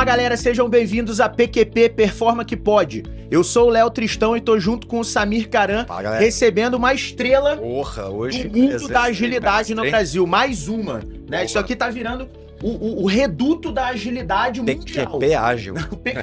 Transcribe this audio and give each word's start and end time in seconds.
Fala 0.00 0.12
galera, 0.12 0.34
sejam 0.34 0.66
bem-vindos 0.66 1.20
a 1.20 1.28
PQP 1.28 1.90
Performa 1.90 2.42
que 2.42 2.56
Pode. 2.56 3.02
Eu 3.30 3.44
sou 3.44 3.66
o 3.66 3.70
Léo 3.70 3.90
Tristão 3.90 4.34
e 4.34 4.40
tô 4.40 4.58
junto 4.58 4.86
com 4.86 5.00
o 5.00 5.04
Samir 5.04 5.50
Caran, 5.50 5.84
Fala, 5.84 6.16
recebendo 6.16 6.72
uma 6.78 6.94
estrela 6.94 7.58
Porra, 7.58 8.04
do 8.04 8.14
hoje. 8.14 8.48
mundo 8.48 8.88
da 8.88 9.02
agilidade 9.02 9.74
no? 9.74 9.82
Brasil. 9.82 10.26
Mais 10.26 10.68
uma, 10.68 11.00
né? 11.00 11.04
Boa. 11.28 11.44
Isso 11.44 11.58
aqui 11.58 11.76
tá 11.76 11.90
virando 11.90 12.26
o, 12.62 12.68
o- 12.70 13.02
o 13.02 13.06
reduto 13.06 13.70
da 13.70 13.88
agilidade 13.88 14.62
mundial. 14.62 15.18
PQP 15.18 15.34
ágil. 15.34 15.74
PQP. 15.74 16.14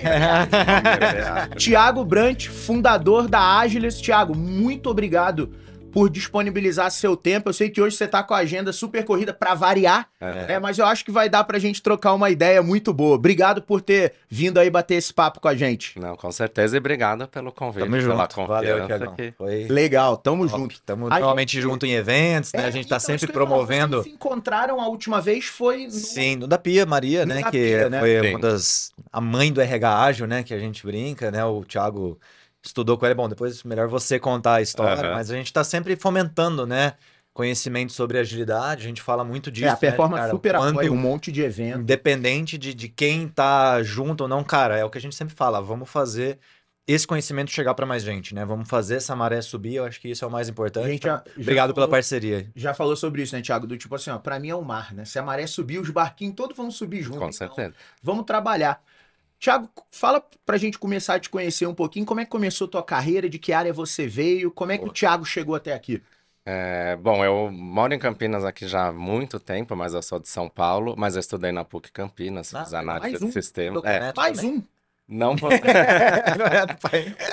Tiago 1.58 2.04
Brant, 2.04 2.48
fundador 2.48 3.28
da 3.28 3.60
Agilis. 3.60 4.02
Tiago, 4.02 4.36
muito 4.36 4.90
obrigado 4.90 5.52
por 5.98 6.12
disponibilizar 6.12 6.92
seu 6.92 7.18
tempo. 7.18 7.50
Eu 7.50 7.54
sei 7.54 7.72
que 7.72 7.82
hoje 7.82 7.96
você 7.98 8.08
tá 8.08 8.22
com 8.22 8.32
a 8.36 8.38
agenda 8.38 8.72
super 8.72 9.04
corrida 9.04 9.34
para 9.34 9.56
variar, 9.56 10.08
É. 10.22 10.54
é, 10.54 10.60
mas 10.60 10.78
eu 10.78 10.86
acho 10.86 11.04
que 11.04 11.10
vai 11.10 11.28
dar 11.28 11.44
pra 11.44 11.58
gente 11.58 11.82
trocar 11.82 12.14
uma 12.14 12.30
ideia 12.30 12.62
muito 12.62 12.94
boa. 12.94 13.16
Obrigado 13.16 13.64
por 13.64 13.82
ter 13.82 14.14
vindo 14.30 14.60
aí 14.60 14.70
bater 14.70 14.94
esse 14.94 15.12
papo 15.12 15.40
com 15.40 15.48
a 15.48 15.56
gente. 15.56 16.00
Não, 16.00 16.16
com 16.16 16.32
certeza. 16.32 16.76
E 16.76 16.80
obrigado 16.80 17.28
pelo 17.28 17.52
convite, 17.52 17.80
Tamo 17.84 17.98
pela 17.98 18.16
junto. 18.16 18.36
confiança. 18.36 18.48
Valeu, 18.48 19.12
que- 19.16 19.32
Foi. 19.36 19.66
Legal, 19.68 20.18
tamo 20.18 20.48
top. 20.48 20.62
junto. 20.62 20.82
Tamo 20.84 21.08
A 21.08 21.18
normalmente 21.20 21.54
gente- 21.54 21.64
junto 21.64 21.84
em 21.88 21.94
eventos, 21.94 22.54
né? 22.54 22.62
É, 22.62 22.66
a 22.68 22.70
gente 22.70 22.88
tá 22.88 22.98
então, 22.98 23.18
sempre 23.18 23.34
promovendo. 23.34 23.98
Vocês 23.98 24.04
se 24.12 24.12
encontraram 24.12 24.80
a 24.80 24.88
última 24.88 25.20
vez 25.20 25.46
foi 25.46 25.86
no... 25.86 25.92
Sim, 25.92 26.36
no 26.36 26.46
da 26.46 26.60
Pia 26.60 26.86
Maria, 26.86 27.26
No 27.26 27.34
né? 27.34 27.42
da 27.42 27.50
que 27.50 27.58
Pia, 27.58 27.90
né? 27.90 28.00
foi 28.00 28.22
Sim. 28.22 28.30
uma 28.36 28.40
das. 28.40 28.92
A 29.12 29.20
mãe 29.20 29.52
do 29.52 29.60
RH 29.60 30.00
ágil, 30.04 30.28
né? 30.28 30.44
Que 30.44 30.54
a 30.54 30.60
gente 30.60 30.86
brinca, 30.86 31.32
né? 31.32 31.44
O 31.44 31.66
Thiago 31.66 32.20
estudou 32.64 32.98
com 32.98 33.06
ela. 33.06 33.16
Bom, 33.16 33.30
depois 33.30 33.64
melhor 33.64 33.88
você 33.88 34.20
contar 34.20 34.56
a 34.56 34.62
história, 34.62 35.04
Aham. 35.04 35.14
mas 35.16 35.32
a 35.32 35.36
gente 35.36 35.52
tá 35.54 35.64
sempre 35.64 35.96
fomentando, 35.96 36.66
né? 36.66 36.94
Conhecimento 37.34 37.94
sobre 37.94 38.18
agilidade. 38.18 38.84
A 38.84 38.88
gente 38.88 39.02
fala 39.02 39.24
muito 39.24 39.52
disso. 39.52 39.68
É, 39.68 39.70
a 39.70 39.74
né, 39.74 39.78
performance 39.80 40.22
cara? 40.22 40.32
super 40.32 40.56
Quanto- 40.56 40.70
apoia 40.72 40.92
um 40.92 40.96
monte 40.98 41.32
de 41.32 41.42
evento. 41.44 41.80
Independente 41.82 42.58
de, 42.58 42.74
de 42.74 42.90
quem 42.90 43.28
tá 43.28 43.82
junto 43.84 44.22
ou 44.22 44.28
não, 44.28 44.44
cara, 44.44 44.76
é 44.78 44.84
o 44.84 44.90
que 44.90 44.98
a 44.98 45.02
gente 45.02 45.16
sempre 45.16 45.36
fala, 45.36 45.62
vamos 45.62 45.88
fazer 45.90 46.40
esse 46.88 47.06
conhecimento 47.06 47.52
chegar 47.52 47.74
para 47.76 47.86
mais 47.86 48.02
gente, 48.02 48.34
né? 48.34 48.44
Vamos 48.46 48.68
fazer 48.70 48.96
essa 48.96 49.14
maré 49.16 49.42
subir, 49.42 49.76
eu 49.76 49.84
acho 49.86 50.00
que 50.00 50.08
isso 50.10 50.24
é 50.24 50.28
o 50.28 50.32
mais 50.32 50.48
importante. 50.50 50.88
gente 50.88 51.04
já, 51.04 51.18
já 51.36 51.42
Obrigado 51.42 51.74
pela 51.74 51.86
falou- 51.86 51.90
parceria. 51.92 52.50
Já 52.56 52.74
falou 52.74 52.96
sobre 52.96 53.22
isso, 53.22 53.36
né, 53.36 53.42
Thiago? 53.42 53.68
Do 53.68 53.78
tipo 53.78 53.94
assim, 53.94 54.10
ó, 54.10 54.18
pra 54.18 54.40
mim 54.40 54.50
é 54.50 54.56
o 54.56 54.62
mar, 54.64 54.94
né? 54.94 55.04
Se 55.06 55.20
a 55.20 55.22
maré 55.22 55.46
subir, 55.46 55.80
os 55.80 55.90
barquinhos 55.90 56.34
todos 56.34 56.56
vão 56.56 56.72
subir 56.72 57.02
junto. 57.04 57.20
Com 57.20 57.26
então 57.26 57.34
certeza. 57.34 57.76
Vamos 58.02 58.26
trabalhar. 58.26 58.82
Thiago, 59.40 59.70
fala 59.92 60.20
pra 60.46 60.58
gente 60.58 60.78
começar 60.80 61.16
a 61.16 61.20
te 61.20 61.30
conhecer 61.30 61.68
um 61.68 61.74
pouquinho. 61.76 62.06
Como 62.06 62.20
é 62.20 62.26
que 62.26 62.32
começou 62.32 62.68
tua 62.68 62.84
carreira? 62.84 63.30
De 63.30 63.38
que 63.40 63.54
área 63.54 63.74
você 63.74 64.08
veio? 64.08 64.52
Como 64.52 64.72
é 64.72 64.78
que 64.78 64.88
o 64.88 64.92
Thiago 64.92 65.26
chegou 65.26 65.56
até 65.56 65.74
aqui? 65.74 66.02
É, 66.46 66.96
bom, 66.96 67.24
eu 67.26 67.52
moro 67.52 67.94
em 67.94 68.00
Campinas 68.00 68.46
aqui 68.46 68.68
já 68.68 68.88
há 68.88 68.92
muito 68.94 69.38
tempo, 69.40 69.76
mas 69.76 69.94
eu 69.94 70.02
sou 70.02 70.18
de 70.20 70.30
São 70.30 70.50
Paulo, 70.50 70.96
mas 70.98 71.16
eu 71.16 71.20
estudei 71.20 71.52
na 71.52 71.66
PUC 71.66 71.92
Campinas, 71.92 72.54
Ah, 72.54 72.66
fiz 72.66 72.74
análise 72.74 73.10
mais 73.10 73.22
de 73.22 73.26
um. 73.26 73.32
sistema. 73.32 73.82
É, 73.84 74.06
Mais 74.16 74.38
também. 74.38 74.44
um. 74.44 74.62
não 75.08 75.36
vou- 75.38 75.52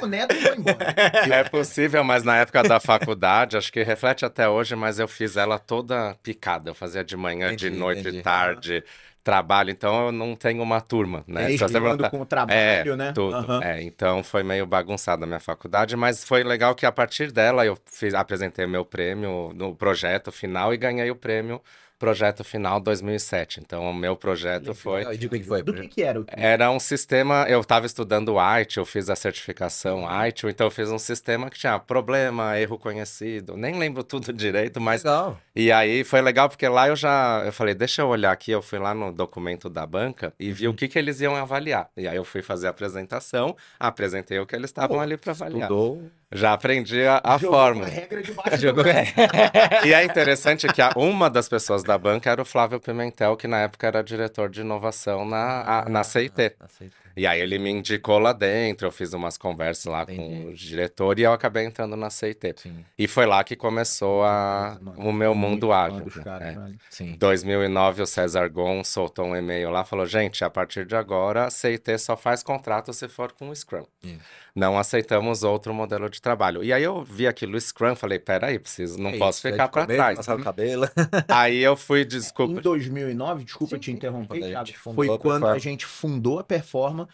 O 0.02 0.06
Neto 0.06 0.36
foi 0.36 0.56
embora. 0.56 0.94
é 1.26 1.42
possível, 1.44 2.04
mas 2.04 2.22
na 2.22 2.36
época 2.38 2.62
da 2.64 2.78
faculdade, 2.80 3.56
acho 3.56 3.72
que 3.72 3.82
reflete 3.82 4.24
até 4.24 4.48
hoje, 4.48 4.76
mas 4.76 4.98
eu 4.98 5.08
fiz 5.08 5.36
ela 5.36 5.58
toda 5.58 6.14
picada. 6.22 6.70
Eu 6.70 6.74
fazia 6.74 7.02
de 7.04 7.16
manhã, 7.16 7.54
de 7.54 7.70
Entendi, 7.70 7.70
noite, 7.70 8.02
entendi. 8.02 8.12
de 8.12 8.22
tarde, 8.22 8.84
trabalho, 9.24 9.70
então 9.70 10.06
eu 10.06 10.12
não 10.12 10.36
tenho 10.36 10.62
uma 10.62 10.80
turma, 10.82 11.24
né? 11.26 11.46
Desligando 11.46 11.72
perguntar- 11.82 12.10
com 12.10 12.20
o 12.20 12.26
trabalho, 12.26 12.94
né? 12.94 13.12
Tudo. 13.12 13.34
Aham. 13.34 13.60
É, 13.64 13.82
então 13.82 14.22
foi 14.22 14.42
meio 14.42 14.66
bagunçada 14.66 15.24
a 15.24 15.26
minha 15.26 15.40
faculdade, 15.40 15.96
mas 15.96 16.22
foi 16.22 16.44
legal 16.44 16.74
que 16.74 16.84
a 16.84 16.92
partir 16.92 17.32
dela 17.32 17.64
eu 17.64 17.76
fiz, 17.86 18.12
apresentei 18.12 18.66
meu 18.66 18.84
prêmio 18.84 19.50
no 19.54 19.74
projeto 19.74 20.30
final 20.30 20.74
e 20.74 20.76
ganhei 20.76 21.10
o 21.10 21.16
prêmio 21.16 21.60
Projeto 22.04 22.44
Final 22.44 22.80
2007. 22.80 23.60
Então 23.60 23.88
o 23.90 23.94
meu 23.94 24.14
projeto 24.16 24.74
foi 24.74 25.02
E 25.14 25.16
de 25.16 25.28
que 25.28 25.42
foi? 25.42 25.62
Do 25.62 25.72
que 25.72 25.88
que 25.88 26.02
era? 26.02 26.20
o- 26.20 26.24
era 26.28 26.70
um 26.70 26.78
sistema, 26.78 27.46
eu 27.48 27.60
estava 27.60 27.86
estudando 27.86 28.34
ITIL, 28.60 28.82
eu 28.82 28.86
fiz 28.86 29.08
a 29.08 29.16
certificação 29.16 30.04
ITIL, 30.26 30.50
então 30.50 30.66
eu 30.66 30.70
fiz 30.70 30.90
um 30.90 30.98
sistema 30.98 31.48
que 31.48 31.58
tinha 31.58 31.78
problema, 31.78 32.58
erro 32.58 32.78
conhecido, 32.78 33.56
nem 33.56 33.78
lembro 33.78 34.04
tudo 34.04 34.32
direito, 34.34 34.80
mas 34.80 35.02
Legal. 35.02 35.38
e 35.56 35.72
aí 35.72 36.04
foi 36.04 36.20
legal 36.20 36.48
porque 36.48 36.68
lá 36.68 36.88
eu 36.88 36.96
já, 36.96 37.42
eu 37.44 37.52
falei, 37.52 37.74
deixa 37.74 38.02
eu 38.02 38.08
olhar 38.08 38.32
aqui, 38.32 38.50
eu 38.50 38.60
fui 38.62 38.78
lá 38.78 38.94
no 38.94 39.10
documento 39.12 39.70
da 39.70 39.86
banca 39.86 40.32
e 40.38 40.52
vi 40.52 40.68
o 40.68 40.74
que 40.74 40.88
que 40.88 40.98
eles 40.98 41.20
iam 41.20 41.34
avaliar. 41.36 41.88
E 41.96 42.06
aí 42.06 42.16
eu 42.16 42.24
fui 42.24 42.42
fazer 42.42 42.66
a 42.66 42.70
apresentação, 42.70 43.56
apresentei 43.80 44.38
o 44.38 44.46
que 44.46 44.54
eles 44.54 44.70
estavam 44.70 45.00
ali 45.00 45.16
para 45.16 45.32
avaliar. 45.32 45.62
Estudou. 45.62 46.02
Já 46.34 46.52
aprendi 46.52 47.02
a, 47.06 47.20
a 47.22 47.38
Jogou 47.38 47.56
fórmula. 47.58 47.86
a 47.86 47.90
regra 47.90 48.22
de 48.22 48.32
baixo 48.32 48.56
Jogou-. 48.58 48.84
E 49.86 49.94
é 49.94 50.04
interessante 50.04 50.66
que 50.68 50.82
a- 50.82 50.92
uma 50.96 51.30
das 51.30 51.48
pessoas 51.48 51.82
da 51.82 51.96
banca 51.96 52.30
era 52.30 52.42
o 52.42 52.44
Flávio 52.44 52.80
Pimentel, 52.80 53.36
que 53.36 53.46
na 53.46 53.60
época 53.60 53.86
era 53.86 54.02
diretor 54.02 54.48
de 54.50 54.60
inovação 54.62 55.24
na, 55.24 55.80
a- 55.80 55.88
na 55.88 56.02
CIT. 56.02 56.56
Aceito. 56.60 57.04
E 57.16 57.28
aí 57.28 57.40
ele 57.40 57.60
me 57.60 57.70
indicou 57.70 58.18
lá 58.18 58.32
dentro, 58.32 58.88
eu 58.88 58.90
fiz 58.90 59.12
umas 59.12 59.38
conversas 59.38 59.84
lá 59.84 60.04
com 60.04 60.10
Entendi. 60.12 60.46
o 60.48 60.52
diretor 60.52 61.16
e 61.16 61.22
eu 61.22 61.32
acabei 61.32 61.64
entrando 61.64 61.94
na 61.94 62.10
CIT. 62.10 62.54
Sim, 62.56 62.84
E 62.98 63.06
foi 63.06 63.24
lá 63.24 63.44
que 63.44 63.54
começou 63.54 64.24
a, 64.24 64.76
o 64.96 65.12
meu 65.12 65.32
mundo 65.32 65.72
ágil. 65.72 66.04
Né? 66.16 66.22
caras, 66.24 66.48
É. 66.48 66.52
velho. 66.58 66.78
sim. 66.90 67.14
2009, 67.16 68.02
o 68.02 68.06
César 68.06 68.48
Gon 68.48 68.82
soltou 68.82 69.26
um 69.26 69.36
e-mail 69.36 69.70
lá, 69.70 69.84
falou, 69.84 70.04
gente, 70.06 70.44
a 70.44 70.50
partir 70.50 70.84
de 70.84 70.96
agora, 70.96 71.44
a 71.44 71.50
CIT 71.50 71.96
só 71.98 72.16
faz 72.16 72.42
contrato 72.42 72.92
se 72.92 73.06
for 73.08 73.30
com 73.30 73.48
o 73.48 73.54
Scrum. 73.54 73.84
Isso. 74.02 74.18
Não 74.54 74.78
aceitamos 74.78 75.42
outro 75.42 75.74
modelo 75.74 76.08
de 76.08 76.22
trabalho. 76.22 76.62
E 76.62 76.72
aí 76.72 76.82
eu 76.84 77.02
vi 77.02 77.26
aquilo 77.26 77.60
Scrum, 77.60 77.96
falei, 77.96 78.20
peraí, 78.20 78.56
preciso, 78.56 79.00
não 79.00 79.10
É 79.10 79.18
posso 79.18 79.38
isso, 79.38 79.48
é 79.48 79.50
ficar 79.52 79.66
para 79.68 79.84
trás. 79.86 80.16
Passar 80.18 80.38
o 80.38 80.42
cabelo. 80.44 80.88
Aí 81.26 81.58
eu 81.58 81.76
fui, 81.76 82.02
Em 82.02 82.06
desculpa, 82.06 82.60
2009, 82.60 83.42
desculpa 83.44 83.74
Sim, 83.74 83.80
te 83.80 83.90
interromper, 83.90 84.38
Thiago, 84.40 84.72
foi 84.94 85.08
a 85.12 85.18
quando 85.18 85.46
a 85.48 85.58
gente 85.58 85.84
fundou 85.84 86.38
a 86.38 86.44
Performa 86.44 87.08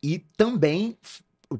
e 0.00 0.20
também, 0.36 0.96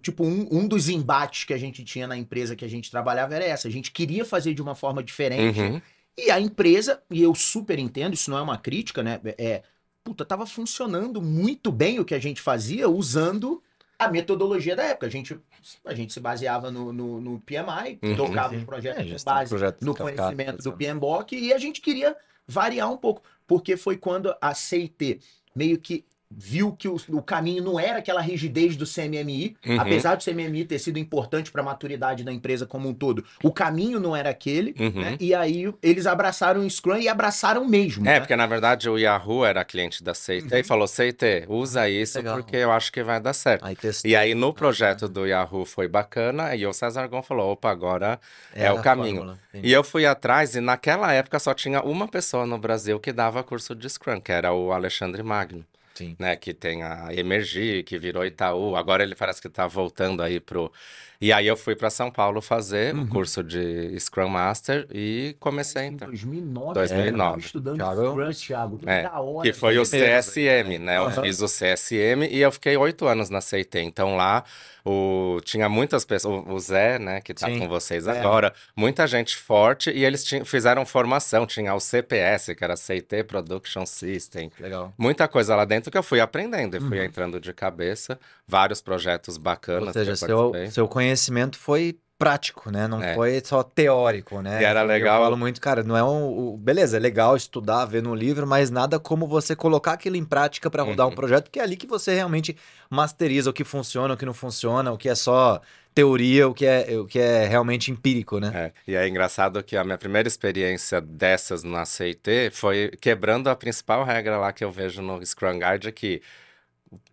tipo, 0.00 0.24
um, 0.24 0.46
um 0.52 0.68
dos 0.68 0.88
embates 0.88 1.42
que 1.42 1.52
a 1.52 1.58
gente 1.58 1.82
tinha 1.82 2.06
na 2.06 2.16
empresa 2.16 2.54
que 2.54 2.64
a 2.64 2.68
gente 2.68 2.88
trabalhava 2.88 3.34
era 3.34 3.44
essa. 3.44 3.66
A 3.66 3.70
gente 3.72 3.90
queria 3.90 4.24
fazer 4.24 4.54
de 4.54 4.62
uma 4.62 4.76
forma 4.76 5.02
diferente 5.02 5.58
Uhum. 5.60 5.82
e 6.16 6.30
a 6.30 6.38
empresa, 6.38 7.02
e 7.10 7.20
eu 7.20 7.34
super 7.34 7.76
entendo, 7.80 8.14
isso 8.14 8.30
não 8.30 8.38
é 8.38 8.42
uma 8.42 8.56
crítica, 8.58 9.02
né? 9.02 9.20
É, 9.36 9.62
puta, 10.04 10.24
tava 10.24 10.46
funcionando 10.46 11.20
muito 11.20 11.72
bem 11.72 11.98
o 11.98 12.04
que 12.04 12.14
a 12.14 12.20
gente 12.20 12.40
fazia 12.40 12.88
usando 12.88 13.60
a 14.04 14.10
metodologia 14.10 14.76
da 14.76 14.84
época. 14.84 15.06
A 15.06 15.10
gente, 15.10 15.38
a 15.84 15.94
gente 15.94 16.12
se 16.12 16.20
baseava 16.20 16.70
no, 16.70 16.92
no, 16.92 17.20
no 17.20 17.40
PMI, 17.40 17.98
Uhum. 18.02 18.16
tocava 18.16 18.54
É, 18.54 18.64
com 18.64 18.80
gestão 18.80 19.04
de 19.04 19.24
base 19.24 19.48
projetos 19.50 19.86
no 19.86 19.94
conhecimento 19.94 20.62
do. 20.62 20.72
PMBOK 20.72 21.36
e 21.36 21.52
a 21.52 21.58
gente 21.58 21.80
queria 21.80 22.16
variar 22.46 22.90
um 22.92 22.96
pouco, 22.96 23.22
porque 23.46 23.76
foi 23.76 23.96
quando 23.96 24.34
a 24.40 24.54
CIT 24.54 25.20
meio 25.54 25.78
que 25.78 26.04
viu 26.36 26.72
que 26.72 26.88
o, 26.88 26.96
o 27.10 27.22
caminho 27.22 27.62
não 27.62 27.78
era 27.78 27.98
aquela 27.98 28.20
rigidez 28.20 28.76
do 28.76 28.84
CMMI, 28.86 29.56
Uhum. 29.66 29.80
apesar 29.80 30.16
do 30.16 30.24
CMMI 30.24 30.64
ter 30.64 30.78
sido 30.78 30.98
importante 30.98 31.50
para 31.52 31.62
a 31.62 31.64
maturidade 31.64 32.24
da 32.24 32.32
empresa 32.32 32.66
como 32.66 32.88
um 32.88 32.94
todo, 32.94 33.24
o 33.42 33.52
caminho 33.52 34.00
não 34.00 34.14
era 34.16 34.30
aquele, 34.30 34.74
Uhum. 34.78 35.00
né? 35.00 35.16
E 35.20 35.34
aí 35.34 35.72
eles 35.82 36.06
abraçaram 36.06 36.60
o 36.60 36.70
Scrum 36.70 36.96
e 36.98 37.08
abraçaram 37.08 37.64
mesmo. 37.66 38.06
É, 38.06 38.14
né? 38.14 38.20
porque 38.20 38.36
na 38.36 38.46
verdade 38.46 38.88
o 38.88 38.98
Yahoo 38.98 39.44
era 39.44 39.64
cliente 39.64 40.02
da 40.02 40.14
CIT 40.14 40.52
e 40.54 40.62
falou, 40.64 40.86
CIT, 40.86 41.44
usa 41.48 41.88
isso 41.88 42.18
Legal. 42.18 42.36
porque 42.36 42.56
eu 42.56 42.72
acho 42.72 42.92
que 42.92 43.02
vai 43.02 43.20
dar 43.20 43.32
certo. 43.32 43.64
Aí. 43.64 43.76
E 44.04 44.16
aí 44.16 44.34
no 44.34 44.52
projeto 44.52 45.08
do 45.08 45.26
Yahoo 45.26 45.64
foi 45.64 45.88
bacana 45.88 46.54
e 46.54 46.66
o 46.66 46.72
César 46.72 47.06
Gon 47.06 47.22
falou, 47.22 47.52
opa, 47.52 47.70
agora 47.70 48.18
é 48.54 48.64
Era 48.64 48.74
o 48.74 48.82
caminho. 48.82 49.16
fórmula. 49.16 49.38
E 49.54 49.72
eu 49.72 49.84
fui 49.84 50.04
atrás 50.06 50.54
e 50.56 50.60
naquela 50.60 51.12
época 51.12 51.38
só 51.38 51.54
tinha 51.54 51.80
uma 51.82 52.08
pessoa 52.08 52.44
no 52.46 52.58
Brasil 52.58 52.98
que 52.98 53.12
dava 53.12 53.42
curso 53.42 53.74
de 53.74 53.88
Scrum, 53.88 54.20
que 54.20 54.32
era 54.32 54.52
o 54.52 54.72
Alexandre 54.72 55.22
Magno, 55.22 55.64
Sim. 55.94 56.18
né? 56.18 56.36
Que 56.36 56.52
tem 56.54 56.82
a 56.82 57.12
Emergir, 57.14 57.84
que 57.84 57.98
virou 57.98 58.24
Itaú. 58.24 58.76
Agora 58.76 59.02
ele 59.02 59.14
parece 59.14 59.40
que 59.40 59.48
tá 59.48 59.66
voltando 59.66 60.22
aí 60.22 60.40
pro... 60.40 60.72
E 61.20 61.32
aí 61.32 61.46
eu 61.46 61.56
fui 61.56 61.74
para 61.76 61.90
São 61.90 62.10
Paulo 62.10 62.40
fazer 62.42 62.94
Uhum. 62.94 63.02
o 63.02 63.08
curso 63.08 63.42
de 63.42 63.98
Scrum 63.98 64.28
Master 64.28 64.86
e 64.92 65.36
comecei 65.40 65.82
a 65.82 65.84
Em 65.84 65.88
entrar. 65.88 66.06
2009, 66.06 66.74
2009. 66.74 67.10
eu 67.10 67.18
tava 67.18 67.38
estudando 67.40 67.76
Thiago. 67.76 68.02
Scrum, 68.10 68.30
Thiago, 68.46 68.78
que 68.78 68.88
É, 68.90 69.02
da 69.04 69.20
hora. 69.20 69.42
Que 69.48 69.52
foi 69.52 69.78
o 69.78 69.82
Primeiro, 69.88 70.22
CSM, 70.22 70.78
né? 70.78 70.98
Eu 70.98 71.04
Aham. 71.04 71.22
fiz 71.22 71.40
o 71.40 71.46
CSM 71.48 72.26
e 72.30 72.40
eu 72.40 72.52
fiquei 72.52 72.76
oito 72.76 73.06
anos 73.06 73.30
na 73.30 73.40
CIT. 73.40 73.78
Então 73.78 74.16
lá 74.16 74.44
o... 74.84 75.40
tinha 75.44 75.68
muitas 75.68 76.04
pessoas, 76.04 76.44
o 76.46 76.58
Zé, 76.58 76.98
né, 76.98 77.20
que 77.20 77.32
tá 77.32 77.46
Sim. 77.46 77.58
com 77.58 77.68
vocês 77.68 78.06
É. 78.06 78.18
agora, 78.18 78.52
muita 78.76 79.06
gente 79.06 79.36
forte 79.36 79.90
e 79.90 80.04
eles 80.04 80.24
tinham- 80.24 80.44
fizeram 80.44 80.84
formação. 80.84 81.46
Tinha 81.46 81.74
o 81.74 81.80
CPS, 81.80 82.54
que 82.54 82.62
era 82.64 82.76
CIT 82.76 83.24
Production 83.24 83.86
System. 83.86 84.50
Legal. 84.60 84.92
Muita 84.98 85.26
coisa 85.26 85.56
lá 85.56 85.64
dentro 85.64 85.90
que 85.90 85.96
eu 85.96 86.02
fui 86.02 86.20
aprendendo 86.20 86.76
e 86.76 86.80
fui 86.80 86.98
Uhum. 86.98 87.04
entrando 87.04 87.40
de 87.40 87.52
cabeça. 87.52 88.18
Vários 88.46 88.82
projetos 88.82 89.38
bacanas 89.38 89.84
Ou 89.88 89.92
que 89.92 89.98
seja, 90.00 90.10
eu 90.10 90.16
seu, 90.52 90.70
seu 90.70 90.88
conhecimento 90.88 91.13
foi 91.58 91.98
prático, 92.16 92.70
né? 92.70 92.86
Não 92.86 93.02
É. 93.02 93.14
foi 93.14 93.42
só 93.44 93.62
teórico, 93.62 94.40
né? 94.40 94.62
E 94.62 94.64
era 94.64 94.82
Eu 94.82 94.86
legal- 94.86 95.20
falo 95.22 95.36
muito, 95.36 95.60
cara, 95.60 95.82
não 95.82 95.96
é 95.96 96.02
um. 96.04 96.56
Beleza, 96.56 96.96
é 96.96 97.00
legal 97.00 97.36
estudar, 97.36 97.84
ver 97.86 98.02
no 98.02 98.14
livro, 98.14 98.46
mas 98.46 98.70
nada 98.70 98.98
como 99.00 99.26
você 99.26 99.54
colocar 99.56 99.92
aquilo 99.94 100.16
em 100.16 100.24
prática 100.24 100.70
para 100.70 100.82
rodar 100.82 101.06
um 101.06 101.10
Uhum. 101.10 101.14
projeto, 101.16 101.50
que 101.50 101.58
é 101.58 101.62
ali 101.62 101.76
que 101.76 101.86
você 101.86 102.14
realmente 102.14 102.56
masteriza 102.88 103.50
o 103.50 103.52
que 103.52 103.64
funciona, 103.64 104.14
o 104.14 104.16
que 104.16 104.24
não 104.24 104.32
funciona, 104.32 104.92
o 104.92 104.96
que 104.96 105.08
é 105.08 105.14
só 105.14 105.60
teoria, 105.92 106.48
o 106.48 106.54
que 106.54 106.64
é, 106.64 106.96
o 106.98 107.04
que 107.04 107.18
é 107.18 107.46
realmente 107.46 107.90
empírico, 107.90 108.38
né? 108.38 108.52
É, 108.54 108.72
e 108.92 108.94
é 108.96 109.06
engraçado 109.08 109.62
que 109.62 109.76
a 109.76 109.84
minha 109.84 109.98
primeira 109.98 110.26
experiência 110.28 111.00
dessas 111.00 111.62
na 111.64 111.84
CIT 111.84 112.50
foi 112.52 112.90
quebrando 113.00 113.48
a 113.50 113.56
principal 113.56 114.04
regra 114.04 114.38
lá 114.38 114.52
que 114.52 114.64
eu 114.64 114.70
vejo 114.72 115.02
no 115.02 115.24
Scrum 115.24 115.58
Guide, 115.58 115.90
que 115.92 116.22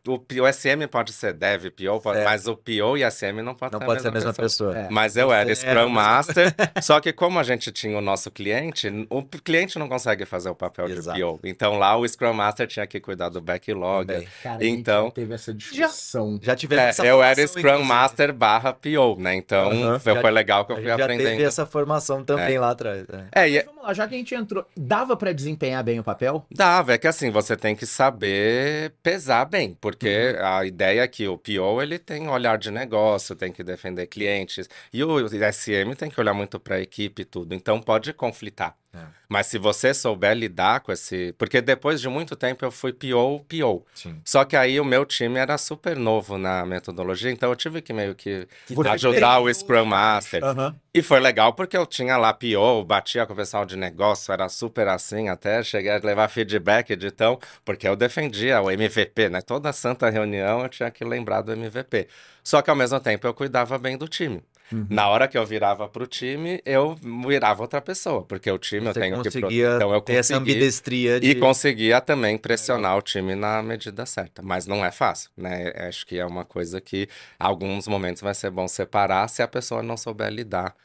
o, 0.08 0.18
P- 0.20 0.42
o 0.42 0.52
SM 0.52 0.88
pode 0.90 1.14
ser 1.14 1.34
Dev, 1.34 1.66
PO, 1.70 2.00
pode- 2.02 2.20
É. 2.20 2.24
mas 2.24 2.48
o 2.48 2.56
PO 2.56 2.98
e 2.98 3.04
SM 3.10 3.42
não 3.44 3.54
pode 3.54 3.74
Não 3.74 3.80
ser 3.80 3.86
pode 3.86 4.02
ser 4.02 4.08
a 4.08 4.12
mesma 4.12 4.34
pessoa. 4.34 4.78
É. 4.78 4.88
Mas 4.90 5.16
eu 5.16 5.32
era 5.32 5.54
Scrum 5.54 5.80
a 5.82 5.90
Master, 5.90 6.54
só 6.82 7.00
que 7.00 7.14
como 7.14 7.38
a 7.40 7.44
gente 7.44 7.72
tinha 7.72 7.98
o 7.98 8.02
nosso 8.02 8.32
cliente, 8.32 8.88
o 9.10 9.24
cliente 9.24 9.78
não 9.78 9.88
consegue 9.88 10.26
fazer 10.26 10.50
o 10.50 10.56
papel 10.56 10.88
Exato. 10.90 11.18
de 11.18 11.24
PO. 11.24 11.40
Então 11.44 11.78
lá 11.78 11.96
o 11.98 12.08
Scrum 12.08 12.34
Master 12.34 12.68
tinha 12.68 12.88
que 12.88 13.00
cuidar 13.00 13.30
do 13.30 13.40
backlog. 13.42 14.08
Também. 14.08 14.28
Cara, 14.44 14.58
a 14.58 14.64
gente 14.64 14.80
Então- 14.80 15.06
já 15.06 15.12
teve 15.12 15.34
essa 15.34 15.54
discussão. 15.54 16.40
Já 16.42 16.56
tivemos 16.56 16.84
É, 16.86 16.90
essa 16.90 17.06
eu 17.06 17.22
era 17.22 17.46
Scrum 17.48 17.60
inclusive. 17.62 17.88
Master 17.88 18.34
barra 18.34 18.74
PO, 18.74 19.16
né? 19.20 19.36
Então 19.36 19.72
Aham. 19.72 20.00
foi, 20.00 20.14
Já- 20.16 20.30
legal 20.30 20.66
que 20.66 20.72
eu 20.72 20.76
A 20.78 20.80
fui 20.80 20.88
já 20.88 20.96
aprendendo. 20.96 21.28
teve 21.28 21.44
essa 21.44 21.66
formação 21.66 22.24
também 22.24 22.58
lá 22.58 22.72
atrás. 22.72 23.06
é. 23.34 23.42
É, 23.44 23.50
e 23.50 23.56
Mas 23.58 23.66
vamos 23.66 23.84
lá, 23.84 23.94
já 23.94 24.08
que 24.08 24.16
a 24.16 24.18
gente 24.18 24.34
entrou, 24.34 24.66
dava 24.76 25.16
pra 25.16 25.32
desempenhar 25.32 25.84
bem 25.84 26.00
o 26.00 26.04
papel? 26.04 26.46
Dava, 26.52 26.94
é 26.94 26.98
que 26.98 27.08
assim, 27.08 27.30
você 27.30 27.56
tem 27.56 27.76
que 27.76 27.86
saber 27.86 28.94
pesar 29.04 29.46
bem, 29.46 29.71
porque 29.80 30.36
Uhum. 30.38 30.46
a 30.46 30.66
ideia 30.66 31.02
é 31.02 31.08
que 31.08 31.28
o 31.28 31.38
PO, 31.38 31.82
ele 31.82 31.98
tem 32.00 32.28
olhar 32.28 32.58
de 32.58 32.72
negócio, 32.72 33.36
tem 33.36 33.52
que 33.52 33.64
defender 33.64 34.08
clientes, 34.08 34.68
e 34.92 35.04
o 35.04 35.20
SM 35.44 35.96
tem 35.96 36.10
que 36.10 36.20
olhar 36.20 36.34
muito 36.34 36.60
para 36.60 36.76
a 36.76 36.82
equipe 36.82 37.22
e 37.24 37.26
tudo, 37.26 37.54
então 37.54 37.82
pode 37.82 38.14
conflitar. 38.14 38.81
É. 38.94 39.00
Mas 39.30 39.48
se 39.48 39.58
você 39.58 39.94
souber 39.94 40.36
lidar 40.36 40.82
com 40.82 40.92
esse... 40.92 41.34
Porque 41.38 41.62
depois 41.62 42.02
de 42.02 42.10
muito 42.10 42.36
tempo 42.36 42.66
eu 42.66 42.72
fui 42.72 42.92
PO. 42.92 43.86
Sim. 43.94 44.22
Só 44.26 44.44
que 44.44 44.56
aí 44.56 44.80
o 44.80 44.86
meu 44.86 45.06
time 45.06 45.40
era 45.40 45.58
super 45.58 45.96
novo 45.96 46.38
na 46.38 46.66
metodologia, 46.66 47.32
então 47.32 47.50
eu 47.50 47.56
tive 47.56 47.82
que 47.82 47.94
meio 47.94 48.14
que 48.14 48.48
Você 48.70 48.90
ajudar 48.90 49.40
o 49.40 49.54
Scrum 49.54 49.86
Master. 49.86 50.44
Aham. 50.44 50.76
E 50.94 51.02
foi 51.02 51.22
legal 51.22 51.54
porque 51.54 51.78
eu 51.78 51.86
tinha 51.86 52.18
lá 52.18 52.34
PO, 52.34 52.84
batia 52.84 53.26
com 53.26 53.32
o 53.32 53.36
pessoal 53.36 53.66
de 53.66 53.78
negócio, 53.78 54.34
era 54.34 54.50
super 54.50 54.90
assim, 54.90 55.30
até 55.30 55.64
cheguei 55.64 55.92
a 55.92 55.98
levar 56.04 56.28
feedback 56.28 56.94
de 56.98 57.10
tão, 57.12 57.40
porque 57.64 57.88
eu 57.88 57.96
defendia 57.96 58.62
o 58.62 58.70
MVP, 58.70 59.30
né? 59.30 59.42
Toda 59.42 59.72
santa 59.72 60.10
reunião 60.10 60.64
eu 60.64 60.70
tinha 60.70 60.92
que 60.92 61.06
lembrar 61.06 61.42
do 61.42 61.54
MVP. 61.54 62.10
Só 62.44 62.62
que 62.62 62.70
ao 62.70 62.76
mesmo 62.76 63.00
tempo 63.00 63.26
eu 63.26 63.34
cuidava 63.34 63.78
bem 63.78 63.98
do 63.98 64.08
time. 64.08 64.44
Uhum. 64.72 64.88
Na 64.90 65.08
hora 65.10 65.28
que 65.28 65.38
eu 65.38 65.46
virava 65.46 65.88
pro 65.90 66.08
time, 66.08 66.62
eu 66.66 66.96
virava 67.28 67.62
outra 67.62 67.82
pessoa, 67.82 68.24
porque 68.24 68.50
o 68.50 68.58
time 68.58 68.88
eu 68.88 68.94
Você 68.94 69.00
tenho 69.00 69.22
que 69.22 69.30
pro- 69.30 69.42
conseguia 69.42 69.76
então 69.76 69.94
eu 69.94 70.02
ter 70.02 70.14
essa 70.14 70.38
ambidestria 70.38 71.20
de... 71.20 71.32
e 71.32 71.36
conseguia 71.36 72.00
também 72.00 72.38
pressionar 72.38 72.98
o 72.98 73.02
time 73.02 73.36
na 73.36 73.62
medida 73.62 74.06
certa, 74.06 74.42
mas 74.42 74.66
não 74.66 74.84
é 74.86 74.92
fácil, 74.92 75.30
né? 75.36 75.72
Acho 75.88 76.06
que 76.06 76.18
é 76.18 76.26
uma 76.26 76.46
coisa 76.46 76.80
que 76.80 77.08
alguns 77.38 77.88
momentos 77.88 78.22
vai 78.22 78.34
ser 78.34 78.50
bom 78.50 78.68
separar 78.68 79.28
se 79.28 79.42
a 79.42 79.48
pessoa 79.48 79.84
não 79.84 79.98
souber 79.98 80.30
lidar 80.32 80.76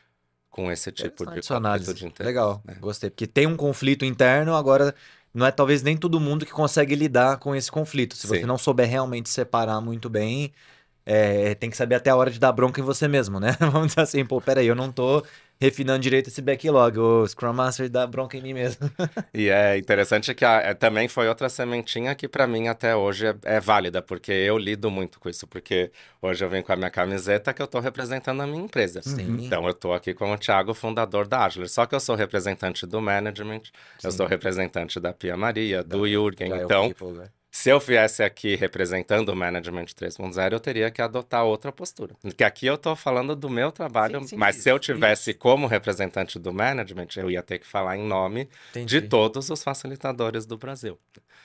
com 0.50 0.70
esse 0.72 0.90
tipo 0.90 1.24
de 1.26 1.52
análise. 1.52 1.86
conflito 1.86 1.98
de 1.98 2.06
interesse. 2.06 2.26
Legal, 2.34 2.62
né? 2.64 2.76
gostei. 2.80 3.10
Porque 3.10 3.26
tem 3.26 3.46
um 3.46 3.56
conflito 3.56 4.04
interno, 4.04 4.54
agora 4.54 4.94
não 5.34 5.44
é 5.44 5.50
talvez 5.50 5.82
nem 5.82 5.96
todo 5.96 6.18
mundo 6.18 6.46
que 6.46 6.52
consegue 6.52 6.94
lidar 6.94 7.36
com 7.38 7.54
esse 7.54 7.70
conflito. 7.70 8.16
Se 8.16 8.26
você 8.26 8.40
Sim. 8.40 8.46
não 8.46 8.56
souber 8.56 8.88
realmente 8.88 9.28
separar 9.28 9.80
muito 9.82 10.08
bem, 10.08 10.52
é, 11.06 11.54
tem 11.54 11.70
que 11.70 11.76
saber 11.76 11.94
até 11.94 12.10
a 12.10 12.16
hora 12.16 12.30
de 12.30 12.38
dar 12.40 12.52
bronca 12.52 12.80
em 12.80 12.84
você 12.84 13.08
mesmo, 13.08 13.40
né? 13.40 13.56
Vamos 13.60 13.88
dizer 13.88 14.00
assim, 14.02 14.26
pô, 14.26 14.40
peraí, 14.40 14.66
eu 14.66 14.74
não 14.74 14.92
tô 14.92 15.24
refinando 15.58 16.00
direito 16.00 16.28
esse 16.28 16.42
backlog, 16.42 16.98
o 16.98 17.26
Scrum 17.26 17.52
Master 17.54 17.88
dá 17.88 18.06
bronca 18.06 18.36
em 18.36 18.42
mim 18.42 18.52
mesmo. 18.52 18.90
E 19.32 19.48
é 19.48 19.76
interessante 19.78 20.34
que 20.34 20.44
a- 20.44 20.60
é, 20.62 20.74
também 20.74 21.08
foi 21.08 21.28
outra 21.28 21.48
sementinha 21.48 22.14
que 22.14 22.26
pra 22.28 22.46
mim 22.46 22.68
até 22.68 22.96
hoje 22.96 23.26
é, 23.26 23.34
é 23.44 23.60
válida, 23.60 24.00
porque 24.02 24.32
eu 24.32 24.56
lido 24.58 24.90
muito 24.90 25.20
com 25.20 25.28
isso, 25.28 25.46
porque 25.46 25.90
hoje 26.22 26.44
eu 26.44 26.48
venho 26.48 26.64
com 26.64 26.72
a 26.72 26.76
minha 26.76 26.90
camiseta 26.90 27.52
que 27.52 27.60
eu 27.62 27.66
tô 27.66 27.78
representando 27.80 28.40
a 28.42 28.46
minha 28.46 28.62
empresa. 28.64 29.02
Sim. 29.02 29.36
Então 29.46 29.66
eu 29.66 29.74
tô 29.74 29.92
aqui 29.92 30.14
com 30.14 30.32
o 30.32 30.38
Thiago, 30.38 30.72
fundador 30.74 31.26
da 31.28 31.44
Agile, 31.44 31.68
só 31.68 31.86
que 31.86 31.94
eu 31.94 32.00
sou 32.00 32.14
representante 32.16 32.86
do 32.86 33.00
management, 33.00 33.62
eu 34.02 34.10
Sim. 34.10 34.16
sou 34.16 34.26
representante 34.26 34.98
da 35.00 35.12
Pia 35.12 35.36
Maria, 35.36 35.82
do 35.82 36.06
Jürgen, 36.06 36.48
Já 36.50 36.56
é 36.56 36.60
o 36.62 36.64
então 36.64 36.88
people, 36.88 37.12
né? 37.12 37.28
Se 37.56 37.70
eu 37.70 37.80
viesse 37.80 38.22
aqui 38.22 38.54
representando 38.54 39.30
o 39.30 39.34
Management 39.34 39.86
3.0, 39.86 40.52
eu 40.52 40.60
teria 40.60 40.90
que 40.90 41.00
adotar 41.00 41.42
outra 41.42 41.72
postura. 41.72 42.14
Porque 42.20 42.44
aqui 42.44 42.66
eu 42.66 42.74
estou 42.74 42.94
falando 42.94 43.34
do 43.34 43.48
meu 43.48 43.72
trabalho, 43.72 44.20
Sim, 44.20 44.26
sim, 44.26 44.36
mas 44.36 44.56
se 44.56 44.60
isso, 44.60 44.68
eu 44.68 44.78
tivesse 44.78 45.32
como 45.32 45.66
representante 45.66 46.38
do 46.38 46.52
Management, 46.52 47.08
eu 47.16 47.30
ia 47.30 47.42
ter 47.42 47.58
que 47.58 47.66
falar 47.66 47.96
em 47.96 48.06
nome 48.06 48.46
Entendi. 48.70 49.00
de 49.00 49.08
todos 49.08 49.48
os 49.48 49.62
facilitadores 49.62 50.44
do 50.44 50.58
Brasil. 50.58 50.98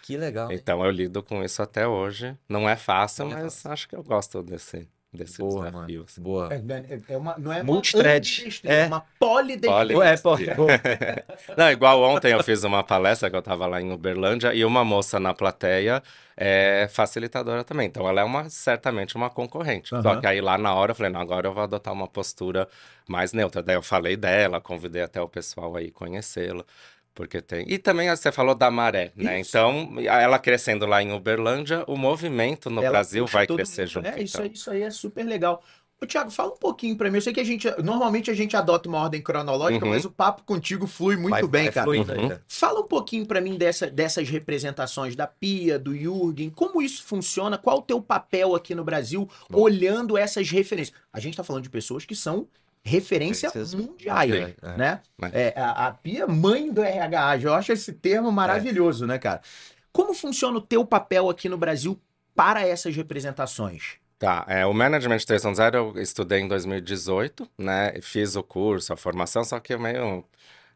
Que 0.04 0.18
legal. 0.18 0.52
Então 0.52 0.84
eu 0.84 0.92
lido 0.92 1.24
com 1.24 1.42
isso 1.46 1.62
até 1.64 1.88
hoje. 1.88 2.38
Não 2.48 2.70
é 2.70 2.76
fácil, 2.76 3.26
Não 3.26 3.38
é 3.38 3.44
mas 3.44 3.66
acho 3.66 3.88
que 3.88 3.96
eu 3.96 4.04
gosto 4.04 4.44
desse, 4.44 4.90
desse 5.14 5.40
Boa, 5.40 5.66
desafio. 5.70 5.80
mano. 6.00 6.06
assim. 6.08 6.22
Boa. 6.22 6.50
É, 6.52 6.56
é- 6.96 7.02
é 7.14 7.18
uma, 7.18 7.36
não 7.38 7.52
é 7.52 7.62
Multithread. 7.64 8.62
É. 8.64 8.82
é 8.84 8.86
uma 8.88 9.02
polidestria. 9.20 9.72
Poli- 9.72 10.08
É, 10.08 10.18
pô, 10.18 10.38
pô. 10.56 10.68
Não, 11.58 11.70
igual 11.72 12.02
ontem 12.04 12.32
eu 12.32 12.42
fiz 12.44 12.64
uma 12.64 12.84
palestra 12.84 13.30
que 13.30 13.36
eu 13.36 13.40
estava 13.40 13.68
lá 13.68 13.82
em 13.82 13.92
Uberlândia 13.92 14.54
e 14.54 14.64
uma 14.64 14.86
moça 14.86 15.20
na 15.20 15.34
plateia 15.34 16.02
é 16.38 16.88
facilitadora 16.92 17.64
também. 17.64 17.88
Então 17.88 18.08
ela 18.08 18.22
é 18.22 18.24
uma 18.24 18.50
certamente 18.50 19.16
uma 19.16 19.30
concorrente. 19.30 19.90
Só 19.90 19.98
Aham. 19.98 20.22
que 20.22 20.28
aí 20.28 20.40
lá 20.42 20.58
na 20.58 20.74
hora 20.74 20.92
eu 20.92 20.96
falei, 20.96 21.12
não, 21.12 21.20
agora 21.22 21.48
eu 21.48 21.54
vou 21.54 21.64
adotar 21.64 21.94
uma 21.94 22.08
postura 22.08 22.68
mais 23.08 23.34
neutra. 23.34 23.62
Daí 23.62 23.76
eu 23.76 23.84
falei 23.84 24.16
dela, 24.16 24.62
convidei 24.62 25.02
até 25.02 25.22
o 25.22 25.28
pessoal 25.28 25.76
aí 25.76 25.92
conhecê-la. 25.92 26.64
Porque 27.14 27.42
tem. 27.42 27.66
E 27.68 27.78
também 27.78 28.10
você 28.10 28.32
falou 28.32 28.56
da 28.56 28.72
maré, 28.72 29.12
né? 29.16 29.42
Isso. 29.42 29.50
Então, 29.50 29.94
ela 30.00 30.40
crescendo 30.40 30.86
lá 30.86 31.04
em 31.04 31.12
Uberlândia, 31.12 31.84
o 31.88 31.98
movimento 31.98 32.70
no 32.70 32.82
Ela 32.82 32.90
Brasil 32.92 33.26
vai 33.28 33.46
todo 33.46 33.58
crescer 33.58 33.82
mundo. 33.82 33.90
junto. 33.92 34.08
É, 34.08 34.22
isso, 34.24 34.38
então. 34.38 34.44
aí, 34.46 34.52
isso 34.54 34.72
aí 34.72 34.82
é 34.84 34.90
super 34.90 35.24
legal. 35.26 35.62
Ô, 36.04 36.08
Thiago, 36.08 36.32
fala 36.32 36.52
um 36.54 36.58
pouquinho 36.58 36.96
pra 36.98 37.12
mim. 37.12 37.18
Eu 37.18 37.22
sei 37.22 37.32
que 37.32 37.40
a 37.40 37.44
gente, 37.44 37.70
normalmente 37.84 38.32
a 38.32 38.34
gente 38.34 38.56
adota 38.58 38.90
uma 38.90 38.98
ordem 39.00 39.22
cronológica, 39.22 39.86
Uhum. 39.86 39.92
mas 39.92 40.04
o 40.04 40.10
papo 40.10 40.42
contigo 40.44 40.88
flui 40.88 41.16
muito 41.16 41.30
Vai- 41.32 41.44
bem, 41.48 41.64
vai 41.66 41.72
cara. 41.74 41.84
fluindo 41.86 42.12
Uhum. 42.14 42.40
Fala 42.48 42.80
um 42.80 42.88
pouquinho 42.88 43.24
pra 43.26 43.40
mim 43.40 43.56
dessa, 43.56 43.86
dessas 43.86 44.28
representações 44.28 45.16
da 45.16 45.28
Pia, 45.28 45.78
do 45.78 45.96
Jürgen, 45.96 46.50
como 46.50 46.82
isso 46.82 47.04
funciona, 47.04 47.56
qual 47.58 47.78
o 47.80 47.82
teu 47.84 48.02
papel 48.02 48.56
aqui 48.56 48.74
no 48.74 48.84
Brasil, 48.84 49.30
Bom. 49.48 49.60
olhando 49.60 50.18
essas 50.18 50.50
referências. 50.50 50.98
A 51.14 51.20
gente 51.20 51.38
tá 51.38 51.44
falando 51.44 51.64
de 51.64 51.70
pessoas 51.70 52.04
que 52.04 52.16
são 52.16 52.48
referência 52.84 53.50
Referências 53.50 53.74
mundiais, 53.74 54.32
é. 54.34 54.78
né? 54.78 55.02
É. 55.34 55.54
É, 55.56 55.60
a, 55.60 55.88
a 55.88 55.92
Pia, 55.92 56.28
mãe 56.28 56.72
do 56.72 56.82
RH, 56.82 57.40
eu 57.42 57.54
acho 57.54 57.72
esse 57.72 57.94
termo 57.94 58.32
maravilhoso, 58.32 59.06
né, 59.06 59.18
cara? 59.18 59.42
Como 59.92 60.14
funciona 60.14 60.58
o 60.58 60.62
teu 60.62 60.86
papel 60.86 61.30
aqui 61.30 61.50
no 61.50 61.58
Brasil 61.58 62.00
para 62.36 62.66
essas 62.66 62.96
representações? 62.96 64.00
Tá, 64.18 64.46
é, 64.48 64.66
o 64.66 64.74
Management 64.74 65.18
3.0 65.18 65.74
eu 65.74 66.02
estudei 66.02 66.42
em 66.42 66.48
2018, 66.48 67.48
né? 67.58 67.94
Fiz 68.02 68.36
o 68.36 68.44
curso, 68.44 68.94
a 68.94 68.98
formação, 68.98 69.44
só 69.44 69.60
que 69.60 69.74
eu 69.74 69.80
meio 69.80 70.24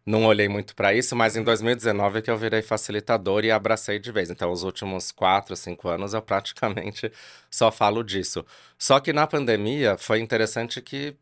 não 0.05 0.25
olhei 0.25 0.47
muito 0.47 0.75
para 0.75 0.93
isso, 0.93 1.15
mas 1.15 1.35
em 1.35 1.43
2019 1.43 2.19
é 2.19 2.21
que 2.21 2.29
eu 2.29 2.38
virei 2.38 2.62
facilitador 2.62 3.43
e 3.43 3.51
abracei 3.51 3.97
de 3.97 4.12
vez. 4.12 4.29
Então, 4.29 4.51
os 4.51 4.62
últimos 4.63 5.12
quatro, 5.12 5.55
cinco 5.55 5.89
anos 5.89 6.13
eu 6.13 6.21
praticamente 6.21 7.12
só 7.50 7.71
falo 7.71 8.03
disso. 8.03 8.45
Só 8.77 9.00
que 9.00 9.12
na 9.12 9.25
pandemia 9.25 9.97
foi 9.97 10.19
interessante 10.19 10.79
que 10.79 11.15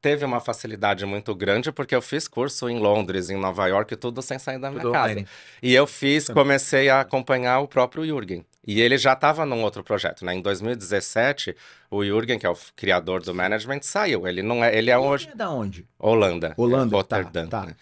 teve 0.00 0.24
uma 0.24 0.40
facilidade 0.40 1.04
muito 1.06 1.34
grande, 1.34 1.72
porque 1.72 1.94
eu 1.94 2.02
fiz 2.02 2.28
curso 2.28 2.68
em 2.68 2.78
Londres, 2.78 3.30
em 3.30 3.36
Nova 3.36 3.66
York, 3.66 3.96
tudo 3.96 4.22
sem 4.22 4.38
sair 4.38 4.58
da 4.58 4.70
minha 4.70 4.82
Tudo 4.82 4.92
casa. 4.92 5.04
online. 5.12 5.26
E 5.62 5.74
eu 5.74 5.86
fiz, 5.86 6.28
comecei 6.28 6.88
a 6.88 7.00
acompanhar 7.00 7.60
o 7.60 7.68
próprio 7.68 8.04
Jürgen. 8.04 8.44
E 8.66 8.80
ele 8.80 8.98
já 8.98 9.12
estava 9.12 9.46
num 9.46 9.62
outro 9.62 9.84
projeto, 9.84 10.24
né? 10.24 10.34
Em 10.34 10.40
2017, 10.42 11.54
o 11.90 12.04
Jürgen, 12.04 12.38
que 12.38 12.46
é 12.46 12.50
o 12.50 12.56
criador 12.74 13.22
do 13.22 13.34
management, 13.34 13.80
saiu. 13.82 14.26
Ele 14.26 14.42
não 14.42 14.64
é, 14.64 14.76
ele 14.76 14.90
é 14.90 14.98
hoje 14.98 15.28
É 15.32 15.36
da 15.36 15.50
onde? 15.50 15.86
Holanda, 15.98 16.52
Holanda, 16.56 16.86
é 16.86 16.90
tá, 17.04 17.16
Rotterdam, 17.16 17.48
tá. 17.48 17.66
né? 17.66 17.74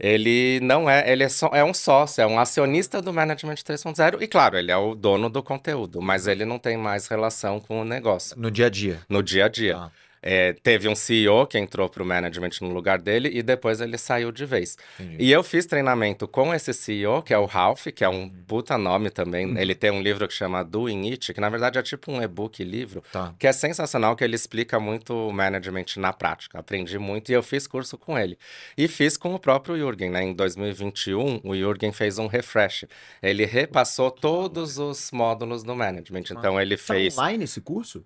Ele 0.00 0.60
não 0.60 0.88
é, 0.88 1.10
ele 1.10 1.24
é, 1.24 1.28
só, 1.28 1.48
é 1.52 1.64
um 1.64 1.74
sócio, 1.74 2.22
é 2.22 2.26
um 2.26 2.38
acionista 2.38 3.02
do 3.02 3.12
Management 3.12 3.56
3.0 3.56 4.22
e 4.22 4.28
claro, 4.28 4.56
ele 4.56 4.70
é 4.70 4.76
o 4.76 4.94
dono 4.94 5.28
do 5.28 5.42
conteúdo, 5.42 6.00
mas 6.00 6.28
ele 6.28 6.44
não 6.44 6.56
tem 6.56 6.76
mais 6.76 7.08
relação 7.08 7.58
com 7.58 7.80
o 7.80 7.84
negócio 7.84 8.38
No 8.38 8.48
dia 8.48 8.66
a 8.66 8.70
dia. 8.70 9.00
no 9.08 9.22
dia 9.24 9.46
a 9.46 9.48
dia. 9.48 9.76
Ah. 9.76 9.90
É, 10.22 10.52
teve 10.52 10.88
um 10.88 10.94
CEO 10.94 11.46
que 11.46 11.58
entrou 11.58 11.88
para 11.88 12.02
o 12.02 12.06
management 12.06 12.50
no 12.60 12.70
lugar 12.72 12.98
dele 12.98 13.30
e 13.32 13.42
depois 13.42 13.80
ele 13.80 13.96
saiu 13.96 14.32
de 14.32 14.44
vez. 14.44 14.76
Entendi. 14.98 15.16
E 15.24 15.30
eu 15.30 15.42
fiz 15.42 15.64
treinamento 15.66 16.26
com 16.26 16.52
esse 16.52 16.72
CEO, 16.74 17.22
que 17.22 17.32
é 17.32 17.38
o 17.38 17.44
Ralph, 17.44 17.86
que 17.94 18.02
é 18.04 18.08
um 18.08 18.28
puta 18.28 18.76
nome 18.76 19.10
também. 19.10 19.56
Ele 19.58 19.74
tem 19.74 19.90
um 19.90 20.00
livro 20.02 20.26
que 20.26 20.34
chama 20.34 20.64
Doing 20.64 21.10
It, 21.10 21.32
que 21.32 21.40
na 21.40 21.48
verdade 21.48 21.78
é 21.78 21.82
tipo 21.82 22.10
um 22.10 22.22
e-book 22.22 22.62
livro, 22.64 23.02
Tá. 23.12 23.34
que 23.38 23.46
é 23.46 23.52
sensacional, 23.52 24.16
que 24.16 24.24
ele 24.24 24.34
explica 24.36 24.78
muito 24.80 25.14
o 25.14 25.32
management 25.32 25.86
na 25.96 26.12
prática. 26.12 26.58
Aprendi 26.58 26.98
muito 26.98 27.30
e 27.30 27.34
eu 27.34 27.42
fiz 27.42 27.66
curso 27.66 27.96
com 27.96 28.18
ele. 28.18 28.36
E 28.76 28.88
fiz 28.88 29.16
com 29.16 29.34
o 29.34 29.38
próprio 29.38 29.76
Jürgen, 29.76 30.10
né? 30.10 30.22
Em 30.24 30.32
2021, 30.34 31.40
o 31.44 31.54
Jürgen 31.54 31.92
fez 31.92 32.18
um 32.18 32.26
refresh. 32.26 32.84
Ele 33.22 33.44
repassou 33.44 34.10
todos 34.10 34.78
os 34.78 35.10
módulos 35.12 35.62
do 35.62 35.74
management. 35.74 36.24
Então 36.30 36.60
ele 36.60 36.76
Tá 36.76 36.82
fez. 36.82 37.16
online 37.18 37.44
esse 37.44 37.60
curso? 37.60 38.04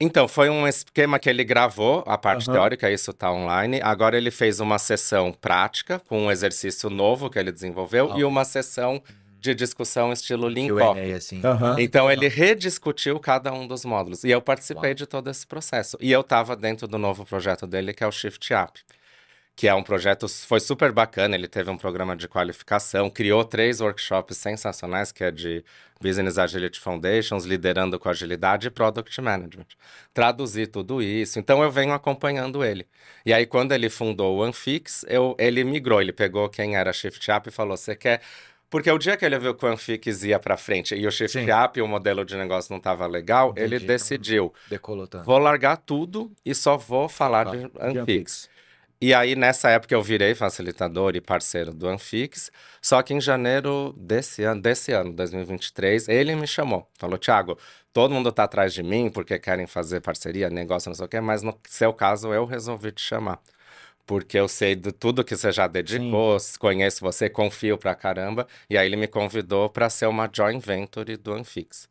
Então, 0.00 0.26
foi 0.26 0.48
um 0.48 0.66
esquema 0.66 1.18
que 1.18 1.28
ele 1.28 1.44
gravou, 1.44 2.02
a 2.06 2.16
parte 2.16 2.48
Aham. 2.48 2.54
teórica, 2.58 2.90
isso 2.90 3.12
tá 3.12 3.30
online. 3.30 3.80
Agora 3.82 4.16
ele 4.16 4.30
fez 4.30 4.58
uma 4.58 4.78
sessão 4.78 5.30
prática, 5.30 5.98
com 6.08 6.22
um 6.22 6.30
exercício 6.30 6.88
novo 6.88 7.28
que 7.28 7.38
ele 7.38 7.52
desenvolveu, 7.52 8.10
Ah. 8.12 8.18
e 8.18 8.24
uma 8.24 8.44
sessão 8.44 9.02
de 9.38 9.54
discussão 9.54 10.12
estilo 10.12 10.48
Coffee. 10.86 11.12
assim. 11.14 11.40
Aham. 11.44 11.76
Então 11.78 12.10
ele 12.10 12.28
rediscutiu 12.28 13.18
cada 13.18 13.52
um 13.52 13.66
dos 13.66 13.84
módulos. 13.84 14.22
E 14.24 14.30
eu 14.30 14.40
participei 14.40 14.94
de 14.94 15.06
todo 15.06 15.30
esse 15.30 15.46
processo. 15.46 15.96
E 16.00 16.10
eu 16.12 16.20
estava 16.20 16.54
dentro 16.56 16.86
do 16.86 16.98
novo 16.98 17.24
projeto 17.24 17.66
dele, 17.66 17.92
que 17.94 18.04
é 18.04 18.06
o 18.06 18.12
Shift 18.12 18.52
App. 18.52 18.80
Que 19.56 19.68
é 19.68 19.74
um 19.74 19.82
projeto, 19.82 20.26
foi 20.26 20.58
super 20.58 20.90
bacana, 20.90 21.34
ele 21.34 21.46
teve 21.46 21.70
um 21.70 21.76
programa 21.76 22.16
de 22.16 22.26
qualificação, 22.26 23.10
criou 23.10 23.44
três 23.44 23.80
workshops 23.80 24.38
sensacionais, 24.38 25.12
que 25.12 25.22
é 25.22 25.30
de 25.30 25.62
Business 26.00 26.38
Agility 26.38 26.80
Foundations, 26.80 27.44
liderando 27.44 27.98
com 27.98 28.08
agilidade 28.08 28.68
e 28.68 28.70
Product 28.70 29.20
Management. 29.20 29.66
Traduzi 30.14 30.66
tudo 30.66 31.02
isso, 31.02 31.38
então 31.38 31.62
eu 31.62 31.70
venho 31.70 31.92
acompanhando 31.92 32.64
ele. 32.64 32.86
E 33.26 33.34
aí, 33.34 33.44
quando 33.44 33.72
ele 33.72 33.90
fundou 33.90 34.38
o 34.38 34.42
Anfix, 34.42 35.04
eu, 35.06 35.36
ele 35.38 35.62
migrou, 35.62 36.00
ele 36.00 36.12
pegou 36.12 36.48
quem 36.48 36.76
era 36.76 36.90
Shift 36.90 37.30
Up 37.30 37.48
e 37.48 37.52
falou, 37.52 37.76
você 37.76 37.94
quer... 37.94 38.22
Porque 38.70 38.88
o 38.90 38.96
dia 38.96 39.16
que 39.16 39.24
ele 39.24 39.36
viu 39.38 39.52
que 39.52 39.64
o 39.64 39.68
Anfix 39.68 40.22
ia 40.22 40.38
para 40.38 40.56
frente 40.56 40.94
e 40.94 41.04
o 41.04 41.10
Shift 41.10 41.40
Sim. 41.40 41.46
Up 41.50 41.78
e 41.78 41.82
o 41.82 41.88
modelo 41.88 42.24
de 42.24 42.36
negócio 42.36 42.70
não 42.72 42.78
estava 42.78 43.04
legal, 43.06 43.52
ele 43.56 43.74
Entendi. 43.74 43.86
decidiu, 43.88 44.54
Decolou 44.68 45.08
tanto. 45.08 45.24
vou 45.24 45.38
largar 45.38 45.76
tudo 45.76 46.32
e 46.46 46.54
só 46.54 46.76
vou 46.78 47.08
falar 47.08 47.44
de 47.46 47.68
De 47.68 47.98
Anfix. 48.00 48.48
E 49.02 49.14
aí, 49.14 49.34
nessa 49.34 49.70
época, 49.70 49.94
eu 49.94 50.02
virei 50.02 50.34
facilitador 50.34 51.16
e 51.16 51.20
parceiro 51.22 51.72
do 51.72 51.88
Anfix. 51.88 52.50
Só 52.82 53.02
que 53.02 53.14
em 53.14 53.20
janeiro 53.20 53.94
desse 53.96 54.42
ano, 54.42 54.60
desse 54.60 54.92
ano, 54.92 55.12
2023, 55.14 56.06
ele 56.08 56.34
me 56.36 56.46
chamou. 56.46 56.86
Falou, 56.98 57.18
Thiago, 57.18 57.58
todo 57.94 58.12
mundo 58.12 58.30
tá 58.30 58.44
atrás 58.44 58.74
de 58.74 58.82
mim 58.82 59.08
porque 59.10 59.38
querem 59.38 59.66
fazer 59.66 60.00
parceria, 60.02 60.50
negócio, 60.50 60.90
não 60.90 60.94
sei 60.94 61.06
o 61.06 61.08
quê, 61.08 61.18
mas 61.20 61.42
no 61.42 61.58
seu 61.66 61.94
caso, 61.94 62.32
eu 62.34 62.44
resolvi 62.44 62.92
te 62.92 63.00
chamar. 63.00 63.40
Porque 64.06 64.38
eu 64.38 64.48
sei 64.48 64.76
de 64.76 64.92
tudo 64.92 65.24
que 65.24 65.36
você 65.36 65.52
já 65.52 65.66
dedicou, 65.66 66.36
conheço 66.58 67.00
você, 67.00 67.30
confio 67.30 67.78
pra 67.78 67.94
caramba. 67.94 68.46
E 68.68 68.76
aí 68.78 68.86
ele 68.86 68.96
me 68.96 69.08
convidou 69.08 69.70
para 69.70 69.90
ser 69.90 70.06
uma 70.06 70.28
joint 70.32 70.64
venture 70.64 71.16
do 71.16 71.32
Anfix. 71.32 71.88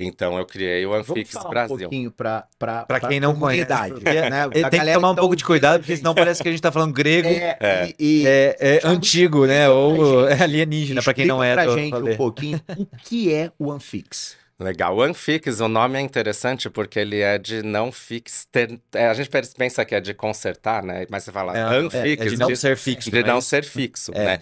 Então 0.00 0.38
eu 0.38 0.46
criei 0.46 0.86
o 0.86 0.90
Vamos 0.90 1.10
Anfix 1.10 1.32
falar 1.32 1.46
um 1.46 1.50
Brasil. 1.50 1.78
pouquinho 1.78 2.10
para 2.12 2.46
Pra 2.86 3.00
quem 3.00 3.18
não 3.18 3.34
conhece, 3.34 3.68
né? 3.68 4.48
Ele 4.54 4.64
A 4.64 4.70
tem 4.70 4.80
que 4.80 4.92
tomar 4.92 5.10
um 5.10 5.14
tá 5.14 5.20
pouco 5.20 5.34
de 5.34 5.44
cuidado, 5.44 5.80
porque 5.80 5.92
gente. 5.92 5.98
senão 5.98 6.14
parece 6.14 6.40
que 6.40 6.48
a 6.48 6.52
gente 6.52 6.60
tá 6.62 6.70
falando 6.70 6.92
grego. 6.92 7.26
É, 7.28 7.56
É. 7.60 7.94
e, 7.98 8.24
É, 8.26 8.56
é 8.60 8.80
antigo, 8.84 9.44
né? 9.46 9.68
Ou 9.68 10.24
pra 10.26 10.36
é 10.36 10.42
alienígena, 10.44 11.02
pra 11.02 11.12
quem 11.12 11.26
não 11.26 11.42
é. 11.42 11.52
pra 11.54 11.66
gente 11.76 11.96
um 11.96 12.16
pouquinho 12.16 12.60
o 12.76 12.86
que 13.04 13.34
é 13.34 13.50
o 13.58 13.72
Anfix. 13.72 14.36
Legal. 14.60 14.96
O 14.96 15.02
Anfix, 15.02 15.60
o 15.60 15.68
nome 15.68 15.98
é 15.98 16.00
interessante 16.00 16.68
porque 16.70 16.98
ele 16.98 17.20
é 17.20 17.38
de 17.38 17.62
não 17.62 17.90
fix. 17.92 18.46
ter- 18.50 18.78
é, 18.92 19.06
a 19.08 19.14
gente 19.14 19.30
pensa 19.56 19.84
que 19.84 19.94
é 19.94 20.00
de 20.00 20.12
consertar, 20.14 20.82
né? 20.82 21.06
Mas 21.10 21.22
você 21.24 21.32
fala 21.32 21.56
É, 21.56 21.62
Anfix, 21.62 22.22
é 22.26 22.28
de 22.28 22.36
não 22.36 22.48
de, 22.48 22.56
ser 22.56 22.76
fixo. 22.76 23.08
de 23.10 23.20
não 23.22 23.28
é 23.28 23.32
não 23.34 23.40
ser 23.40 23.64
fixo, 23.64 24.10
É. 24.14 24.24
né? 24.24 24.38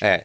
É. 0.00 0.24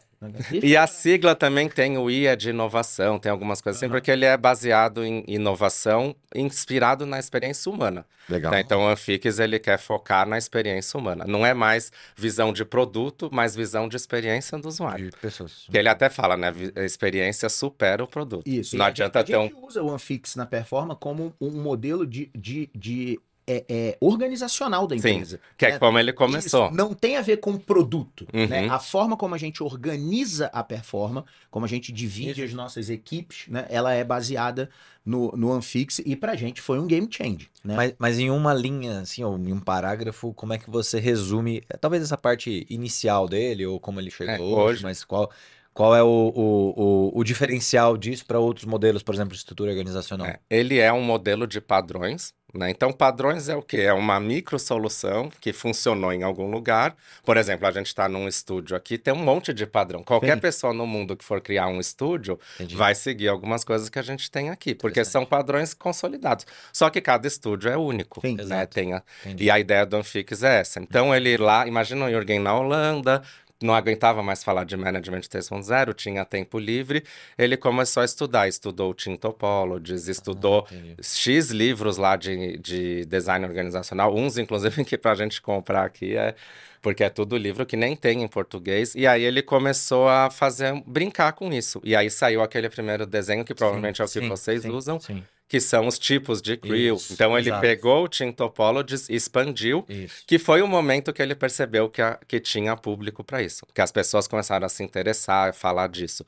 E 0.51 0.75
a 0.75 0.87
sigla 0.87 1.35
também 1.35 1.69
tem 1.69 1.97
o 1.97 2.09
I, 2.09 2.27
é 2.27 2.35
de 2.35 2.49
inovação, 2.49 3.19
tem 3.19 3.31
algumas 3.31 3.61
coisas 3.61 3.79
assim, 3.79 3.85
Aham. 3.85 3.95
porque 3.95 4.11
ele 4.11 4.25
é 4.25 4.35
baseado 4.37 5.03
em 5.03 5.23
inovação, 5.27 6.15
inspirado 6.33 7.05
na 7.05 7.19
experiência 7.19 7.71
humana. 7.71 8.05
Legal. 8.27 8.51
Tá? 8.51 8.59
Então, 8.59 8.83
o 8.83 8.87
Anfix, 8.87 9.39
ele 9.39 9.59
quer 9.59 9.77
focar 9.77 10.27
na 10.27 10.37
experiência 10.37 10.99
humana. 10.99 11.25
Não 11.27 11.45
é 11.45 11.53
mais 11.53 11.91
visão 12.15 12.51
de 12.51 12.65
produto, 12.65 13.29
mas 13.31 13.55
visão 13.55 13.87
de 13.87 13.95
experiência 13.95 14.57
do 14.57 14.67
usuário. 14.67 15.11
De 15.11 15.17
pessoas. 15.17 15.65
Que 15.69 15.77
ele 15.77 15.89
até 15.89 16.09
fala, 16.09 16.35
né? 16.35 16.51
A 16.75 16.83
experiência 16.83 17.47
supera 17.49 18.03
o 18.03 18.07
produto. 18.07 18.47
Isso. 18.47 18.75
Não 18.75 18.85
e 18.85 18.87
a 18.87 18.89
adianta 18.89 19.19
gente, 19.19 19.27
ter 19.27 19.35
a 19.35 19.39
um 19.39 19.43
gente 19.43 19.55
usa 19.61 19.83
o 19.83 19.91
Anfix 19.91 20.35
na 20.35 20.45
Performa 20.45 20.95
como 20.95 21.33
um 21.39 21.51
modelo 21.51 22.05
de, 22.05 22.31
de, 22.35 22.69
de 22.73 23.19
é, 23.47 23.65
é, 23.69 23.97
organizacional 24.01 24.87
da 24.87 24.97
Sim, 24.97 25.09
empresa. 25.09 25.39
que 25.57 25.65
é 25.65 25.69
É, 25.71 25.79
como 25.79 25.99
ele 25.99 26.11
começou. 26.13 26.65
Isso 26.67 26.75
não 26.75 26.93
tem 26.93 27.17
a 27.17 27.21
ver 27.21 27.37
com 27.37 27.57
produto. 27.57 28.27
Uhum. 28.33 28.47
né? 28.47 28.67
A 28.69 28.79
forma 28.79 29.15
como 29.15 29.35
a 29.35 29.37
gente 29.37 29.61
organiza 29.61 30.47
a 30.47 30.63
performa, 30.63 31.25
como 31.51 31.65
a 31.65 31.69
gente 31.69 31.91
divide 31.91 32.43
as 32.43 32.53
nossas 32.53 32.89
equipes, 32.89 33.47
né? 33.47 33.65
ela 33.69 33.93
é 33.93 34.03
baseada 34.03 34.69
no, 35.05 35.31
no 35.37 35.51
Anfix 35.53 35.99
e 35.99 36.15
pra 36.15 36.35
gente 36.35 36.61
foi 36.61 36.79
um 36.79 36.87
game 36.87 37.07
change. 37.09 37.49
Né? 37.63 37.75
Mas, 37.75 37.93
mas 37.99 38.19
em 38.19 38.29
uma 38.31 38.53
linha, 38.53 38.99
assim, 39.01 39.23
ou 39.23 39.37
em 39.37 39.53
um 39.53 39.59
parágrafo, 39.59 40.33
como 40.33 40.53
é 40.53 40.57
que 40.57 40.69
você 40.69 40.99
resume, 40.99 41.61
é, 41.69 41.77
talvez 41.77 42.01
essa 42.03 42.17
parte 42.17 42.65
inicial 42.69 43.27
dele, 43.27 43.65
ou 43.65 43.79
como 43.79 43.99
ele 43.99 44.09
chegou 44.09 44.33
É, 44.33 44.39
hoje, 44.39 44.53
hoje- 44.77 44.83
mas 44.83 45.03
qual, 45.03 45.29
qual 45.73 45.95
é 45.95 46.01
o, 46.01 46.07
o, 46.07 47.11
o, 47.15 47.19
o 47.19 47.23
diferencial 47.23 47.95
disso 47.97 48.25
para 48.25 48.39
outros 48.39 48.65
modelos, 48.65 49.03
por 49.03 49.13
exemplo, 49.13 49.33
de 49.33 49.37
estrutura 49.37 49.69
organizacional? 49.71 50.25
É, 50.27 50.39
ele 50.49 50.79
é 50.79 50.91
um 50.91 51.03
modelo 51.03 51.45
de 51.45 51.61
padrões, 51.61 52.33
né? 52.57 52.69
Então, 52.69 52.91
padrões 52.91 53.49
é 53.49 53.55
o 53.55 53.61
quê? 53.61 53.81
É 53.81 53.93
uma 53.93 54.19
micro 54.19 54.57
solução 54.57 55.31
que 55.39 55.53
funcionou 55.53 56.11
em 56.11 56.23
algum 56.23 56.49
lugar. 56.49 56.95
Por 57.23 57.37
exemplo, 57.37 57.67
a 57.67 57.71
gente 57.71 57.87
está 57.87 58.07
num 58.07 58.27
estúdio 58.27 58.75
aqui, 58.75 58.97
tem 58.97 59.13
um 59.13 59.17
monte 59.17 59.53
de 59.53 59.65
padrão. 59.65 60.03
Qualquer 60.03 60.35
Sim. 60.35 60.41
pessoa 60.41 60.73
no 60.73 60.85
mundo 60.87 61.15
que 61.15 61.23
for 61.23 61.41
criar 61.41 61.67
um 61.67 61.79
estúdio 61.79 62.39
Entendi. 62.55 62.75
vai 62.75 62.95
seguir 62.95 63.27
algumas 63.27 63.63
coisas 63.63 63.89
que 63.89 63.99
a 63.99 64.01
gente 64.01 64.29
tem 64.29 64.49
aqui, 64.49 64.73
porque 64.73 65.03
são 65.03 65.25
padrões 65.25 65.73
consolidados. 65.73 66.45
Só 66.71 66.89
que 66.89 67.01
cada 67.01 67.27
estúdio 67.27 67.69
é 67.69 67.77
único, 67.77 68.21
Sim. 68.21 68.35
né? 68.35 68.65
Tem 68.65 68.93
a-. 68.93 69.03
E 69.37 69.49
a 69.49 69.59
ideia 69.59 69.85
do 69.85 69.97
Anfix 69.97 70.43
é 70.43 70.59
essa. 70.59 70.79
Então, 70.79 71.13
ele 71.13 71.37
lá, 71.37 71.67
imagina 71.67 72.05
o 72.05 72.09
Jürgen 72.09 72.39
na 72.39 72.55
Holanda, 72.57 73.21
não 73.61 73.73
aguentava 73.73 74.21
mais 74.21 74.43
falar 74.43 74.65
de 74.65 74.75
Management 74.75 75.21
3.0, 75.21 75.93
tinha 75.93 76.25
tempo 76.25 76.59
livre, 76.59 77.03
ele 77.37 77.55
começou 77.55 78.01
a 78.01 78.05
estudar, 78.05 78.47
estudou 78.47 78.93
Team 78.93 79.15
Topologies, 79.15 80.07
estudou 80.07 80.67
Ah. 80.71 81.01
X 81.01 81.49
livros 81.51 81.97
lá 81.97 82.15
de, 82.15 82.57
de 82.57 83.05
design 83.05 83.45
organizacional, 83.45 84.15
uns 84.15 84.37
inclusive 84.37 84.83
que 84.85 84.97
pra 84.97 85.15
gente 85.15 85.41
comprar 85.41 85.85
aqui 85.85 86.15
é 86.15 86.35
porque 86.81 87.03
é 87.03 87.09
tudo 87.09 87.35
livro 87.35 87.65
que 87.65 87.75
nem 87.75 87.95
tem 87.95 88.21
em 88.21 88.27
português. 88.27 88.93
E 88.93 89.07
aí 89.07 89.23
ele 89.23 89.41
começou 89.41 90.07
a 90.07 90.29
fazer 90.29 90.83
brincar 90.85 91.33
com 91.33 91.51
isso. 91.51 91.81
E 91.83 91.95
aí 91.95 92.11
saiu 92.11 92.43
aquele 92.43 92.69
primeiro 92.69 93.07
desenho 93.07 93.43
que 93.43 93.55
provavelmente 93.55 94.03
é 94.03 94.05
o 94.05 94.07
que 94.07 94.19
Sim, 94.19 94.29
vocês 94.29 94.61
sim, 94.61 94.69
usam, 94.69 94.99
Sim, 94.99 95.23
que 95.47 95.59
são 95.59 95.87
os 95.87 95.99
tipos 95.99 96.41
de 96.41 96.57
crew. 96.57 96.95
Isso, 96.95 97.13
então 97.13 97.37
ele 97.37 97.49
exato. 97.49 97.61
pegou 97.61 98.03
o 98.03 98.09
Team 98.09 98.31
Topologies, 98.31 99.07
expandiu 99.09 99.85
isso. 99.87 100.23
que 100.25 100.39
foi 100.39 100.61
o 100.61 100.67
momento 100.67 101.13
que 101.13 101.21
ele 101.21 101.35
percebeu 101.35 101.89
que, 101.89 102.01
a- 102.01 102.19
que 102.27 102.39
tinha 102.39 102.75
público 102.75 103.23
para 103.23 103.41
isso, 103.41 103.65
que 103.73 103.81
as 103.81 103.91
pessoas 103.91 104.27
começaram 104.27 104.65
a 104.65 104.69
se 104.69 104.83
interessar, 104.83 105.49
a 105.49 105.53
falar 105.53 105.87
disso. 105.87 106.25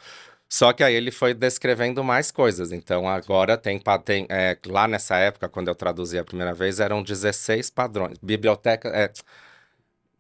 Só 0.50 0.72
que 0.72 0.82
aí 0.82 0.96
ele 0.96 1.12
foi 1.12 1.34
descrevendo 1.34 2.04
mais 2.04 2.32
coisas. 2.32 2.72
Então 2.72 3.08
agora 3.08 3.58
tem, 3.58 3.82
tem 4.06 4.26
é, 4.30 4.58
lá 4.66 4.88
nessa 4.88 5.18
época, 5.18 5.50
quando 5.50 5.68
eu 5.68 5.76
traduzi 5.76 6.18
a 6.18 6.24
primeira 6.24 6.54
vez, 6.54 6.80
eram 6.80 7.04
16 7.04 7.70
padrões. 7.70 8.18
Biblioteca. 8.22 8.88
É, 8.90 9.12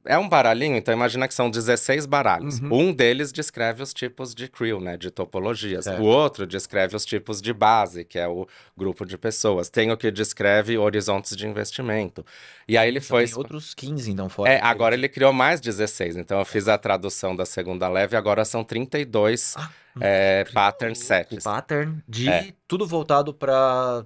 é 0.07 0.17
um 0.17 0.27
baralhinho, 0.27 0.75
então 0.75 0.93
imagina 0.93 1.27
que 1.27 1.33
são 1.33 1.49
16 1.49 2.05
baralhos. 2.05 2.59
Uhum. 2.59 2.89
Um 2.89 2.93
deles 2.93 3.31
descreve 3.31 3.83
os 3.83 3.93
tipos 3.93 4.33
de 4.33 4.47
crew, 4.47 4.79
né? 4.79 4.97
De 4.97 5.11
topologias. 5.11 5.83
Certo. 5.85 6.01
O 6.01 6.05
outro 6.05 6.47
descreve 6.47 6.95
os 6.95 7.05
tipos 7.05 7.41
de 7.41 7.53
base, 7.53 8.03
que 8.05 8.17
é 8.17 8.27
o 8.27 8.47
grupo 8.75 9.05
de 9.05 9.17
pessoas. 9.17 9.69
Tem 9.69 9.91
o 9.91 9.97
que 9.97 10.09
descreve 10.09 10.77
horizontes 10.77 11.35
de 11.35 11.47
investimento. 11.47 12.25
E 12.67 12.77
aí 12.77 12.87
ele 12.87 13.01
Só 13.01 13.07
foi. 13.09 13.25
tem 13.25 13.35
outros 13.35 13.73
15, 13.73 14.11
então, 14.11 14.29
fora. 14.29 14.51
É, 14.51 14.59
agora 14.61 14.95
ele 14.95 15.07
criou 15.09 15.31
mais 15.33 15.59
16, 15.61 16.17
então 16.17 16.39
eu 16.39 16.45
fiz 16.45 16.67
a 16.67 16.77
tradução 16.77 17.35
da 17.35 17.45
segunda 17.45 17.87
leve, 17.87 18.15
agora 18.15 18.43
são 18.45 18.63
32 18.63 19.55
Ah, 19.57 19.69
é, 19.99 20.43
pattern 20.53 20.95
sets. 20.95 21.43
pattern 21.43 22.01
de 22.07 22.29
É. 22.29 22.47
tudo 22.67 22.85
voltado 22.87 23.33
para 23.33 24.05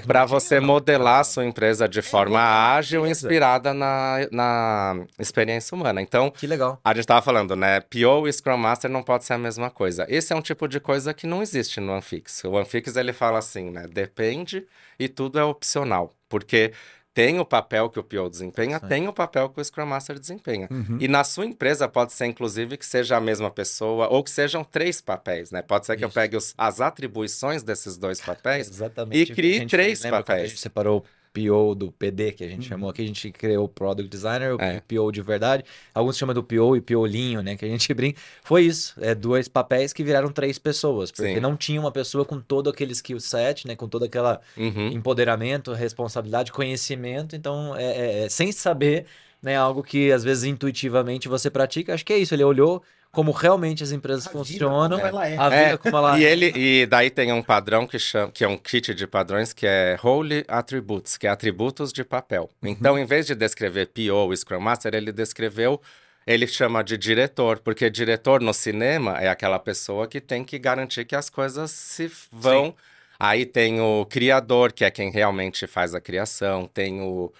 Para 0.00 0.24
você 0.24 0.58
modelar 0.60 1.20
a 1.20 1.24
sua 1.24 1.44
empresa 1.44 1.88
de 1.88 2.00
forma 2.00 2.38
modelar 2.38 2.40
a 2.40 2.74
ágil, 2.76 3.06
inspirada 3.06 3.74
na, 3.74 4.26
na 4.30 5.04
experiência 5.18 5.74
humana. 5.74 6.00
Então, 6.00 6.30
Que 6.30 6.46
legal. 6.46 6.80
a 6.82 6.90
gente 6.90 7.00
estava 7.00 7.20
falando, 7.20 7.54
né? 7.54 7.80
PO 7.80 8.26
e 8.26 8.32
Scrum 8.32 8.56
Master 8.56 8.90
não 8.90 9.02
pode 9.02 9.24
ser 9.24 9.34
a 9.34 9.38
mesma 9.38 9.70
coisa. 9.70 10.06
Esse 10.08 10.32
é 10.32 10.36
um 10.36 10.40
tipo 10.42 10.66
de 10.66 10.80
coisa 10.80 11.12
que 11.12 11.26
não 11.26 11.42
existe 11.42 11.80
no 11.80 11.92
Anfix. 11.92 12.42
O 12.44 12.56
Anfix 12.56 12.96
ele 12.96 13.12
fala 13.12 13.38
assim, 13.38 13.70
né? 13.70 13.86
Depende 13.90 14.66
e 14.98 15.08
tudo 15.08 15.38
é 15.38 15.44
opcional. 15.44 16.12
Porque 16.28 16.72
tem 17.14 17.38
o 17.38 17.44
papel 17.44 17.90
que 17.90 17.98
o 17.98 18.02
PO 18.02 18.30
desempenha, 18.30 18.78
Sim. 18.78 18.86
tem 18.88 19.08
o 19.08 19.12
papel 19.12 19.48
que 19.50 19.60
o 19.60 19.64
Scrum 19.64 19.84
Master 19.86 20.18
desempenha. 20.18 20.66
Uhum. 20.70 20.96
E 21.00 21.06
na 21.06 21.22
sua 21.24 21.44
empresa 21.44 21.86
pode 21.88 22.12
ser, 22.12 22.26
inclusive, 22.26 22.76
que 22.78 22.86
seja 22.86 23.16
a 23.16 23.20
mesma 23.20 23.50
pessoa 23.50 24.08
ou 24.08 24.22
que 24.24 24.30
sejam 24.30 24.64
três 24.64 25.00
papéis, 25.00 25.50
né? 25.50 25.60
Pode 25.62 25.84
ser 25.86 25.96
que 25.96 26.04
eu 26.04 26.08
Isso. 26.08 26.14
pegue 26.14 26.36
os- 26.36 26.54
as 26.56 26.80
atribuições 26.80 27.62
desses 27.62 27.96
dois 27.96 28.20
papéis. 28.20 28.70
E 29.10 29.26
crie 29.26 29.66
três 29.66 30.00
papéis. 30.00 30.42
A 30.44 30.46
gente 30.46 30.60
separou 30.60 31.04
PO 31.32 31.74
do 31.74 31.90
PD, 31.92 32.32
que 32.32 32.44
a 32.44 32.48
gente 32.48 32.68
chamou 32.68 32.90
aqui, 32.90 33.02
a 33.02 33.06
gente 33.06 33.30
criou 33.32 33.64
o 33.64 33.68
Product 33.68 34.08
Designer, 34.08 34.54
o 34.54 34.60
É. 34.60 34.80
PO 34.80 35.10
de 35.10 35.22
verdade. 35.22 35.64
Alguns 35.94 36.18
chamam 36.18 36.34
do 36.34 36.42
PO 36.42 36.76
e 36.76 36.80
POlinho, 36.80 37.42
né? 37.42 37.56
Que 37.56 37.64
a 37.64 37.68
gente 37.68 37.92
brinca. 37.94 38.20
Foi 38.42 38.62
isso. 38.64 38.94
É 39.00 39.14
dois 39.14 39.48
papéis 39.48 39.92
que 39.92 40.04
viraram 40.04 40.30
três 40.30 40.58
pessoas. 40.58 41.10
Porque 41.10 41.34
Sim. 41.34 41.40
não 41.40 41.56
tinha 41.56 41.80
uma 41.80 41.90
pessoa 41.90 42.24
com 42.24 42.40
todo 42.40 42.68
aquele 42.68 42.92
skill 42.92 43.18
set, 43.20 43.66
né? 43.66 43.74
Com 43.74 43.88
todo 43.88 44.04
aquele 44.04 44.38
Uhum. 44.56 44.88
empoderamento, 44.88 45.72
responsabilidade, 45.72 46.52
conhecimento. 46.52 47.34
Então, 47.34 47.74
é, 47.76 47.84
é- 47.84 48.24
é 48.24 48.28
sem 48.28 48.52
saber, 48.52 49.06
né? 49.42 49.56
Algo 49.56 49.82
que 49.82 50.12
às 50.12 50.22
vezes 50.22 50.44
intuitivamente 50.44 51.28
você 51.28 51.50
pratica. 51.50 51.94
Acho 51.94 52.04
que 52.04 52.12
é 52.12 52.18
isso. 52.18 52.34
Ele 52.34 52.44
olhou 52.44 52.82
como 53.12 53.30
realmente 53.30 53.82
as 53.82 53.92
empresas 53.92 54.26
A 54.26 54.30
vida 54.30 54.38
funcionam. 54.38 54.98
como 54.98 55.06
ela 55.06 55.28
é. 55.28 55.36
A 55.36 55.48
vida 55.50 55.62
É, 55.62 55.76
como 55.76 55.96
ela 55.96 56.18
E 56.18 56.24
ele 56.24 56.52
e 56.56 56.86
daí 56.86 57.10
tem 57.10 57.30
um 57.30 57.42
padrão 57.42 57.86
que 57.86 57.98
chama, 57.98 58.32
que 58.32 58.42
é 58.42 58.48
um 58.48 58.56
kit 58.56 58.94
de 58.94 59.06
padrões 59.06 59.52
que 59.52 59.66
é 59.66 59.98
Holy 60.02 60.44
Attributes, 60.48 61.18
que 61.18 61.26
é 61.26 61.30
atributos 61.30 61.92
de 61.92 62.02
papel. 62.02 62.48
Então, 62.62 62.98
em 62.98 63.04
vez 63.04 63.26
de 63.26 63.34
descrever 63.34 63.88
PO 63.88 64.32
e 64.32 64.36
Scrum 64.36 64.60
Master, 64.60 64.94
ele 64.94 65.12
descreveu 65.12 65.80
ele 66.26 66.46
chama 66.46 66.84
de 66.84 66.96
diretor, 66.96 67.58
porque 67.58 67.90
diretor 67.90 68.40
no 68.40 68.54
cinema 68.54 69.18
é 69.20 69.28
aquela 69.28 69.58
pessoa 69.58 70.06
que 70.06 70.20
tem 70.20 70.44
que 70.44 70.58
garantir 70.58 71.04
que 71.04 71.16
as 71.16 71.28
coisas 71.28 71.70
se 71.70 72.10
vão. 72.30 72.74
Aí 73.18 73.44
tem 73.44 73.80
o 73.80 74.06
criador, 74.06 74.72
que 74.72 74.84
é 74.84 74.90
quem 74.90 75.10
realmente 75.10 75.66
faz 75.66 75.94
a 75.94 76.00
criação, 76.00 76.68
tem 76.72 77.00
o 77.00 77.32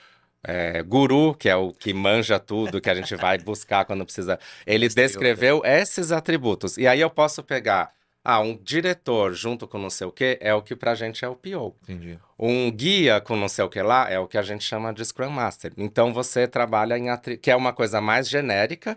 é, 0.44 0.82
guru, 0.82 1.34
que 1.34 1.48
é 1.48 1.56
o 1.56 1.72
que 1.72 1.92
manja 1.94 2.38
tudo, 2.38 2.80
que 2.80 2.90
a 2.90 2.94
gente 2.94 3.14
vai 3.16 3.38
buscar 3.38 3.84
quando 3.84 4.04
precisa. 4.04 4.38
Ele 4.66 4.88
descreveu 4.88 5.62
esses 5.64 6.10
atributos. 6.12 6.76
E 6.76 6.86
aí 6.86 7.00
eu 7.00 7.10
posso 7.10 7.42
pegar. 7.42 7.90
Ah, 8.24 8.38
um 8.38 8.56
diretor 8.56 9.34
junto 9.34 9.66
com 9.66 9.78
não 9.78 9.90
sei 9.90 10.06
o 10.06 10.12
que 10.12 10.38
é 10.40 10.54
o 10.54 10.62
que 10.62 10.76
pra 10.76 10.94
gente 10.94 11.24
é 11.24 11.28
o 11.28 11.34
PO. 11.34 11.74
Entendi. 11.82 12.16
Um 12.38 12.70
guia 12.70 13.20
com 13.20 13.34
não 13.34 13.48
sei 13.48 13.64
o 13.64 13.68
que 13.68 13.82
lá 13.82 14.08
é 14.08 14.16
o 14.16 14.28
que 14.28 14.38
a 14.38 14.42
gente 14.42 14.62
chama 14.62 14.92
de 14.94 15.04
Scrum 15.04 15.28
Master. 15.30 15.72
Então 15.76 16.12
você 16.14 16.46
trabalha 16.46 16.96
em 16.96 17.10
atri... 17.10 17.36
que 17.36 17.50
é 17.50 17.56
uma 17.56 17.72
coisa 17.72 18.00
mais 18.00 18.28
genérica, 18.28 18.96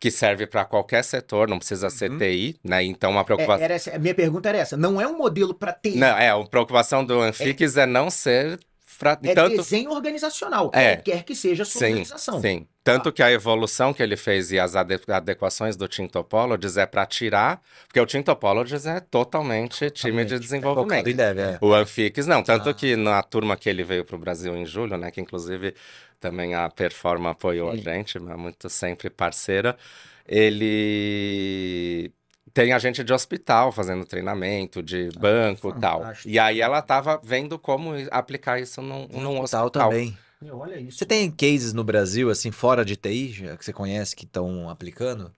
que 0.00 0.10
serve 0.10 0.46
para 0.46 0.64
qualquer 0.64 1.04
setor, 1.04 1.48
não 1.48 1.58
precisa 1.58 1.90
ser 1.90 2.10
Uhum. 2.10 2.18
TI, 2.18 2.56
né? 2.64 2.82
Então 2.82 3.10
uma 3.10 3.20
É, 3.20 3.24
preocupação. 3.24 3.62
era 3.62 3.74
essa, 3.74 3.94
a 3.94 3.98
minha 3.98 4.14
pergunta 4.14 4.48
era 4.48 4.56
essa. 4.56 4.74
Não 4.74 4.98
é 4.98 5.06
um 5.06 5.18
modelo 5.18 5.52
para 5.52 5.74
ter. 5.74 5.94
Não, 5.96 6.16
é, 6.16 6.30
a 6.30 6.42
preocupação 6.44 7.04
do 7.04 7.20
Anfix 7.20 7.76
é, 7.76 7.84
não 7.84 8.08
ser. 8.08 8.58
Fra... 9.02 9.18
É 9.22 9.34
Tanto 9.34 9.56
desenho 9.56 9.90
organizacional, 9.90 10.70
É. 10.72 10.94
qualquer 10.96 11.24
que 11.24 11.34
seja 11.34 11.64
a 11.64 11.66
sua 11.66 11.80
Sim, 11.80 11.86
organização. 11.86 12.40
Sim. 12.40 12.66
Tanto 12.84 13.12
que 13.12 13.20
a 13.22 13.32
evolução 13.32 13.92
que 13.92 14.00
ele 14.02 14.16
fez 14.16 14.52
e 14.52 14.60
as 14.60 14.76
ade- 14.76 15.00
adequações 15.08 15.76
do 15.76 15.88
Team 15.88 16.06
Topologies 16.06 16.76
é 16.76 16.86
para 16.86 17.04
tirar, 17.04 17.60
porque 17.88 17.98
o 18.00 18.06
Team 18.06 18.22
Topologies 18.22 18.86
é 18.86 19.00
totalmente 19.00 19.90
time 19.90 20.24
de 20.24 20.30
Totalmente. 20.30 20.40
desenvolvimento. 20.40 20.88
Focado 21.06 21.10
em 21.10 21.14
dev, 21.16 21.38
é. 21.38 21.58
O 21.60 21.74
Anfix 21.74 22.26
não, 22.28 22.42
tanto 22.44 22.68
Ah. 22.68 22.74
que 22.74 22.94
na 22.94 23.20
turma 23.24 23.56
que 23.56 23.68
ele 23.68 23.82
veio 23.82 24.04
para 24.04 24.14
o 24.14 24.18
Brasil 24.18 24.56
em 24.56 24.64
julho, 24.64 24.96
né, 24.96 25.10
que 25.10 25.20
inclusive 25.20 25.74
também 26.20 26.54
a 26.54 26.68
Performa 26.70 27.30
apoiou 27.30 27.70
a 27.70 27.76
Sim. 27.76 27.82
gente, 27.82 28.18
mas 28.20 28.38
muito 28.38 28.70
sempre 28.70 29.10
parceira, 29.10 29.76
ele 30.24 32.12
tem 32.54 32.72
a 32.72 32.78
gente 32.78 33.02
de 33.02 33.12
hospital 33.12 33.72
fazendo 33.72 34.04
treinamento, 34.04 34.82
de 34.82 35.08
banco 35.18 35.70
e 35.70 35.80
tal. 35.80 36.02
E 36.26 36.38
aí 36.38 36.60
ela 36.60 36.78
estava 36.80 37.20
vendo 37.22 37.58
como 37.58 37.92
aplicar 38.10 38.60
isso 38.60 38.80
num, 38.82 39.06
num 39.08 39.40
Hospital 39.40 39.64
hospital. 39.64 39.88
também. 39.90 40.16
Meu, 40.40 40.58
olha 40.58 40.78
isso. 40.78 40.98
Você 40.98 41.06
tem 41.06 41.30
cases 41.30 41.72
no 41.72 41.84
Brasil, 41.84 42.28
assim, 42.28 42.50
fora 42.50 42.84
de 42.84 42.96
TI, 42.96 43.56
que 43.58 43.64
você 43.64 43.72
conhece, 43.72 44.16
que 44.16 44.24
estão 44.24 44.68
aplicando? 44.68 45.32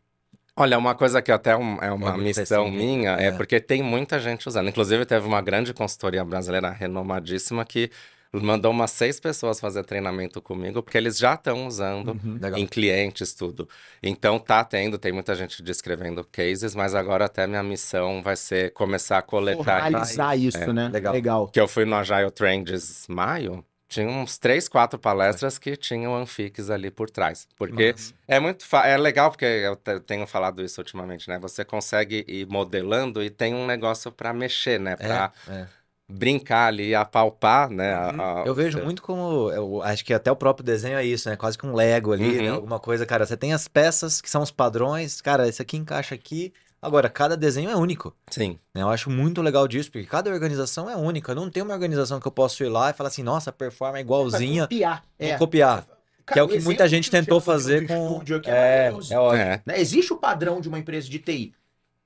Olha, 0.56 0.78
uma 0.78 0.94
coisa 0.94 1.20
que 1.20 1.32
até 1.32 1.56
um- 1.56 1.78
é 1.82 1.90
uma 1.90 2.12
Pode 2.12 2.22
missão 2.22 2.66
ser, 2.66 2.70
sim. 2.70 2.76
minha 2.76 3.16
é 3.16 3.26
É. 3.26 3.30
porque 3.32 3.60
tem 3.60 3.82
muita 3.82 4.18
gente 4.20 4.48
usando. 4.48 4.68
Inclusive, 4.68 5.04
teve 5.04 5.26
uma 5.26 5.42
grande 5.42 5.74
consultoria 5.74 6.24
brasileira 6.24 6.70
renomadíssima 6.70 7.64
que 7.64 7.90
mandou 8.42 8.70
umas 8.70 8.90
seis 8.90 9.20
pessoas 9.20 9.60
fazer 9.60 9.84
treinamento 9.84 10.40
comigo, 10.42 10.82
porque 10.82 10.98
eles 10.98 11.16
já 11.18 11.34
estão 11.34 11.66
usando 11.66 12.08
Uhum. 12.24 12.38
Em 12.56 12.66
clientes, 12.66 13.32
tudo. 13.34 13.68
Então 14.02 14.38
tá 14.38 14.64
tendo, 14.64 14.98
tem 14.98 15.12
muita 15.12 15.34
gente 15.34 15.62
descrevendo 15.62 16.24
cases, 16.24 16.74
mas 16.74 16.94
agora 16.94 17.26
até 17.26 17.46
minha 17.46 17.62
missão 17.62 18.22
vai 18.22 18.36
ser 18.36 18.72
começar 18.72 19.18
a 19.18 19.22
coletar. 19.22 19.82
Formalizar 19.82 20.38
isso, 20.38 20.58
É, 20.58 20.72
né? 20.72 20.88
legal. 20.88 21.12
Legal. 21.12 21.48
Que 21.48 21.60
eu 21.60 21.68
fui 21.68 21.84
no 21.84 21.94
Agile 21.96 22.30
Trends 22.30 23.06
maio, 23.08 23.64
tinha 23.88 24.08
uns 24.08 24.38
três, 24.38 24.68
quatro 24.68 24.98
palestras 24.98 25.58
que 25.58 25.76
tinham 25.76 26.16
Anfix 26.16 26.70
ali 26.70 26.90
por 26.90 27.08
trás. 27.10 27.46
Porque 27.56 27.92
Massa. 27.92 28.14
é 28.26 28.40
muito 28.40 28.64
é 28.84 28.96
legal 28.96 29.30
porque 29.30 29.44
eu 29.44 29.76
te- 29.76 30.00
tenho 30.00 30.26
falado 30.26 30.62
isso 30.64 30.80
ultimamente, 30.80 31.28
né? 31.28 31.38
Você 31.38 31.64
consegue 31.64 32.24
ir 32.26 32.46
modelando 32.48 33.22
e 33.22 33.30
tem 33.30 33.54
um 33.54 33.66
negócio 33.66 34.10
para 34.10 34.32
mexer, 34.32 34.80
né? 34.80 34.96
Para 34.96 35.30
É. 35.48 35.66
brincar 36.08 36.66
ali, 36.68 36.94
apalpar, 36.94 37.70
né? 37.70 37.92
a- 37.92 38.42
a- 38.42 38.44
Eu 38.46 38.54
vejo 38.54 38.82
muito 38.82 39.02
como. 39.02 39.50
Eu 39.50 39.82
acho 39.82 40.04
que 40.04 40.12
até 40.12 40.30
o 40.30 40.36
próprio 40.36 40.64
desenho 40.64 40.98
é 40.98 41.04
isso, 41.04 41.28
né? 41.28 41.36
Quase 41.36 41.56
que 41.56 41.66
um 41.66 41.74
Lego 41.74 42.12
ali, 42.12 42.36
né? 42.42 42.50
Uhum. 42.50 42.56
Alguma 42.56 42.78
coisa, 42.78 43.06
cara. 43.06 43.24
Você 43.26 43.36
tem 43.36 43.52
as 43.52 43.66
peças 43.68 44.20
que 44.20 44.28
são 44.30 44.42
os 44.42 44.50
padrões, 44.50 45.20
cara, 45.20 45.48
esse 45.48 45.62
aqui 45.62 45.76
encaixa 45.76 46.14
aqui. 46.14 46.52
Agora, 46.82 47.08
cada 47.08 47.34
desenho 47.34 47.70
é 47.70 47.76
único. 47.76 48.14
Sim. 48.30 48.58
né? 48.74 48.82
Eu 48.82 48.90
acho 48.90 49.08
muito 49.08 49.40
legal 49.40 49.66
disso, 49.66 49.90
porque 49.90 50.06
cada 50.06 50.30
organização 50.30 50.90
é 50.90 50.94
única. 50.94 51.34
Não 51.34 51.48
tem 51.48 51.62
uma 51.62 51.72
organização 51.72 52.20
que 52.20 52.28
eu 52.28 52.32
posso 52.32 52.62
ir 52.62 52.68
lá 52.68 52.90
e 52.90 52.92
falar 52.92 53.08
assim, 53.08 53.22
nossa, 53.22 53.48
a 53.48 53.52
performance 53.54 54.00
é 54.00 54.02
igualzinha, 54.02 54.62
copiar. 54.64 55.02
vou 55.18 55.28
É. 55.30 55.38
copiar. 55.38 55.86
Que 56.30 56.38
é 56.38 56.42
o 56.42 56.48
que 56.48 56.60
muita 56.60 56.86
gente 56.86 57.10
tentou 57.10 57.40
fazer 57.40 57.86
com. 57.86 58.12
estúdio 58.12 58.36
aqui 58.36 58.50
É, 58.50 58.90
maravilhoso. 58.90 59.14
é. 59.34 59.40
É. 59.40 59.62
Né? 59.64 59.80
Existe 59.80 60.12
o 60.12 60.16
padrão 60.16 60.60
de 60.60 60.68
uma 60.68 60.78
empresa 60.78 61.08
de 61.08 61.18
TI. 61.18 61.54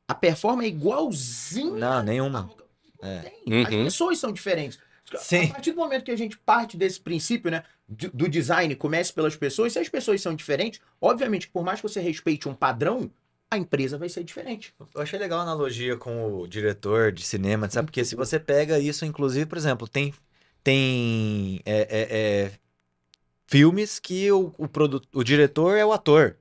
A 0.07 0.15
performance 0.15 0.67
é 0.67 0.69
igualzinha. 0.69 1.73
Não, 1.73 2.03
nenhuma. 2.03 2.43
Não 2.43 2.68
É. 3.03 3.19
tem. 3.21 3.65
As 3.65 3.73
Uhum. 3.75 3.85
pessoas 3.85 4.19
são 4.19 4.33
diferentes. 4.33 4.79
Sim. 5.17 5.47
A 5.47 5.53
partir 5.55 5.71
do 5.73 5.79
momento 5.79 6.05
que 6.05 6.11
a 6.11 6.17
gente 6.17 6.37
parte 6.37 6.77
desse 6.77 7.01
princípio, 7.01 7.51
né, 7.51 7.63
do, 7.89 8.29
design, 8.29 8.75
comece 8.77 9.11
pelas 9.13 9.35
pessoas, 9.37 9.73
se 9.73 9.79
as 9.79 9.89
pessoas 9.89 10.21
são 10.21 10.35
diferentes, 10.35 10.81
obviamente, 11.01 11.49
por 11.49 11.65
mais 11.65 11.81
que 11.81 11.89
você 11.89 11.99
respeite 12.01 12.47
um 12.49 12.55
padrão, 12.55 13.11
a 13.51 13.57
empresa 13.57 13.97
vai 13.97 14.11
ser 14.11 14.23
diferente. 14.23 14.75
Eu 14.95 15.01
achei 15.01 15.19
legal 15.19 15.39
a 15.39 15.43
analogia 15.43 15.97
com 15.97 16.35
o 16.41 16.47
diretor 16.47 17.11
de 17.11 17.23
cinema, 17.25 17.71
sabe? 17.71 17.87
Porque 17.87 18.05
se 18.05 18.15
você 18.15 18.39
pega 18.39 18.79
isso, 18.79 19.07
inclusive, 19.07 19.47
por 19.47 19.57
exemplo, 19.57 19.89
tem, 19.89 20.13
tem 20.63 21.63
é, 21.65 21.79
é, 21.81 22.09
é, 22.45 22.53
filmes 23.47 23.99
que 23.99 24.31
o, 24.31 24.53
o, 24.59 24.69
produ- 24.69 25.03
o 25.15 25.25
diretor 25.25 25.77
é 25.77 25.85
o 25.87 25.93
ator. 25.93 26.37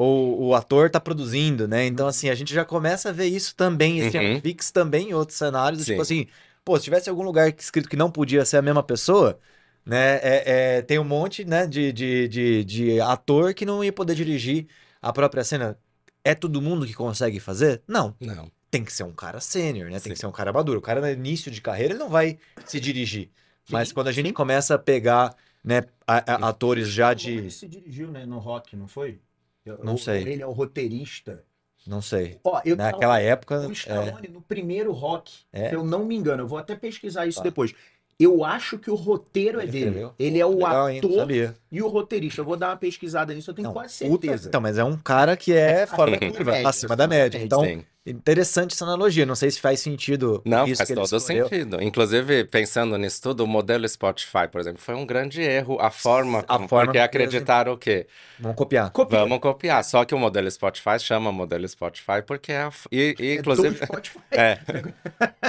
Ou 0.00 0.48
o 0.48 0.54
ator 0.54 0.90
tá 0.90 1.00
produzindo, 1.00 1.68
né? 1.68 1.86
Então, 1.86 2.06
assim, 2.08 2.28
a 2.30 2.34
gente 2.34 2.54
já 2.54 2.64
começa 2.64 3.10
a 3.10 3.12
ver 3.12 3.26
isso 3.26 3.54
também, 3.54 3.98
esse 3.98 4.16
Uhum. 4.18 4.40
fix 4.42 4.70
também 4.70 5.10
em 5.10 5.14
outros 5.14 5.36
cenários. 5.38 5.84
Tipo 5.86 6.00
Sim. 6.00 6.02
assim, 6.02 6.26
pô, 6.64 6.76
se 6.78 6.84
tivesse 6.84 7.10
algum 7.10 7.22
lugar 7.22 7.48
escrito 7.58 7.88
que 7.88 7.96
não 7.96 8.10
podia 8.10 8.44
ser 8.44 8.56
a 8.58 8.62
mesma 8.62 8.82
pessoa, 8.82 9.38
né? 9.84 10.16
é- 10.22 10.78
é, 10.78 10.82
tem 10.82 10.98
um 10.98 11.04
monte, 11.04 11.44
né, 11.44 11.66
de, 11.66 11.92
de, 11.92 12.28
de, 12.28 12.64
de 12.64 13.00
ator 13.00 13.52
que 13.54 13.66
não 13.66 13.82
ia 13.84 13.92
poder 13.92 14.14
dirigir 14.14 14.66
a 15.02 15.12
própria 15.12 15.44
cena. 15.44 15.78
É 16.24 16.34
todo 16.34 16.60
mundo 16.62 16.86
que 16.86 16.94
consegue 16.94 17.40
fazer? 17.40 17.82
Não 17.88 18.16
Não. 18.20 18.50
tem 18.70 18.84
que 18.84 18.92
ser 18.92 19.02
um 19.04 19.12
cara 19.12 19.40
sênior, 19.40 19.90
né? 19.90 19.98
Tem 19.98 20.02
Sim. 20.02 20.12
que 20.12 20.18
ser 20.18 20.26
um 20.26 20.32
cara 20.32 20.52
maduro. 20.52 20.78
O 20.78 20.82
cara 20.82 21.00
no 21.00 21.10
início 21.10 21.50
de 21.50 21.60
carreira 21.60 21.94
ele 21.94 21.98
não 22.00 22.08
vai 22.08 22.38
se 22.64 22.78
dirigir. 22.80 23.30
Mas 23.68 23.88
Sim, 23.88 23.94
quando 23.94 24.08
a 24.08 24.12
gente 24.12 24.26
sim. 24.28 24.32
começa 24.32 24.74
a 24.74 24.78
pegar, 24.78 25.34
né, 25.64 25.82
a- 26.06 26.18
a- 26.46 26.48
atores 26.48 26.88
já 26.88 27.12
de, 27.14 27.36
Ele 27.38 27.50
se 27.50 27.68
dirigiu, 27.68 28.10
né, 28.10 28.24
no 28.26 28.38
rock, 28.38 28.76
não 28.76 28.86
foi? 28.88 29.20
Eu- 29.64 29.78
Não 29.84 29.96
sei. 29.96 30.22
Ele 30.22 30.42
é 30.42 30.46
o 30.46 30.52
roteirista. 30.52 31.44
não 31.86 32.02
sei, 32.02 32.38
Ó, 32.44 32.60
eu 32.64 32.76
naquela 32.76 33.18
época, 33.20 33.60
O 33.60 33.70
é, 33.70 33.72
Stallone, 33.72 34.28
no 34.28 34.42
primeiro 34.42 34.92
rock, 34.92 35.32
É? 35.52 35.70
se 35.70 35.74
eu 35.74 35.82
não 35.82 36.04
me 36.04 36.14
engano, 36.14 36.42
eu 36.42 36.46
vou 36.46 36.58
até 36.58 36.74
pesquisar 36.76 37.26
isso 37.26 37.38
Tá. 37.38 37.44
depois. 37.44 37.74
Eu 38.18 38.44
acho 38.44 38.78
que 38.78 38.90
o 38.90 38.94
roteiro 38.94 39.58
é 39.58 39.62
Ele 39.62 39.72
dele. 39.72 39.84
escreveu? 39.86 40.14
Ele 40.18 40.38
é 40.38 40.44
o 40.44 40.50
legal, 40.50 40.90
hein? 40.90 40.98
Ator 40.98 41.12
sabia. 41.14 41.54
e 41.72 41.80
o 41.80 41.88
roteirista. 41.88 42.42
Eu 42.42 42.44
vou 42.44 42.54
dar 42.56 42.68
uma 42.68 42.76
pesquisada 42.76 43.32
nisso, 43.32 43.50
eu 43.50 43.54
tenho 43.54 43.68
Não, 43.68 43.72
quase 43.72 44.04
puta- 44.06 44.26
certeza. 44.26 44.48
então, 44.48 44.60
mas 44.60 44.76
é 44.76 44.84
um 44.84 44.94
cara 44.98 45.38
que 45.38 45.54
é 45.54 45.86
fora 45.86 46.10
da 46.10 46.18
curva, 46.30 46.68
acima 46.68 46.94
da 46.94 47.06
média. 47.08 47.38
Então. 47.42 47.62
Interessante 48.06 48.72
essa 48.74 48.84
analogia. 48.84 49.26
Não 49.26 49.34
sei 49.34 49.50
se 49.50 49.60
faz 49.60 49.80
sentido 49.80 50.42
Não, 50.44 50.66
isso 50.66 50.78
faz 50.78 50.88
todo 50.88 51.16
escolheu. 51.18 51.48
sentido. 51.48 51.82
Inclusive, 51.82 52.44
pensando 52.44 52.96
nisso 52.96 53.20
tudo, 53.22 53.44
o 53.44 53.46
modelo 53.46 53.86
Spotify, 53.88 54.48
por 54.50 54.60
exemplo, 54.60 54.80
foi 54.80 54.94
um 54.94 55.04
grande 55.06 55.40
erro. 55.42 55.78
A 55.80 55.90
forma, 55.90 56.40
A 56.40 56.56
como- 56.56 56.68
forma 56.68 56.86
porque 56.86 56.98
acreditaram 56.98 57.72
o 57.72 57.78
quê? 57.78 58.06
Vamos 58.38 58.56
copiar. 58.56 58.90
Copia. 58.90 59.18
Vamos 59.18 59.38
copiar. 59.38 59.84
Só 59.84 60.04
que 60.04 60.14
o 60.14 60.18
modelo 60.18 60.50
Spotify 60.50 60.98
chama 60.98 61.30
modelo 61.30 61.68
Spotify 61.68 62.22
porque 62.26 62.52
é. 62.52 62.62
a 62.62 62.72
E, 62.90 63.14
e, 63.18 63.26
É 63.30 63.34
inclusive. 63.34 63.78
do 63.78 63.84
Spotify. 63.86 64.18
É. 64.32 64.58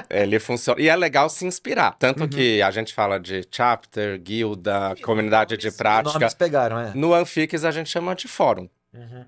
Ele 0.09 0.39
funciona. 0.39 0.79
E 0.81 0.89
é 0.89 0.95
legal 0.95 1.29
se 1.29 1.45
inspirar. 1.45 1.95
Tanto 1.97 2.27
que 2.27 2.61
a 2.61 2.71
gente 2.71 2.93
fala 2.93 3.19
de 3.19 3.45
chapter, 3.49 4.19
guilda, 4.19 4.95
comunidade 5.01 5.55
de 5.57 5.67
Os 5.69 5.77
prática. 5.77 6.19
nomes 6.19 6.33
pegaram, 6.33 6.79
é. 6.79 6.91
No 6.95 7.13
Anfix 7.13 7.63
a 7.63 7.71
gente 7.71 7.89
chama 7.89 8.13
de 8.15 8.27
fórum, 8.27 8.67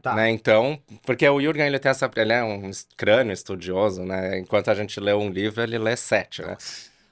Tá. 0.01 0.13
né? 0.13 0.29
Então, 0.29 0.77
porque 1.05 1.27
o 1.27 1.39
Jürgen 1.39 1.65
ele 1.65 1.79
tem 1.79 1.89
essa, 1.89 2.11
ele 2.17 2.33
é 2.33 2.43
um 2.43 2.69
crânio 2.97 3.31
estudioso, 3.31 4.03
né? 4.03 4.39
Enquanto 4.39 4.69
a 4.69 4.75
gente 4.75 4.99
lê 4.99 5.13
um 5.13 5.29
livro, 5.29 5.63
ele 5.63 5.77
lê 5.77 5.95
sete, 5.95 6.41
né? 6.41 6.57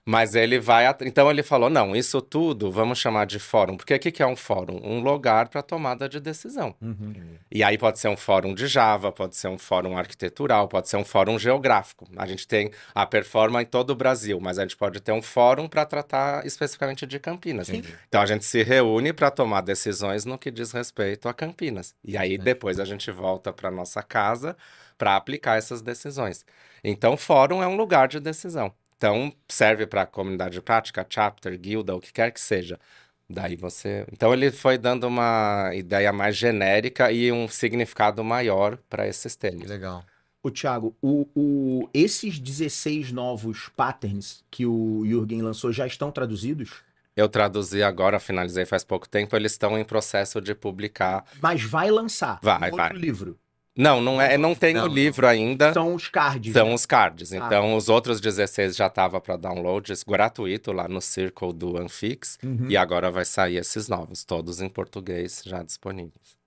Mas 0.03 0.33
ele 0.33 0.59
vai. 0.59 0.85
Então 1.01 1.29
ele 1.29 1.43
falou: 1.43 1.69
não, 1.69 1.95
isso 1.95 2.21
tudo 2.21 2.71
vamos 2.71 2.97
chamar 2.97 3.25
de 3.25 3.37
fórum. 3.37 3.77
Porque 3.77 3.93
o 3.93 3.99
que 3.99 4.23
é 4.23 4.25
um 4.27 4.35
fórum? 4.35 4.81
Um 4.83 4.99
lugar 4.99 5.47
para 5.47 5.61
tomada 5.61 6.09
de 6.09 6.19
decisão. 6.19 6.75
Uhum. 6.81 7.13
E 7.51 7.63
aí 7.63 7.77
pode 7.77 7.99
ser 7.99 8.07
um 8.07 8.17
fórum 8.17 8.55
de 8.55 8.65
Java, 8.65 9.11
pode 9.11 9.35
ser 9.35 9.47
um 9.47 9.59
fórum 9.59 9.95
arquitetural, 9.95 10.67
pode 10.67 10.89
ser 10.89 10.97
um 10.97 11.05
fórum 11.05 11.37
geográfico. 11.37 12.07
A 12.17 12.25
gente 12.25 12.47
tem 12.47 12.71
a 12.95 13.05
Performa 13.05 13.61
em 13.61 13.65
todo 13.65 13.91
o 13.91 13.95
Brasil, 13.95 14.39
mas 14.39 14.57
a 14.57 14.63
gente 14.63 14.77
pode 14.77 14.99
ter 15.01 15.11
um 15.11 15.21
fórum 15.21 15.67
para 15.67 15.85
tratar 15.85 16.45
especificamente 16.45 17.05
de 17.05 17.19
Campinas. 17.19 17.69
Então 18.07 18.21
a 18.21 18.25
gente 18.25 18.45
se 18.45 18.63
reúne 18.63 19.13
para 19.13 19.29
tomar 19.29 19.61
decisões 19.61 20.25
no 20.25 20.37
que 20.37 20.49
diz 20.49 20.71
respeito 20.71 21.29
a 21.29 21.33
Campinas. 21.33 21.93
E 22.03 22.17
aí 22.17 22.37
depois 22.37 22.79
a 22.79 22.85
gente 22.85 23.11
volta 23.11 23.53
para 23.53 23.69
nossa 23.69 24.01
casa 24.01 24.55
para 24.97 25.15
aplicar 25.15 25.57
essas 25.57 25.81
decisões. 25.81 26.45
Então 26.83 27.15
fórum 27.15 27.61
é 27.61 27.67
um 27.67 27.75
lugar 27.75 28.07
de 28.07 28.19
decisão. 28.19 28.73
Então 29.01 29.33
serve 29.49 29.87
para 29.87 30.05
comunidade 30.05 30.53
de 30.53 30.61
prática, 30.61 31.03
chapter, 31.09 31.57
guilda, 31.57 31.95
o 31.95 31.99
que 31.99 32.13
quer 32.13 32.29
que 32.31 32.39
seja. 32.39 32.79
Daí 33.27 33.55
você. 33.55 34.05
Então 34.13 34.31
ele 34.31 34.51
foi 34.51 34.77
dando 34.77 35.07
uma 35.07 35.71
ideia 35.73 36.13
mais 36.13 36.37
genérica 36.37 37.11
e 37.11 37.31
um 37.31 37.47
significado 37.47 38.23
maior 38.23 38.77
para 38.87 39.07
esses 39.07 39.35
termos. 39.35 39.67
legal. 39.67 40.05
O 40.43 40.51
Thiago, 40.51 40.95
o, 41.01 41.27
o- 41.35 41.89
esses 41.93 42.37
16 42.37 43.11
novos 43.11 43.69
patterns 43.75 44.43
que 44.51 44.67
o 44.67 45.03
Jürgen 45.03 45.41
lançou 45.41 45.71
já 45.71 45.87
estão 45.87 46.11
traduzidos? 46.11 46.71
Eu 47.15 47.27
traduzi 47.27 47.81
agora, 47.81 48.19
finalizei 48.19 48.65
faz 48.65 48.83
pouco 48.83 49.09
tempo, 49.09 49.35
eles 49.35 49.53
estão 49.53 49.77
em 49.79 49.83
processo 49.83 50.39
de 50.39 50.53
publicar. 50.53 51.25
Mas 51.41 51.63
vai 51.63 51.89
lançar 51.89 52.39
Vai, 52.41 52.69
um 52.69 52.73
outro 52.73 52.77
vai. 52.77 53.01
livro. 53.01 53.37
Não, 53.77 54.01
não 54.01 54.21
é, 54.21 54.37
não 54.37 54.53
tem 54.53 54.73
Não, 54.73 54.83
o 54.83 54.87
livro 54.87 55.25
ainda. 55.25 55.71
São 55.73 55.95
os 55.95 56.09
cards. 56.09 56.51
São 56.51 56.67
né? 56.67 56.73
os 56.73 56.85
cards. 56.85 57.31
Ah. 57.31 57.37
Então, 57.37 57.75
os 57.75 57.87
outros 57.87 58.19
16 58.19 58.75
já 58.75 58.89
tava 58.89 59.21
para 59.21 59.37
download 59.37 59.91
gratuito 60.05 60.73
lá 60.73 60.87
no 60.87 61.01
Circle 61.01 61.53
do 61.53 61.77
Anfix. 61.77 62.37
Uhum. 62.43 62.67
E 62.67 62.75
agora 62.75 63.09
vai 63.09 63.23
sair 63.23 63.57
esses 63.57 63.87
novos, 63.87 64.25
todos 64.25 64.61
em 64.61 64.67
português 64.67 65.41
já 65.45 65.63
disponíveis. 65.63 66.40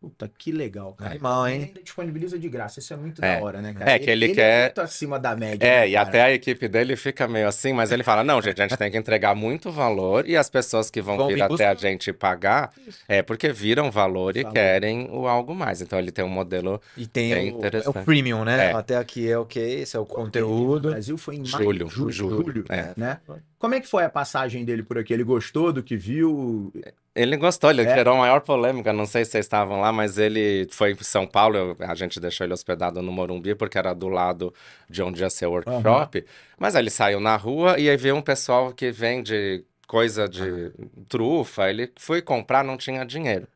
Puta, 0.00 0.30
que 0.38 0.50
legal, 0.50 0.94
cara. 0.94 1.10
Animal, 1.10 1.46
Ele 1.46 1.56
hein? 1.56 1.64
ainda 1.68 1.82
disponibiliza 1.82 2.38
de 2.38 2.48
graça. 2.48 2.80
Isso 2.80 2.94
é 2.94 2.96
muito 2.96 3.22
É. 3.22 3.36
da 3.36 3.44
hora, 3.44 3.60
né, 3.60 3.74
cara? 3.74 3.90
É, 3.90 3.98
que 3.98 4.08
ele 4.10 4.30
É 4.30 4.34
quer- 4.34 4.62
muito 4.68 4.80
acima 4.80 5.18
da 5.18 5.36
média. 5.36 5.66
É, 5.66 5.80
né, 5.80 5.88
e 5.90 5.96
até 5.96 6.22
a 6.22 6.32
equipe 6.32 6.66
dele 6.68 6.96
fica 6.96 7.28
meio 7.28 7.46
assim, 7.46 7.74
mas 7.74 7.92
ele 7.92 8.02
fala: 8.02 8.24
não, 8.24 8.40
gente, 8.40 8.62
a 8.62 8.66
gente 8.66 8.78
tem 8.78 8.90
que 8.90 8.96
entregar 8.96 9.34
muito 9.34 9.70
valor 9.70 10.26
e 10.26 10.38
as 10.38 10.48
pessoas 10.48 10.90
que 10.90 11.02
vão, 11.02 11.18
Vão 11.18 11.28
vir 11.28 11.42
até 11.42 11.66
a 11.68 11.74
gente 11.74 12.14
pagar 12.14 12.72
é 13.06 13.20
porque 13.20 13.52
viram 13.52 13.90
valor 13.90 14.38
e 14.38 14.42
Valor. 14.42 14.54
querem 14.54 15.06
o 15.10 15.28
algo 15.28 15.54
mais. 15.54 15.82
Então 15.82 15.98
ele 15.98 16.10
tem 16.10 16.24
um 16.24 16.28
modelo 16.30 16.80
E 16.96 17.06
tem 17.06 17.32
É 17.32 17.36
o, 17.36 17.38
é 17.38 17.44
interessante. 17.48 17.98
o 17.98 18.02
premium, 18.02 18.42
né? 18.42 18.70
É. 18.70 18.72
Até 18.72 18.96
aqui 18.96 19.30
é 19.30 19.36
o 19.36 19.44
que? 19.44 19.60
Esse 19.60 19.98
é 19.98 20.00
o 20.00 20.04
O 20.04 20.06
conteúdo. 20.06 20.88
Brasil 20.88 21.18
foi 21.18 21.36
em 21.36 21.44
Julho, 21.44 21.64
maio, 21.66 21.88
julho, 21.90 22.10
julho, 22.10 22.42
julho, 22.44 22.64
é. 22.70 22.94
né? 22.96 23.18
Como 23.58 23.74
é 23.74 23.80
que 23.80 23.86
foi 23.86 24.04
a 24.04 24.08
passagem 24.08 24.64
dele 24.64 24.82
por 24.82 24.96
aqui? 24.96 25.12
Ele 25.12 25.24
gostou 25.24 25.70
do 25.74 25.82
que 25.82 25.94
viu? 25.94 26.72
Ele 27.20 27.36
gostou, 27.36 27.70
ele 27.70 27.82
É. 27.82 27.94
gerou 27.94 28.14
a 28.14 28.18
maior 28.18 28.40
polêmica, 28.40 28.92
não 28.92 29.04
sei 29.06 29.24
se 29.24 29.32
vocês 29.32 29.44
estavam 29.44 29.80
lá, 29.80 29.92
mas 29.92 30.16
ele 30.18 30.66
foi 30.70 30.92
em 30.92 30.96
São 31.02 31.26
Paulo, 31.26 31.56
eu- 31.56 31.76
a 31.80 31.94
gente 31.94 32.18
deixou 32.18 32.44
ele 32.46 32.54
hospedado 32.54 33.02
no 33.02 33.12
Morumbi, 33.12 33.54
porque 33.54 33.76
era 33.76 33.92
do 33.92 34.08
lado 34.08 34.54
de 34.88 35.02
onde 35.02 35.22
ia 35.22 35.28
ser 35.30 35.46
o 35.46 35.50
workshop. 35.52 36.24
Mas 36.58 36.74
aí 36.74 36.82
ele 36.82 36.90
saiu 36.90 37.20
na 37.20 37.36
rua 37.36 37.78
e 37.78 37.90
aí 37.90 37.96
veio 37.96 38.16
um 38.16 38.22
pessoal 38.22 38.72
que 38.72 38.90
vende 38.90 39.64
coisa 39.86 40.28
de 40.28 40.70
trufa, 41.08 41.68
ele 41.68 41.92
foi 41.96 42.22
comprar, 42.22 42.62
não 42.64 42.76
tinha 42.76 43.04
dinheiro. 43.04 43.46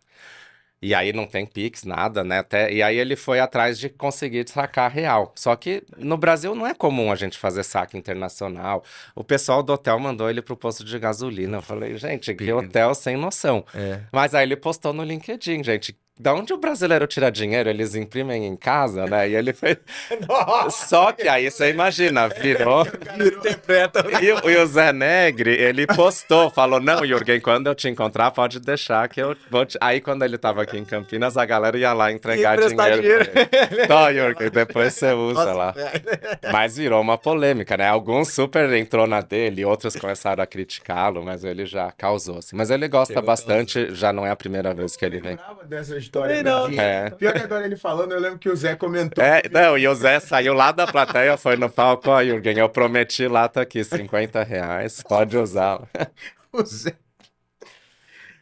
E 0.84 0.94
aí 0.94 1.14
não 1.14 1.26
tem 1.26 1.46
Pix, 1.46 1.84
nada, 1.84 2.22
né? 2.22 2.40
Até, 2.40 2.70
e 2.70 2.82
aí 2.82 2.98
ele 2.98 3.16
foi 3.16 3.40
atrás 3.40 3.78
de 3.78 3.88
conseguir 3.88 4.46
sacar 4.46 4.90
real. 4.90 5.32
Só 5.34 5.56
que 5.56 5.82
no 5.96 6.18
Brasil 6.18 6.54
não 6.54 6.66
é 6.66 6.74
comum 6.74 7.10
a 7.10 7.14
gente 7.16 7.38
fazer 7.38 7.62
saque 7.62 7.96
internacional. 7.96 8.84
O 9.14 9.24
pessoal 9.24 9.62
do 9.62 9.72
hotel 9.72 9.98
mandou 9.98 10.28
ele 10.28 10.42
pro 10.42 10.54
posto 10.54 10.84
de 10.84 10.98
gasolina. 10.98 11.56
Eu 11.56 11.62
falei, 11.62 11.96
gente, 11.96 12.34
que 12.34 12.52
hotel 12.52 12.94
sem 12.94 13.16
noção. 13.16 13.64
É. 13.74 14.00
Mas 14.12 14.34
aí 14.34 14.44
ele 14.44 14.56
postou 14.56 14.92
no 14.92 15.02
LinkedIn, 15.02 15.64
gente. 15.64 15.96
Da 16.16 16.32
onde 16.32 16.52
o 16.52 16.56
brasileiro 16.56 17.08
tira 17.08 17.28
dinheiro? 17.30 17.68
Eles 17.68 17.96
imprimem 17.96 18.46
em 18.46 18.54
casa, 18.54 19.04
né? 19.06 19.28
E 19.28 19.34
ele 19.34 19.52
fez. 19.52 19.78
Só 20.70 21.10
que 21.10 21.26
aí 21.26 21.50
você 21.50 21.70
imagina, 21.70 22.28
virou. 22.28 22.86
Interpreta. 23.18 24.04
E, 24.22 24.32
o- 24.32 24.48
e 24.50 24.56
o 24.56 24.66
Zé 24.66 24.92
Negri, 24.92 25.50
ele 25.50 25.86
postou, 25.88 26.48
falou: 26.50 26.78
Não, 26.80 27.04
Jürgen, 27.04 27.40
quando 27.40 27.66
eu 27.66 27.74
te 27.74 27.88
encontrar, 27.88 28.30
pode 28.30 28.60
deixar 28.60 29.08
que 29.08 29.20
eu 29.20 29.36
vou 29.50 29.66
te. 29.66 29.76
Aí, 29.80 30.00
quando 30.00 30.22
ele 30.24 30.38
tava 30.38 30.62
aqui 30.62 30.78
em 30.78 30.84
Campinas, 30.84 31.36
a 31.36 31.44
galera 31.44 31.76
ia 31.76 31.92
lá 31.92 32.12
entregar 32.12 32.56
dinheiro. 32.58 32.76
pra 32.76 32.96
ele. 32.96 33.86
Tó, 33.88 34.12
Jürgen, 34.12 34.50
depois 34.50 34.94
você 34.94 35.12
usa 35.12 35.52
lá. 35.52 35.74
é. 35.76 36.52
Mas 36.52 36.76
virou 36.76 37.00
uma 37.00 37.18
polêmica, 37.18 37.76
né? 37.76 37.88
Alguns 37.88 38.28
super 38.32 38.72
entrou 38.72 39.06
na 39.06 39.20
dele, 39.20 39.64
outros 39.64 39.96
começaram 39.96 40.42
a 40.42 40.46
criticá-lo, 40.46 41.24
mas 41.24 41.42
ele 41.44 41.66
já 41.66 41.90
causou, 41.90 42.38
assim. 42.38 42.54
Mas 42.54 42.70
ele 42.70 42.86
gosta 42.86 43.14
Chegou 43.14 43.26
bastante, 43.26 43.92
já 43.94 44.12
não 44.12 44.24
é 44.24 44.30
a 44.30 44.36
primeira 44.36 44.72
vez 44.72 44.96
que 44.96 45.04
ele 45.04 45.20
vem. 45.20 45.36
dessa 45.66 46.03
história. 46.04 46.42
Não. 46.42 46.66
É. 46.68 47.10
Pior 47.10 47.32
que 47.32 47.40
agora 47.42 47.64
ele 47.64 47.76
falando, 47.76 48.12
eu 48.12 48.20
lembro 48.20 48.38
que 48.38 48.48
o 48.48 48.56
Zé 48.56 48.76
comentou. 48.76 49.22
É, 49.22 49.42
não, 49.50 49.76
e 49.76 49.86
o 49.88 49.94
Zé 49.94 50.20
saiu 50.20 50.54
lá 50.54 50.70
da 50.72 50.86
plateia, 50.86 51.36
foi 51.36 51.56
no 51.56 51.68
palco, 51.68 52.10
ó, 52.10 52.22
Jürgen, 52.22 52.58
eu 52.58 52.68
prometi 52.68 53.26
lá, 53.26 53.48
tá 53.48 53.62
aqui, 53.62 53.82
50 53.82 54.42
reais, 54.42 55.02
pode 55.02 55.36
usar. 55.36 55.80
O 56.52 56.62
Zé. 56.64 56.94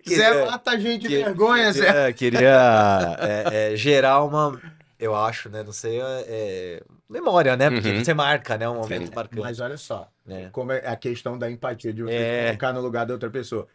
Que- 0.05 0.17
Zé 0.17 0.43
é, 0.43 0.45
mata 0.45 0.73
a 0.73 0.77
gente 0.79 1.03
de 1.03 1.09
que- 1.09 1.23
vergonha, 1.25 1.73
Zé. 1.73 2.09
É, 2.09 2.13
queria 2.13 3.17
é, 3.21 3.73
é, 3.73 3.77
gerar 3.77 4.23
uma, 4.23 4.61
eu 4.99 5.15
acho, 5.17 5.49
né? 5.49 5.63
Não 5.63 5.73
sei, 5.73 5.99
é, 6.01 6.25
é, 6.29 6.83
memória, 7.09 7.57
né? 7.57 7.71
Porque 7.71 7.89
Uhum. 7.89 8.05
você 8.05 8.13
marca, 8.13 8.59
né? 8.59 8.69
Um 8.69 8.75
momento 8.81 9.07
Sim. 9.07 9.15
marcante. 9.15 9.41
Mas 9.43 9.61
olha 9.61 9.77
só, 9.79 10.11
né? 10.27 10.51
como 10.53 10.73
é 10.73 10.87
a 10.87 10.95
questão 10.97 11.39
da 11.39 11.51
empatia, 11.51 11.93
de 11.93 12.03
você 12.03 12.13
É. 12.15 12.45
colocar 12.49 12.73
no 12.75 12.81
lugar 12.83 13.07
da 13.07 13.15
outra 13.15 13.31
pessoa. 13.31 13.67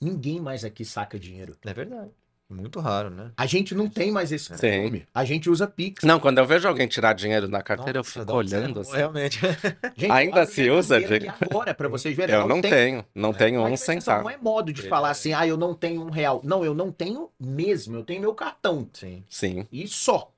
Ninguém 0.00 0.40
mais 0.40 0.64
aqui 0.64 0.84
saca 0.84 1.18
dinheiro. 1.18 1.56
É 1.64 1.74
verdade. 1.74 2.10
Muito 2.52 2.78
raro, 2.80 3.10
né? 3.10 3.32
A 3.36 3.46
gente 3.46 3.74
não 3.74 3.88
tem 3.88 4.10
mais 4.10 4.30
esse 4.32 4.44
Sim. 4.46 4.52
costume. 4.82 5.06
A 5.14 5.24
gente 5.24 5.48
usa 5.50 5.66
Pix. 5.66 6.04
Não, 6.04 6.20
quando 6.20 6.38
eu 6.38 6.46
vejo 6.46 6.68
alguém 6.68 6.86
tirar 6.86 7.12
dinheiro 7.14 7.48
da 7.48 7.62
carteira, 7.62 7.98
Nossa, 8.00 8.18
eu 8.18 8.22
fico 8.22 8.32
um- 8.32 8.36
olhando 8.36 8.80
assim. 8.80 8.96
Realmente. 8.96 9.40
Gente, 9.96 10.10
Ainda 10.12 10.46
se 10.46 10.68
usa, 10.70 10.98
Diego? 10.98 11.28
aqui 11.30 11.44
agora, 11.44 11.74
pra 11.74 11.88
vocês 11.88 12.16
verem. 12.16 12.34
Eu 12.34 12.46
não 12.46 12.60
tenho, 12.60 13.04
não 13.14 13.32
tenho 13.32 13.60
um 13.60 13.70
Mas 13.70 13.80
centavo. 13.80 14.22
Não 14.24 14.30
é 14.30 14.36
modo 14.36 14.72
de 14.72 14.82
falar 14.82 15.10
assim, 15.10 15.32
ah, 15.32 15.46
eu 15.46 15.56
não 15.56 15.74
tenho 15.74 16.02
um 16.02 16.10
real. 16.10 16.40
Não, 16.44 16.64
eu 16.64 16.74
não 16.74 16.92
tenho 16.92 17.30
mesmo. 17.40 17.96
Eu 17.96 18.04
tenho 18.04 18.20
meu 18.20 18.34
cartão. 18.34 18.88
Sim. 18.92 19.24
Sim. 19.28 19.66
E 19.72 19.86
só. 19.88 20.30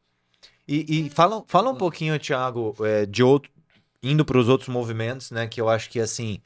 E, 0.67 1.07
e 1.07 1.11
fala, 1.11 1.45
fala 1.47 1.71
um 1.71 1.77
pouquinho, 1.77 2.19
Thiago, 2.19 2.75
é, 2.81 3.05
de 3.05 3.23
outro, 3.23 3.51
indo 4.03 4.25
para 4.25 4.39
os 4.39 4.49
outros 4.49 4.69
movimentos, 4.69 5.31
né? 5.31 5.47
Que 5.47 5.61
eu 5.61 5.69
acho 5.69 5.91
que 5.91 6.01
assim, 6.01 6.41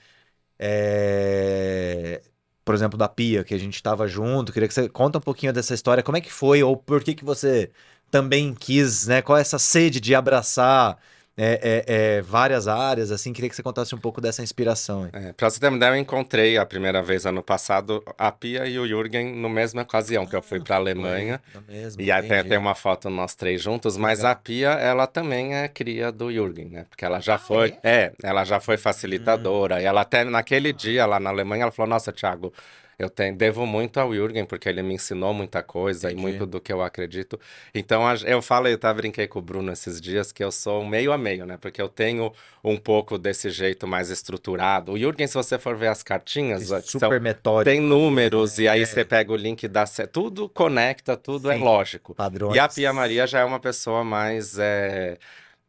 é, 0.58 2.20
por 2.68 2.74
exemplo, 2.74 2.98
da 2.98 3.08
Pia, 3.08 3.42
que 3.44 3.54
a 3.54 3.58
gente 3.58 3.76
estava 3.76 4.06
junto. 4.06 4.52
Queria 4.52 4.68
que 4.68 4.74
você 4.74 4.90
conta 4.90 5.16
um 5.16 5.22
pouquinho 5.22 5.54
dessa 5.54 5.72
história. 5.72 6.02
Como 6.02 6.18
é 6.18 6.20
que 6.20 6.30
foi 6.30 6.62
ou 6.62 6.76
por 6.76 7.02
que 7.02 7.14
que 7.14 7.24
você 7.24 7.70
também 8.10 8.52
quis, 8.52 9.06
né? 9.06 9.22
Qual 9.22 9.38
é 9.38 9.40
essa 9.40 9.58
sede 9.58 9.98
de 9.98 10.14
abraçar 10.14 10.98
é, 11.40 11.84
é, 11.86 12.16
é, 12.16 12.22
várias 12.22 12.66
áreas? 12.66 13.12
Assim, 13.12 13.32
queria 13.32 13.48
que 13.48 13.54
você 13.54 13.62
contasse 13.62 13.94
um 13.94 13.98
pouco 13.98 14.20
dessa 14.20 14.42
inspiração. 14.42 15.08
É, 15.12 15.32
pra 15.32 15.48
você 15.48 15.60
ter 15.60 15.68
uma 15.68 15.76
ideia, 15.76 15.90
eu 15.90 15.96
encontrei 15.96 16.58
a 16.58 16.66
primeira 16.66 17.00
vez 17.00 17.24
ano 17.24 17.42
passado 17.42 18.02
a 18.18 18.32
Pia 18.32 18.66
e 18.66 18.76
o 18.76 18.86
Jürgen 18.86 19.36
no 19.36 19.48
mesma 19.48 19.82
ocasião, 19.82 20.26
que 20.26 20.34
eu 20.34 20.42
fui 20.42 20.58
pra 20.58 20.76
Alemanha. 20.76 21.40
Mesmo, 21.68 22.02
E 22.02 22.10
aí 22.10 22.28
tem, 22.28 22.44
tem 22.44 22.58
uma 22.58 22.74
foto 22.74 23.08
nós 23.08 23.36
três 23.36 23.62
juntos, 23.62 23.96
mas 23.96 24.18
Legal. 24.18 24.32
a 24.32 24.34
Pia, 24.34 24.70
ela 24.70 25.06
também 25.06 25.54
é 25.54 25.68
cria 25.68 26.10
do 26.10 26.32
Jürgen, 26.32 26.70
né? 26.70 26.86
Porque 26.90 27.04
ela 27.04 27.20
já 27.20 27.38
foi, 27.38 27.76
é, 27.84 28.12
ela 28.20 28.44
já 28.44 28.58
foi 28.58 28.76
facilitadora. 28.76 29.80
E 29.80 29.84
ela 29.84 30.00
até 30.00 30.24
naquele 30.24 30.72
dia 30.72 31.06
lá 31.06 31.20
na 31.20 31.30
Alemanha, 31.30 31.62
ela 31.62 31.72
falou: 31.72 31.90
"Nossa, 31.90 32.12
Thiago, 32.12 32.52
eu 32.98 33.08
tenho, 33.08 33.36
devo 33.36 33.64
muito 33.64 34.00
ao 34.00 34.12
Jürgen, 34.12 34.44
porque 34.44 34.68
ele 34.68 34.82
me 34.82 34.94
ensinou 34.94 35.32
muita 35.32 35.62
coisa 35.62 36.08
Entendi. 36.08 36.20
e 36.20 36.22
muito 36.22 36.46
do 36.46 36.60
que 36.60 36.72
eu 36.72 36.82
acredito. 36.82 37.38
Então, 37.72 38.02
eu 38.26 38.42
falo, 38.42 38.66
eu 38.66 38.74
até 38.74 38.92
brinquei 38.92 39.28
com 39.28 39.38
o 39.38 39.42
Bruno 39.42 39.70
esses 39.70 40.00
dias, 40.00 40.32
que 40.32 40.42
eu 40.42 40.50
sou 40.50 40.84
meio 40.84 41.12
a 41.12 41.18
meio, 41.18 41.46
né? 41.46 41.56
Porque 41.56 41.80
eu 41.80 41.88
tenho 41.88 42.32
um 42.64 42.76
pouco 42.76 43.16
desse 43.16 43.50
jeito 43.50 43.86
mais 43.86 44.10
estruturado. 44.10 44.92
O 44.92 44.98
Jürgen, 44.98 45.28
se 45.28 45.34
você 45.34 45.58
for 45.60 45.76
ver 45.76 45.88
as 45.88 46.02
cartinhas, 46.02 46.66
são- 46.66 46.82
Super 46.82 47.20
metódico, 47.20 47.70
tem 47.70 47.80
números, 47.80 48.58
e 48.58 48.66
aí 48.66 48.84
você 48.84 49.04
pega 49.04 49.32
o 49.32 49.36
link 49.36 49.68
da... 49.68 49.84
Tudo 50.12 50.48
conecta, 50.48 51.16
tudo 51.16 51.50
é 51.52 51.56
Sim. 51.56 51.62
lógico. 51.62 52.14
padrões. 52.14 52.56
E 52.56 52.58
a 52.58 52.68
Pia 52.68 52.92
Maria 52.92 53.26
já 53.28 53.40
é 53.40 53.44
uma 53.44 53.60
pessoa 53.60 54.02
mais. 54.02 54.58
é, 54.58 55.18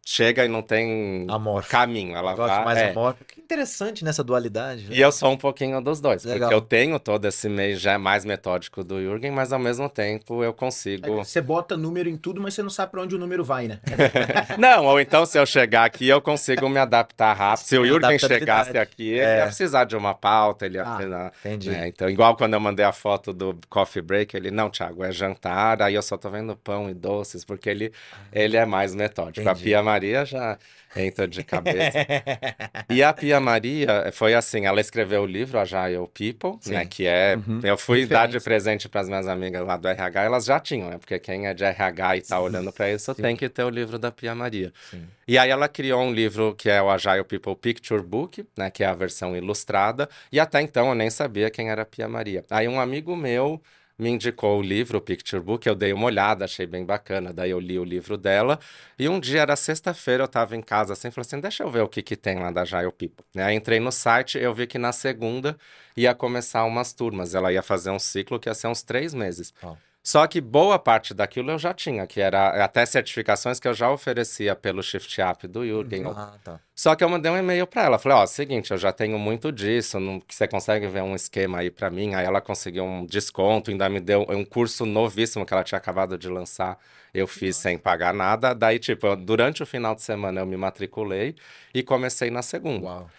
Chega 0.04 0.44
e 0.44 0.48
não 0.48 0.64
tem 0.64 1.28
Amor. 1.30 1.68
caminho. 1.68 2.16
Ela 2.16 2.34
vai. 2.34 2.66
mais 2.66 2.80
é. 2.80 2.90
amor. 2.90 3.16
Interessante 3.54 4.06
nessa 4.06 4.24
dualidade. 4.24 4.84
né? 4.84 4.90
E 4.96 5.02
eu 5.02 5.12
sou 5.12 5.32
um 5.32 5.36
pouquinho 5.36 5.82
dos 5.82 6.00
dois, 6.00 6.24
Legal. 6.24 6.42
porque 6.50 6.54
eu 6.54 6.62
tenho 6.62 7.00
todo 7.00 7.26
esse 7.26 7.50
meio 7.50 7.76
já 7.76 7.98
mais 7.98 8.24
metódico 8.24 8.84
do 8.84 9.02
Jürgen, 9.02 9.32
mas 9.32 9.52
ao 9.52 9.58
mesmo 9.58 9.90
tempo 9.90 10.44
eu 10.44 10.54
consigo. 10.54 11.16
Você 11.16 11.42
bota 11.42 11.76
número 11.76 12.08
em 12.08 12.16
tudo, 12.16 12.40
mas 12.40 12.54
você 12.54 12.62
não 12.62 12.70
sabe 12.70 12.92
pra 12.92 13.02
onde 13.02 13.16
o 13.16 13.18
número 13.18 13.44
vai, 13.44 13.68
né? 13.68 13.80
Não, 14.60 14.86
ou 14.86 15.00
então 15.02 15.26
se 15.26 15.40
eu 15.40 15.48
chegar 15.48 15.84
aqui, 15.86 16.08
eu 16.08 16.22
consigo 16.22 16.70
me 16.70 16.78
adaptar 16.78 17.34
rápido. 17.34 17.66
Se 17.66 17.76
o 17.80 17.84
Jürgen 17.88 18.20
chegasse 18.20 18.78
aqui, 18.78 19.10
ele 19.14 19.20
É. 19.22 19.38
ia 19.40 19.46
precisar 19.48 19.86
de 19.86 19.96
uma 19.98 20.14
pauta, 20.14 20.68
ele 20.68 20.78
ia 20.78 20.84
Ah, 20.84 20.96
precisar- 20.96 21.32
Entendi. 21.44 21.70
né? 21.72 21.88
Então, 21.88 22.08
igual 22.08 22.38
quando 22.38 22.54
eu 22.54 22.60
mandei 22.60 22.86
a 22.86 22.92
foto 22.92 23.34
do 23.34 23.58
coffee 23.68 24.04
break, 24.04 24.38
ele, 24.38 24.52
não, 24.52 24.70
Thiago, 24.70 25.04
é 25.04 25.12
jantar, 25.12 25.82
aí 25.82 25.96
eu 25.96 26.04
só 26.04 26.18
tô 26.18 26.30
vendo 26.30 26.56
pão 26.56 26.88
e 26.88 26.94
doces, 26.94 27.44
porque 27.44 27.68
ele, 27.68 27.92
ele 28.32 28.58
é 28.58 28.66
mais 28.66 28.94
metódico. 28.94 29.40
A 29.50 29.54
Entendi. 29.54 29.64
Pia 29.70 29.82
Maria 29.82 30.24
já 30.24 30.56
entra 30.96 31.28
de 31.28 31.44
cabeça. 31.44 31.98
E 32.90 33.04
a 33.04 33.14
Pia 33.14 33.40
Maria 33.40 34.10
foi 34.12 34.34
assim, 34.34 34.66
ela 34.66 34.82
escreveu 34.82 35.22
o 35.22 35.26
livro 35.26 35.60
Agile 35.60 36.08
People, 36.14 36.58
Sim. 36.62 36.74
né, 36.74 36.86
que 36.86 37.06
é, 37.06 37.36
Uhum. 37.36 37.60
eu 37.64 37.78
fui 37.78 38.06
dar 38.06 38.28
de 38.28 38.40
presente 38.40 38.90
para 38.90 39.02
as 39.02 39.08
minhas 39.08 39.28
amigas 39.28 39.66
lá 39.66 39.78
do 39.78 39.88
RH, 39.88 40.24
elas 40.24 40.46
já 40.46 40.60
tinham, 40.60 40.90
né, 40.90 40.98
porque 40.98 41.20
quem 41.20 41.46
é 41.48 41.54
de 41.54 41.64
RH 41.64 42.18
e 42.18 42.22
tá 42.22 42.40
olhando 42.40 42.72
para 42.72 42.90
isso 42.92 43.14
Sim. 43.14 43.22
tem 43.22 43.36
que 43.36 43.48
ter 43.48 43.64
o 43.64 43.70
livro 43.70 44.00
da 44.00 44.12
Pia 44.12 44.34
Maria. 44.34 44.74
Sim. 44.90 45.04
E 45.28 45.38
aí 45.38 45.50
ela 45.52 45.68
criou 45.68 46.02
um 46.02 46.12
livro 46.12 46.56
que 46.56 46.70
é 46.70 46.82
o 46.82 46.90
Agile 46.90 47.24
People 47.24 47.56
Picture 47.56 48.02
Book, 48.02 48.44
né, 48.58 48.72
que 48.72 48.84
é 48.84 48.88
a 48.88 48.94
versão 48.94 49.36
ilustrada, 49.38 50.10
e 50.32 50.40
até 50.40 50.62
então 50.62 50.90
eu 50.90 50.96
nem 50.96 51.10
sabia 51.10 51.50
quem 51.52 51.70
era 51.70 51.84
a 51.84 51.86
Pia 51.86 52.08
Maria. 52.08 52.44
Aí 52.50 52.68
um 52.68 52.80
amigo 52.80 53.16
meu 53.16 53.62
me 54.00 54.10
indicou 54.10 54.58
o 54.58 54.62
livro, 54.62 54.98
o 54.98 55.02
Picture 55.02 55.42
Book, 55.44 55.68
eu 55.68 55.76
dei 55.76 55.92
uma 55.92 56.06
olhada, 56.06 56.46
achei 56.46 56.66
bem 56.66 56.86
bacana, 56.86 57.34
daí 57.34 57.52
eu 57.52 57.60
li 57.60 57.78
o 57.78 57.84
livro 57.84 58.18
dela, 58.18 58.58
e 58.98 59.10
um 59.10 59.20
dia, 59.20 59.42
era 59.42 59.56
sexta-feira, 59.58 60.24
eu 60.24 60.28
tava 60.28 60.56
em 60.56 60.62
casa 60.62 60.94
assim, 60.94 61.12
falei 61.12 61.28
assim, 61.28 61.40
deixa 61.40 61.64
eu 61.64 61.70
ver 61.70 61.82
o 61.82 61.88
que 61.88 62.02
que 62.02 62.16
tem 62.16 62.40
lá 62.40 62.50
da 62.50 62.62
Agile 62.62 62.92
People. 62.92 63.26
Né, 63.36 63.44
Aí 63.44 63.56
entrei 63.56 63.80
no 63.80 63.92
site, 63.92 64.38
eu 64.38 64.54
vi 64.54 64.66
que 64.66 64.78
na 64.78 64.94
segunda 64.94 65.58
ia 65.98 66.16
começar 66.16 66.64
umas 66.64 66.94
turmas, 66.94 67.36
ela 67.36 67.52
ia 67.52 67.62
fazer 67.62 67.90
um 67.92 68.00
ciclo 68.00 68.40
que 68.40 68.48
ia 68.48 68.54
ser 68.56 68.68
uns 68.68 68.82
três 68.82 69.14
meses. 69.14 69.54
Ó. 69.62 69.76
Só 70.02 70.26
que 70.28 70.40
boa 70.40 70.80
parte 70.80 71.14
daquilo 71.14 71.52
eu 71.52 71.60
já 71.60 71.74
tinha, 71.74 72.08
que 72.08 72.22
era 72.22 72.64
até 72.64 72.86
certificações 72.86 73.60
que 73.60 73.68
eu 73.68 73.74
já 73.74 73.92
oferecia 73.92 74.56
pelo 74.56 74.82
Shift 74.82 75.22
Up 75.22 75.48
do 75.48 75.66
Jürgen. 75.66 76.06
Ah, 76.08 76.34
tá. 76.44 76.60
Só 76.80 76.96
que 76.96 77.04
eu 77.04 77.10
mandei 77.10 77.30
um 77.30 77.36
e-mail 77.36 77.68
para 77.68 77.84
ela, 77.84 78.00
falei, 78.00 78.20
ó, 78.20 78.26
seguinte, 78.26 78.72
eu 78.72 78.78
já 78.78 78.94
tenho 78.94 79.20
muito 79.20 79.52
disso, 79.52 80.00
não, 80.00 80.18
que 80.18 80.34
você 80.34 80.48
consegue 80.48 80.88
ver 80.88 81.04
um 81.04 81.14
esquema 81.14 81.58
aí 81.58 81.70
para 81.70 81.90
mim? 81.90 82.16
Aí 82.16 82.26
ela 82.26 82.40
conseguiu 82.40 82.86
um 82.86 83.06
desconto, 83.06 83.70
ainda 83.70 83.90
me 83.90 84.00
deu 84.00 84.26
um 84.30 84.46
curso 84.46 84.86
novíssimo 84.86 85.46
que 85.46 85.54
ela 85.54 85.62
tinha 85.62 85.78
acabado 85.78 86.18
de 86.18 86.30
lançar, 86.30 86.80
eu 87.14 87.28
fiz 87.28 87.58
sem 87.58 87.78
pagar 87.78 88.14
nada. 88.14 88.56
Daí, 88.56 88.80
tipo, 88.80 89.08
eu- 89.08 89.18
durante 89.18 89.62
o 89.62 89.66
final 89.66 89.94
de 89.94 90.02
semana 90.04 90.40
eu 90.40 90.46
me 90.46 90.56
matriculei 90.56 91.36
e 91.74 91.84
comecei 91.84 92.30
na 92.30 92.42
segunda. 92.42 92.86
Uau. 92.86 93.10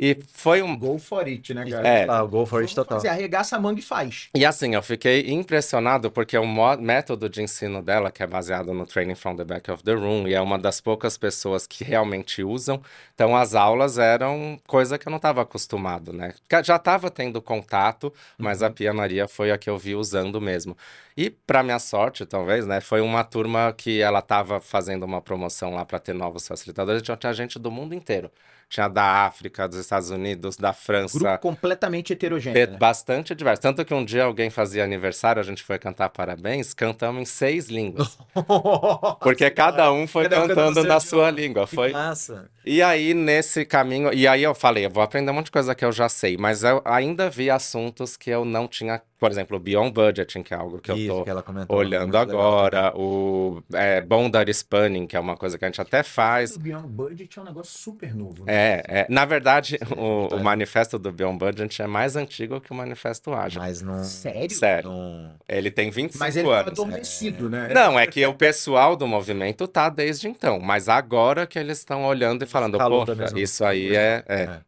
E 0.00 0.16
foi 0.32 0.62
um 0.62 0.78
Go 0.78 0.96
for 0.96 1.24
it, 1.26 1.52
né, 1.52 1.68
cara? 1.68 1.88
É. 1.88 2.06
Ah, 2.08 2.22
o 2.22 2.28
Go 2.28 2.46
for 2.46 2.62
it 2.62 2.72
total. 2.72 2.98
fazer, 2.98 3.08
arregaça 3.08 3.56
a 3.56 3.60
manga 3.60 3.80
e 3.80 3.82
faz. 3.82 4.28
E 4.32 4.46
assim, 4.46 4.72
eu 4.76 4.80
fiquei 4.80 5.28
impressionado 5.28 6.08
porque 6.08 6.38
o 6.38 6.46
método 6.76 7.28
de 7.28 7.42
ensino 7.42 7.82
dela, 7.82 8.12
que 8.12 8.22
é 8.22 8.26
baseado 8.26 8.72
no 8.72 8.86
Training 8.86 9.16
from 9.16 9.34
the 9.34 9.44
Back 9.44 9.68
of 9.68 9.82
the 9.82 9.94
Room, 9.94 10.28
e 10.28 10.34
é 10.34 10.40
uma 10.40 10.56
das 10.56 10.80
poucas 10.80 11.18
pessoas 11.18 11.66
que 11.66 11.82
realmente 11.82 12.44
usam, 12.44 12.80
então 13.18 13.34
as 13.34 13.56
aulas 13.56 13.98
eram 13.98 14.56
coisa 14.64 14.96
que 14.96 15.08
eu 15.08 15.10
não 15.10 15.16
estava 15.16 15.42
acostumado, 15.42 16.12
né? 16.12 16.34
Já 16.64 16.76
estava 16.76 17.10
tendo 17.10 17.42
contato, 17.42 18.14
mas 18.38 18.62
a 18.62 18.70
Pia 18.70 18.94
Maria 18.94 19.26
foi 19.26 19.50
a 19.50 19.58
que 19.58 19.68
eu 19.68 19.76
vi 19.76 19.96
usando 19.96 20.40
mesmo. 20.40 20.76
E 21.18 21.30
para 21.30 21.64
minha 21.64 21.80
sorte, 21.80 22.24
talvez, 22.24 22.64
né, 22.64 22.80
foi 22.80 23.00
uma 23.00 23.24
turma 23.24 23.74
que 23.76 24.00
ela 24.00 24.20
estava 24.20 24.60
fazendo 24.60 25.02
uma 25.02 25.20
promoção 25.20 25.74
lá 25.74 25.84
para 25.84 25.98
ter 25.98 26.14
novos 26.14 26.46
facilitadores, 26.46 27.02
então 27.02 27.16
tinha 27.16 27.32
gente 27.32 27.58
do 27.58 27.72
mundo 27.72 27.92
inteiro. 27.92 28.30
Tinha 28.68 28.86
da 28.86 29.24
África, 29.24 29.66
dos 29.66 29.78
Estados 29.78 30.10
Unidos, 30.10 30.56
da 30.56 30.72
França, 30.72 31.18
Grupo 31.18 31.38
completamente 31.38 32.12
heterogêneo. 32.12 32.70
Né? 32.70 32.76
Bastante 32.76 33.34
diverso. 33.34 33.62
Tanto 33.62 33.84
que 33.84 33.92
um 33.92 34.04
dia 34.04 34.24
alguém 34.24 34.48
fazia 34.48 34.84
aniversário, 34.84 35.40
a 35.40 35.42
gente 35.42 35.64
foi 35.64 35.76
cantar 35.76 36.08
parabéns, 36.10 36.72
cantamos 36.72 37.20
em 37.20 37.24
seis 37.24 37.68
línguas. 37.68 38.16
Porque 39.20 39.50
cada 39.50 39.90
um 39.90 40.06
foi 40.06 40.24
Cada 40.28 40.44
um 40.44 40.48
cantando 40.48 40.74
seu 40.74 40.82
na 40.84 40.96
idioma. 40.96 41.00
sua 41.00 41.30
língua. 41.30 41.66
Que 41.66 41.74
Foi... 41.74 41.92
massa. 41.92 42.48
E 42.64 42.80
aí, 42.80 43.12
nesse 43.14 43.64
caminho. 43.64 44.12
E 44.12 44.28
aí 44.28 44.42
eu 44.42 44.54
falei, 44.54 44.84
eu 44.84 44.90
vou 44.90 45.02
aprender 45.02 45.30
um 45.30 45.34
monte 45.34 45.46
de 45.46 45.52
coisa 45.52 45.74
que 45.74 45.84
eu 45.84 45.90
já 45.90 46.08
sei, 46.08 46.36
mas 46.36 46.62
eu 46.62 46.80
ainda 46.84 47.28
vi 47.30 47.50
assuntos 47.50 48.16
que 48.16 48.30
eu 48.30 48.44
não 48.44 48.68
tinha. 48.68 49.00
Por 49.18 49.30
exemplo, 49.30 49.56
o 49.56 49.60
Beyond 49.60 49.92
Budgeting, 49.92 50.42
que 50.42 50.54
é 50.54 50.56
algo 50.56 50.78
que 50.78 50.90
eu 50.90 50.96
Isso 50.96 51.24
ela 51.26 51.42
comentou. 51.42 51.76
olhando 51.76 52.12
muito 52.12 52.28
legal. 52.28 52.58
agora. 52.58 52.92
O 52.96 53.62
é, 53.72 54.00
Boundary 54.00 54.52
Spanning, 54.52 55.06
que 55.06 55.16
é 55.16 55.20
uma 55.20 55.36
coisa 55.36 55.58
que 55.58 55.64
a 55.64 55.68
gente 55.68 55.80
até 55.80 56.02
faz. 56.04 56.54
O 56.54 56.60
Beyond 56.60 56.86
Budget 56.86 57.38
é 57.38 57.42
um 57.42 57.44
negócio 57.44 57.76
super 57.76 58.14
novo. 58.14 58.44
né? 58.44 58.52
É, 58.54 58.84
é. 59.00 59.06
Na 59.08 59.24
verdade, 59.24 59.78
o, 59.96 60.34
o 60.34 60.38
é. 60.38 60.42
manifesto 60.42 60.98
do 60.98 61.10
Beyond 61.10 61.38
Budget 61.38 61.82
é 61.82 61.86
mais 61.86 62.14
antigo 62.14 62.60
que 62.60 62.70
o 62.70 62.74
manifesto 62.74 63.32
Ágil. 63.32 63.60
Mas 63.60 63.82
não. 63.82 64.04
Sério? 64.04 64.56
Sério. 64.56 64.90
não... 64.90 65.32
Ele 65.48 65.70
tem 65.70 65.90
25 65.90 66.18
Mas 66.18 66.36
ele 66.36 66.48
tá 66.48 66.60
anos. 66.60 66.72
adormecido, 66.72 67.50
né? 67.50 67.68
Não, 67.74 67.98
é 67.98 68.06
que 68.06 68.24
o 68.24 68.34
pessoal 68.34 68.94
do 68.94 69.06
movimento 69.06 69.66
tá 69.66 69.88
desde 69.88 70.28
então, 70.28 70.60
mas 70.60 70.88
agora 70.88 71.46
que 71.46 71.58
eles 71.58 71.78
estão 71.78 72.04
olhando 72.04 72.44
e 72.44 72.46
falando, 72.46 72.78
mesma 73.16 73.40
isso 73.40 73.64
aí 73.64 73.96
é, 73.96 74.24
é. 74.28 74.60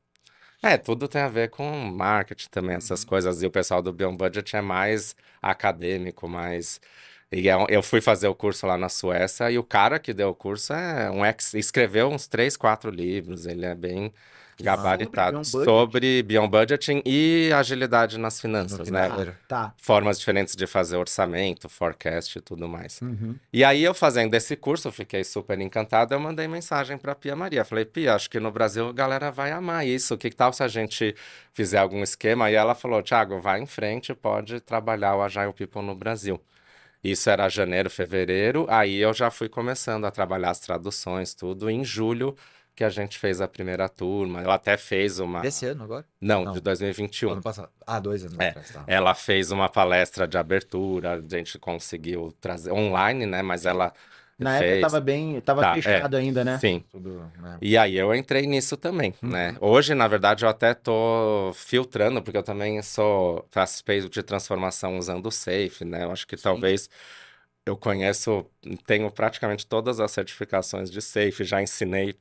É. 0.63 0.77
Tudo 0.77 1.09
tem 1.09 1.23
a 1.23 1.29
ver 1.29 1.49
com 1.51 1.65
marketing 1.73 2.49
também, 2.51 2.77
essas 2.77 3.05
coisas. 3.05 3.43
E 3.43 3.47
o 3.47 3.51
pessoal 3.51 3.81
do 3.83 3.93
Beyond 3.93 4.17
Budget 4.17 4.57
é 4.57 4.61
mais 4.61 5.17
acadêmico, 5.41 6.29
mais. 6.29 6.81
E 7.33 7.49
é 7.49 7.55
eu 7.69 7.83
fui 7.83 8.01
fazer 8.01 8.29
o 8.29 8.35
curso 8.35 8.67
lá 8.67 8.77
na 8.77 8.89
Suécia 8.89 9.51
e 9.51 9.59
o 9.59 9.65
cara 9.65 9.99
que 9.99 10.13
deu 10.13 10.31
o 10.31 10.35
curso 10.35 10.73
é 10.73 11.11
um 11.11 11.25
ex, 11.25 11.55
escreveu 11.55 12.09
uns 12.09 12.27
três, 12.27 12.57
quatro 12.57 12.91
livros. 12.91 13.47
Ele 13.47 13.65
é 13.65 13.75
bem 13.75 14.13
gabaritado 14.63 15.33
Beyond 15.33 15.51
Budget? 15.51 15.65
sobre 15.65 16.23
Beyond 16.23 16.51
Budgeting 16.51 17.03
e 17.05 17.51
agilidade 17.55 18.19
nas 18.19 18.41
finanças, 18.41 18.89
No 18.89 18.93
né? 18.93 19.35
Tá. 19.49 19.75
Formas 19.77 20.19
diferentes 20.19 20.55
de 20.55 20.67
fazer 20.67 20.97
orçamento, 20.97 21.69
forecast 21.69 22.39
e 22.39 22.41
tudo 22.41 22.69
mais. 22.69 23.01
Uhum. 23.01 23.35
E 23.53 23.65
aí, 23.65 23.83
eu 23.83 23.95
fazendo 23.95 24.35
esse 24.35 24.57
curso, 24.57 24.89
eu 24.89 24.93
fiquei 24.93 25.25
super 25.25 25.61
encantado. 25.61 26.15
Eu 26.15 26.21
mandei 26.21 26.47
mensagem 26.49 26.97
para 26.97 27.15
Pia 27.15 27.37
Maria. 27.37 27.65
Falei, 27.65 27.85
Pia, 27.85 28.15
acho 28.15 28.29
que 28.31 28.41
no 28.41 28.51
Brasil 28.51 28.89
a 28.89 28.93
galera 28.93 29.31
vai 29.31 29.51
amar 29.53 29.87
isso. 29.87 30.15
O 30.15 30.19
que 30.19 30.31
tal 30.31 30.53
se 30.53 30.63
a 30.63 30.69
gente 30.69 31.15
fizer 31.53 31.79
algum 31.79 32.03
esquema? 32.03 32.51
E 32.51 32.55
ela 32.55 32.75
falou, 32.75 33.03
Thiago, 33.03 33.41
vai 33.41 33.61
em 33.61 33.67
frente, 33.67 34.15
pode 34.15 34.61
trabalhar 34.61 35.17
o 35.17 35.23
Agile 35.23 35.53
People 35.53 35.83
no 35.83 35.95
Brasil. 35.95 36.41
Isso 37.03 37.31
era 37.31 37.49
janeiro, 37.49 37.89
fevereiro. 37.89 38.67
Aí 38.69 38.97
eu 38.97 39.15
já 39.15 39.31
fui 39.31 39.49
começando 39.49 40.05
a 40.05 40.11
trabalhar 40.11 40.51
as 40.51 40.61
traduções, 40.61 41.35
tudo. 41.35 41.71
Em 41.71 41.83
julho, 41.83 42.37
que 42.81 42.85
a 42.85 42.89
gente 42.89 43.19
fez 43.19 43.43
a 43.43 43.47
primeira 43.47 43.91
turma. 43.91 44.41
Eu 44.41 44.51
até 44.51 44.75
fez 44.79 45.19
uma. 45.21 45.43
Desse 45.43 45.67
ano 45.67 45.85
agora? 45.85 46.03
Não, 46.19 46.47
Não. 46.47 46.53
de 46.55 46.61
2021. 46.63 47.33
Ano 47.33 47.43
passado. 47.43 47.69
Ah, 47.87 48.01
dois 48.01 48.25
anos 48.25 48.39
É. 48.41 48.49
atrás. 48.49 48.71
Tá. 48.71 48.85
Ela 48.87 49.15
fez 49.15 49.51
uma 49.51 49.69
palestra 49.69 50.27
de 50.27 50.39
abertura, 50.39 51.13
a 51.13 51.21
gente 51.37 51.59
conseguiu 51.59 52.33
trazer 52.41 52.73
online, 52.73 53.27
né? 53.27 53.43
Mas 53.43 53.67
ela 53.67 53.93
Na 54.39 54.55
época 54.57 54.67
fez. 54.71 54.81
tava 54.81 54.99
bem, 54.99 55.39
tava 55.43 55.61
Tá, 55.61 55.75
fechado 55.75 56.17
ainda, 56.17 56.43
né? 56.43 56.59
Sim. 56.59 56.83
Tudo, 56.91 57.31
né? 57.39 57.59
E 57.61 57.77
aí 57.77 57.97
eu 57.99 58.15
entrei 58.15 58.47
nisso 58.47 58.79
também, 58.79 59.13
Uhum. 59.23 59.29
né? 59.29 59.55
Hoje, 59.61 59.95
na 59.95 60.09
verdade, 60.09 60.47
eu 60.47 60.49
até 60.49 60.73
tô 60.73 61.53
filtrando, 61.55 62.23
porque 62.23 62.39
eu 62.39 62.43
também 62.43 62.81
sou 62.81 63.47
participei 63.51 64.01
de 64.09 64.23
transformação 64.23 64.97
usando 64.97 65.27
o 65.27 65.31
Safe, 65.31 65.85
né? 65.85 66.05
Eu 66.05 66.13
acho 66.13 66.27
que 66.27 66.35
talvez 66.39 66.89
eu 67.67 67.77
conheço, 67.77 68.47
tenho 68.87 69.11
praticamente 69.11 69.67
todas 69.67 70.01
as 70.01 70.11
certificações 70.13 70.91
de 70.91 71.03
Safe, 71.03 71.45
já 71.45 71.61
ensinei 71.61 72.15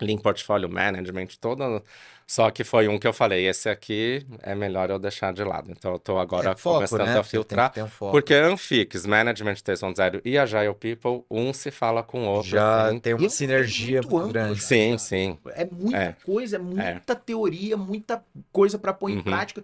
Lean 0.00 0.18
Portfolio 0.18 0.68
Management, 0.68 1.28
toda. 1.40 1.82
Só 2.26 2.50
que 2.50 2.64
foi 2.64 2.88
um 2.88 2.98
que 2.98 3.06
eu 3.06 3.12
falei, 3.12 3.46
esse 3.46 3.68
aqui 3.68 4.26
é 4.42 4.54
melhor 4.54 4.88
eu 4.90 4.98
deixar 4.98 5.32
de 5.32 5.44
lado. 5.44 5.70
Então 5.70 5.92
eu 5.92 5.98
tô 5.98 6.18
agora 6.18 6.50
É 6.52 6.56
foco, 6.56 6.76
começando 6.76 7.06
né? 7.06 7.18
a 7.18 7.22
filtrar. 7.22 7.70
Tem 7.70 7.82
que 7.82 7.86
um 7.86 7.90
foco. 7.92 8.12
Porque 8.12 8.32
Anfix, 8.34 9.04
Management 9.04 9.56
3.0 9.56 10.20
e 10.24 10.38
Agile 10.38 10.74
People, 10.74 11.24
um 11.30 11.52
se 11.52 11.70
fala 11.70 12.02
com 12.02 12.24
o 12.24 12.28
outro. 12.30 12.50
Já 12.50 12.86
assim. 12.88 12.98
tem 13.00 13.12
E 13.12 13.16
uma 13.16 13.26
é 13.26 13.28
sinergia 13.28 14.00
muito 14.00 14.08
muito 14.10 14.18
amplo, 14.20 14.32
grande. 14.32 14.60
já. 14.60 14.66
Sim, 14.66 14.98
sim. 14.98 15.38
É 15.54 15.66
muita 15.70 15.98
É. 15.98 16.12
coisa, 16.24 16.56
é 16.56 16.58
muita 16.58 17.14
teoria, 17.14 17.76
muita 17.76 18.24
coisa 18.50 18.78
pra 18.78 18.92
pôr 18.94 19.10
em 19.10 19.16
Uhum. 19.16 19.22
prática. 19.22 19.62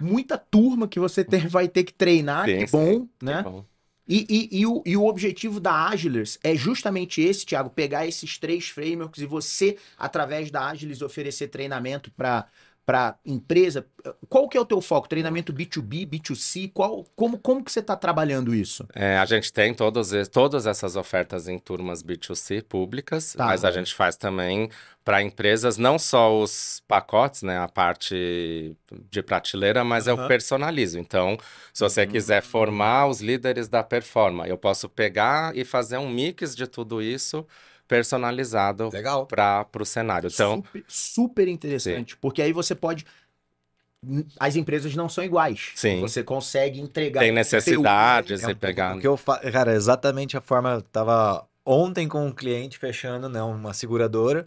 Muita 0.00 0.36
turma 0.36 0.88
que 0.88 0.98
você 0.98 1.22
ter- 1.22 1.46
vai 1.46 1.68
ter 1.68 1.84
que 1.84 1.92
treinar, 1.92 2.46
Sim, 2.46 2.58
que 2.58 2.66
sim. 2.66 2.76
bom, 2.76 3.06
Que 3.18 3.24
né? 3.24 3.42
bom. 3.42 3.64
E, 4.12 4.26
e, 4.28 4.58
e, 4.62 4.66
o, 4.66 4.82
e 4.84 4.96
o 4.96 5.06
objetivo 5.06 5.60
da 5.60 5.86
Agilers 5.86 6.36
é 6.42 6.56
justamente 6.56 7.20
esse, 7.20 7.46
Thiago, 7.46 7.70
pegar 7.70 8.08
esses 8.08 8.38
três 8.38 8.68
frameworks 8.68 9.22
e 9.22 9.26
você, 9.26 9.78
através 9.96 10.50
da 10.50 10.66
Agilers, 10.66 11.00
oferecer 11.00 11.46
treinamento 11.46 12.10
para 12.10 12.48
para 12.90 13.14
empresa. 13.24 13.86
Qual 14.28 14.48
que 14.48 14.58
é 14.58 14.60
o 14.60 14.64
teu 14.64 14.80
foco? 14.80 15.08
Treinamento 15.08 15.52
B2B, 15.52 16.04
B2C? 16.08 16.72
Qual, 16.74 17.04
como, 17.14 17.38
como 17.38 17.62
que 17.62 17.70
você 17.70 17.78
está 17.78 17.94
trabalhando 17.94 18.52
isso? 18.52 18.84
É, 18.92 19.16
a 19.16 19.24
gente 19.24 19.52
tem 19.52 19.72
todos, 19.72 20.10
todas 20.26 20.66
essas 20.66 20.96
ofertas 20.96 21.46
em 21.46 21.56
turmas 21.56 22.02
B2C 22.02 22.64
públicas, 22.64 23.34
Tá. 23.34 23.46
mas 23.46 23.64
a 23.64 23.70
gente 23.70 23.94
faz 23.94 24.16
também 24.16 24.68
para 25.04 25.22
empresas, 25.22 25.78
não 25.78 26.00
só 26.00 26.36
os 26.36 26.82
pacotes, 26.88 27.42
né, 27.44 27.58
a 27.58 27.68
parte 27.68 28.76
de 29.08 29.22
prateleira, 29.22 29.84
mas 29.84 30.08
eu 30.08 30.16
Aham. 30.18 30.26
personalizo. 30.26 30.98
Então, 30.98 31.38
se 31.72 31.84
você 31.84 32.04
quiser 32.08 32.42
formar 32.42 33.06
os 33.06 33.20
líderes 33.20 33.68
da 33.68 33.84
performance, 33.84 34.50
eu 34.50 34.58
posso 34.58 34.88
pegar 34.88 35.56
e 35.56 35.64
fazer 35.64 35.98
um 35.98 36.10
mix 36.10 36.56
de 36.56 36.66
tudo 36.66 37.00
isso 37.00 37.46
personalizado 37.90 38.88
Legal. 38.92 39.26
para 39.26 39.66
o 39.80 39.84
cenário. 39.84 40.30
Então, 40.32 40.62
super, 40.62 40.84
super 40.86 41.48
interessante, 41.48 42.16
porque 42.16 42.40
aí 42.40 42.52
você 42.52 42.72
pode. 42.72 43.04
As 44.38 44.54
empresas 44.54 44.94
não 44.94 45.08
são 45.08 45.24
iguais. 45.24 45.72
Sim. 45.74 46.00
Você 46.00 46.22
consegue 46.22 46.80
entregar. 46.80 47.20
tem 47.20 47.32
um 47.32 47.34
necessidades 47.34 48.42
conteúdo. 48.42 48.56
e 48.56 48.60
pegar. 48.60 48.96
O 48.96 49.00
que 49.00 49.08
eu 49.08 49.16
fa... 49.16 49.38
Cara, 49.50 49.74
exatamente 49.74 50.36
a 50.36 50.40
forma. 50.40 50.82
Tava 50.92 51.44
ontem 51.66 52.08
com 52.08 52.24
um 52.24 52.32
cliente 52.32 52.78
fechando, 52.78 53.28
né? 53.28 53.42
Uma 53.42 53.74
seguradora. 53.74 54.46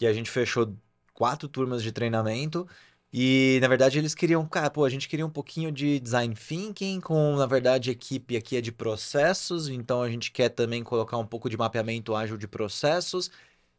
E 0.00 0.06
a 0.06 0.12
gente 0.12 0.28
fechou 0.28 0.74
quatro 1.14 1.48
turmas 1.48 1.82
de 1.82 1.92
treinamento. 1.92 2.66
E, 3.12 3.58
na 3.60 3.66
verdade, 3.66 3.98
eles 3.98 4.14
queriam, 4.14 4.46
cara, 4.46 4.70
pô, 4.70 4.84
a 4.84 4.88
gente 4.88 5.08
queria 5.08 5.26
um 5.26 5.30
pouquinho 5.30 5.72
de 5.72 5.98
design 5.98 6.32
thinking, 6.34 7.00
com, 7.00 7.34
na 7.36 7.46
verdade, 7.46 7.90
a 7.90 7.92
equipe 7.92 8.36
aqui 8.36 8.56
é 8.56 8.60
de 8.60 8.70
processos, 8.70 9.68
então 9.68 10.00
a 10.00 10.08
gente 10.08 10.30
quer 10.30 10.48
também 10.48 10.84
colocar 10.84 11.18
um 11.18 11.26
pouco 11.26 11.50
de 11.50 11.56
mapeamento 11.56 12.14
ágil 12.14 12.36
de 12.36 12.46
processos, 12.46 13.28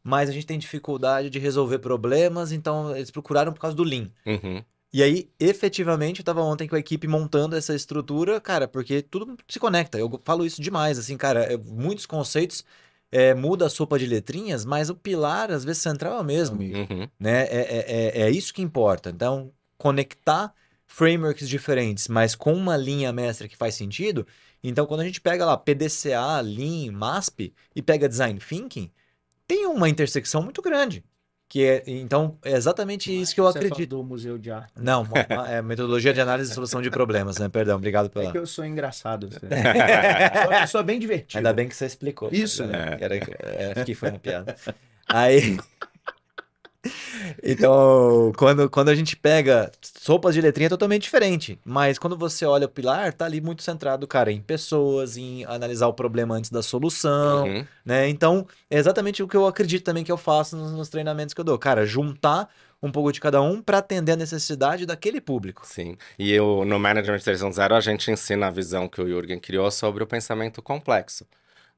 mas 0.04 0.30
a 0.30 0.34
gente 0.34 0.46
tem 0.46 0.60
dificuldade 0.60 1.30
de 1.30 1.39
resolver 1.39 1.80
problemas, 1.80 2.52
então 2.52 2.94
eles 2.96 3.10
procuraram 3.10 3.54
por 3.54 3.62
causa 3.62 3.76
do 3.76 3.84
Lean. 3.84 4.12
Uhum. 4.26 4.63
E 4.94 5.02
aí, 5.02 5.30
efetivamente, 5.39 6.20
eu 6.20 6.26
tava 6.26 6.41
ontem 6.41 6.67
com 6.67 6.76
a 6.76 6.80
equipe 6.80 7.08
montando 7.08 7.56
essa 7.56 7.74
estrutura, 7.74 8.41
cara, 8.41 8.67
porque 8.67 9.02
tudo 9.02 9.38
se 9.48 9.58
conecta. 9.60 9.98
Eu 9.98 10.20
falo 10.26 10.46
isso 10.46 10.62
demais, 10.62 11.00
assim, 11.00 11.15
cara, 11.15 11.44
é- 11.54 11.58
muitos 11.58 12.06
conceitos 12.06 12.65
é, 13.12 13.34
muda 13.34 13.65
a 13.65 13.69
sopa 13.69 14.00
de 14.00 14.06
letrinhas, 14.06 14.63
mas 14.65 14.89
o 14.89 14.95
pilar, 14.95 15.52
às 15.52 15.63
vezes, 15.65 15.82
central 15.82 16.17
é 16.17 16.21
o 16.21 16.24
mesmo, 16.24 16.62
Uhum. 16.62 17.08
né? 17.19 17.41
É, 17.43 17.45
é, 17.47 17.86
é, 17.88 18.21
é 18.24 18.30
isso 18.32 18.54
que 18.54 18.62
importa. 18.62 19.10
Então, 19.10 19.52
conectar 19.78 20.54
frameworks 20.88 21.47
diferentes, 21.47 22.08
mas 22.08 22.36
com 22.36 22.54
uma 22.54 22.78
linha 22.78 23.12
mestra 23.12 23.47
que 23.47 23.58
faz 23.58 23.76
sentido. 23.76 24.26
Então, 24.63 24.86
quando 24.86 25.02
a 25.02 25.06
gente 25.06 25.19
pega 25.21 25.45
lá 25.45 25.58
PDCA, 25.58 26.39
Lean, 26.41 26.91
MASP 26.91 27.54
e 27.76 27.82
pega 27.82 28.08
Design 28.10 28.39
Thinking, 28.39 28.91
tem 29.47 29.65
uma 29.65 29.89
intersecção 29.89 30.41
muito 30.41 30.62
grande. 30.62 31.04
Que 31.51 31.65
é, 31.65 31.83
então, 31.85 32.37
é 32.45 32.53
exatamente 32.53 33.11
isso 33.11 33.35
que 33.35 33.41
eu 33.41 33.43
Você 33.43 33.57
acredito. 33.57 33.89
do 33.89 34.01
Museu 34.01 34.37
de 34.37 34.49
Arte. 34.49 34.71
Não, 34.77 35.05
é 35.49 35.61
metodologia 35.61 36.13
de 36.13 36.21
análise 36.21 36.49
e 36.49 36.55
solução 36.55 36.81
de 36.81 36.89
problemas, 36.89 37.37
né? 37.39 37.49
Perdão, 37.49 37.75
obrigado 37.75 38.05
É 38.05 38.09
pela. 38.09 38.31
que 38.31 38.37
eu 38.37 38.47
sou 38.47 38.63
engraçado. 38.63 39.27
Você. 39.27 39.39
sou 40.43 40.49
uma 40.49 40.61
pessoa 40.61 40.81
bem 40.81 40.97
divertida. 40.97 41.39
Ainda 41.39 41.51
bem 41.51 41.67
que 41.67 41.75
você 41.75 41.85
explicou. 41.85 42.29
Isso, 42.31 42.65
né? 42.65 42.97
Era, 43.01 43.17
é, 43.17 43.73
acho 43.75 43.83
que 43.85 43.93
foi 43.93 44.11
uma 44.11 44.19
piada. 44.19 44.55
Aí. 45.09 45.59
Então, 47.44 48.32
quando, 48.38 48.70
quando 48.70 48.89
a 48.89 48.96
gente 48.96 49.15
pega 49.15 49.72
sopas 50.00 50.34
de 50.34 50.41
letrinha 50.41 50.67
é 50.67 50.70
totalmente 50.70 51.04
diferente. 51.04 51.60
Mas 51.63 51.98
quando 52.00 52.17
você 52.17 52.46
olha 52.46 52.65
o 52.65 52.70
pilar, 52.70 53.13
tá 53.13 53.26
ali 53.26 53.39
muito 53.41 53.63
centrado, 53.63 54.08
cara, 54.08 54.32
em 54.32 54.41
pessoas, 54.41 55.17
em 55.17 55.46
analisar 55.46 55.88
o 55.88 55.94
problema 55.94 56.36
antes 56.36 56.50
da 56.50 56.62
solução, 56.62 57.46
Uhum. 57.48 57.65
né? 57.86 58.10
Então, 58.10 58.48
é 58.70 58.78
exatamente 58.78 59.22
o 59.24 59.28
que 59.28 59.38
eu 59.38 59.46
acredito 59.48 59.84
também 59.84 60.04
que 60.04 60.12
eu 60.12 60.17
faço 60.17 60.56
nos, 60.58 60.72
nos 60.72 60.89
treinamentos 60.89 61.34
que 61.34 61.41
eu 61.41 61.46
dou. 61.46 61.58
Cara, 61.58 61.86
juntar 61.86 62.50
um 62.84 62.91
pouco 62.91 63.12
de 63.12 63.20
cada 63.22 63.41
um 63.41 63.62
para 63.62 63.78
atender 63.78 64.13
a 64.13 64.15
necessidade 64.15 64.86
daquele 64.88 65.22
público. 65.22 65.62
Sim. 65.65 65.96
E 66.17 66.32
eu, 66.32 66.65
no 66.65 66.80
Management 66.80 67.20
3.0 67.20 67.74
a 67.76 67.80
gente 67.80 68.10
ensina 68.10 68.48
a 68.48 68.50
visão 68.52 68.88
que 68.88 69.00
o 69.00 69.08
Jürgen 69.08 69.39
criou 69.39 69.70
sobre 69.70 70.04
o 70.04 70.08
pensamento 70.08 70.62
complexo, 70.63 71.26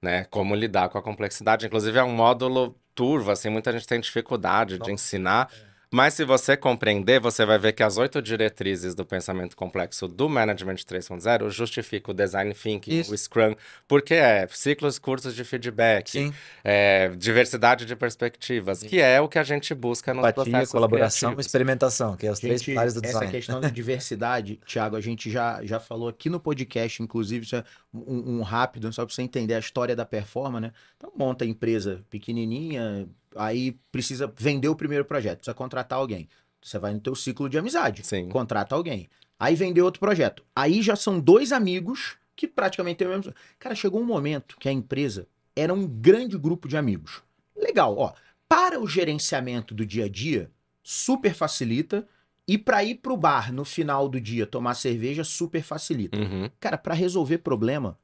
né? 0.04 0.26
Como 0.26 0.54
lidar 0.54 0.90
com 0.90 0.98
a 0.98 1.02
complexidade. 1.02 1.66
Inclusive 1.66 1.98
é 1.98 2.04
um 2.04 2.14
módulo 2.14 2.76
turvo, 2.94 3.32
assim, 3.32 3.50
muita 3.50 3.72
gente 3.72 3.88
tem 3.88 4.00
dificuldade 4.00 4.78
de 4.78 4.92
ensinar. 4.92 5.50
Mas 5.94 6.16
se 6.16 6.26
você 6.26 6.58
compreender, 6.58 7.20
você 7.20 7.46
vai 7.46 7.60
ver 7.60 7.72
que 7.74 7.84
as 7.84 7.98
oito 7.98 8.20
diretrizes 8.20 8.96
do 8.96 9.06
pensamento 9.06 9.56
complexo 9.56 10.08
do 10.08 10.28
Management 10.28 10.78
3.0 10.78 11.52
justificam 11.52 12.12
o 12.12 12.18
Design 12.18 12.52
Thinking, 12.54 13.00
Isso. 13.00 13.14
o 13.14 13.18
Scrum, 13.18 13.56
porque 13.88 14.16
é 14.16 14.48
ciclos 14.50 14.98
curtos 14.98 15.36
de 15.36 15.44
feedback, 15.44 16.10
Sim. 16.10 16.34
é, 16.64 17.10
diversidade 17.10 17.86
de 17.86 17.96
perspectivas, 17.96 18.82
que 18.82 19.00
é 19.00 19.22
o 19.22 19.28
que 19.30 19.38
a 19.38 19.44
gente 19.44 19.74
busca 19.76 20.16
nos 20.16 20.22
Empatia, 20.24 20.44
processos 20.44 20.72
colaboração 20.72 21.30
e 21.30 21.36
criativos. 21.36 21.46
experimentação, 21.46 22.18
que 22.18 22.26
é 22.26 22.32
os 22.32 22.40
três 22.40 22.62
Gente, 22.62 22.72
pilares 22.72 22.96
do 22.96 23.00
essa 23.04 23.20
design. 23.20 23.32
questão 23.32 23.62
da 23.62 23.70
diversidade, 23.70 24.60
Thiago, 24.66 24.96
a 24.96 25.02
gente 25.02 25.30
já, 25.30 25.64
já 25.64 25.80
falou 25.80 26.08
aqui 26.10 26.28
no 26.28 26.40
podcast, 26.40 27.04
inclusive, 27.04 27.46
isso 27.46 27.56
é 27.56 27.64
um, 27.94 28.40
um 28.40 28.42
rápido, 28.42 28.92
só 28.92 29.06
para 29.06 29.14
você 29.14 29.22
entender 29.22 29.54
a 29.54 29.60
história 29.60 29.96
da 29.96 30.06
performance, 30.06 30.62
né? 30.62 30.72
Então, 30.98 31.12
monta 31.16 31.46
a 31.46 31.48
empresa 31.48 32.04
pequenininha, 32.10 33.08
aí 33.36 33.78
precisa 33.92 34.32
vender 34.38 34.68
o 34.70 34.76
primeiro 34.76 35.06
projeto, 35.06 35.40
precisa 35.40 35.54
contratar 35.54 36.00
alguém. 36.00 36.28
Você 36.62 36.80
vai 36.80 36.94
no 36.94 37.00
teu 37.00 37.16
ciclo 37.16 37.50
de 37.50 37.58
amizade, 37.58 38.06
Sim. 38.06 38.30
contrata 38.30 38.74
alguém. 38.76 39.10
Aí 39.40 39.56
vendeu 39.56 39.84
outro 39.86 40.00
projeto. 40.00 40.44
Aí 40.56 40.82
já 40.82 40.96
são 40.96 41.20
dois 41.20 41.52
amigos 41.52 42.16
que 42.36 42.48
praticamente 42.48 42.98
têm 42.98 43.08
o 43.08 43.10
mesmo... 43.12 43.34
Cara, 43.60 43.76
chegou 43.76 44.00
um 44.02 44.06
momento 44.06 44.56
que 44.58 44.70
a 44.70 44.72
empresa 44.72 45.28
era 45.56 45.74
um 45.74 45.86
grande 45.88 46.38
grupo 46.38 46.68
de 46.68 46.78
amigos. 46.78 47.22
Legal, 47.56 47.98
ó. 47.98 48.14
Para 48.48 48.80
o 48.80 48.88
gerenciamento 48.88 49.74
do 49.74 49.86
dia 49.86 50.06
a 50.06 50.10
dia, 50.10 50.50
super 50.82 51.34
facilita. 51.34 52.08
E 52.48 52.58
para 52.58 52.84
ir 52.84 52.96
pro 52.96 53.16
bar 53.18 53.54
no 53.54 53.64
final 53.64 54.08
do 54.10 54.20
dia 54.20 54.46
tomar 54.46 54.76
cerveja, 54.76 55.24
super 55.24 55.62
facilita. 55.64 56.18
Uhum, 56.18 56.50
Cara, 56.60 56.78
para 56.78 56.94
resolver 56.94 57.38
problema 57.40 57.98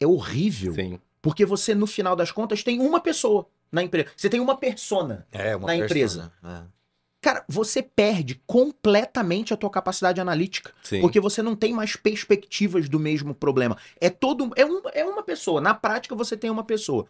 é 0.00 0.06
horrível. 0.06 0.74
sim. 0.74 0.98
Porque 1.20 1.44
você, 1.44 1.74
no 1.74 1.86
final 1.86 2.14
das 2.14 2.30
contas, 2.30 2.62
tem 2.62 2.80
uma 2.80 3.00
pessoa 3.00 3.48
na 3.70 3.82
empresa. 3.82 4.08
Você 4.16 4.28
tem 4.28 4.40
uma 4.40 4.56
persona. 4.56 5.26
É, 5.32 5.54
uma 5.56 5.66
na 5.66 5.78
persona, 5.78 5.84
empresa. 5.84 6.32
é. 6.44 6.78
Cara, 7.20 7.44
você 7.48 7.82
perde 7.82 8.40
completamente 8.46 9.52
a 9.52 9.56
tua 9.56 9.68
capacidade 9.70 10.20
analítica. 10.20 10.72
Sim. 10.82 11.00
Porque 11.00 11.18
você 11.18 11.42
não 11.42 11.56
tem 11.56 11.72
mais 11.72 11.96
perspectivas 11.96 12.88
do 12.88 13.00
mesmo 13.00 13.34
problema. 13.34 13.76
É 14.00 14.08
todo. 14.08 14.52
É, 14.54 14.64
um, 14.64 14.80
é 14.92 15.04
uma 15.04 15.22
pessoa. 15.22 15.60
Na 15.60 15.74
prática, 15.74 16.14
você 16.14 16.36
tem 16.36 16.48
uma 16.48 16.62
pessoa. 16.62 17.06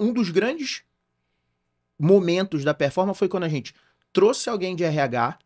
Um 0.00 0.12
dos 0.12 0.30
grandes 0.30 0.84
momentos 1.98 2.64
da 2.64 2.72
performance 2.72 3.18
foi 3.18 3.28
quando 3.28 3.44
a 3.44 3.48
gente 3.48 3.74
trouxe 4.12 4.48
alguém 4.48 4.74
de 4.74 4.84
RH 4.84 5.38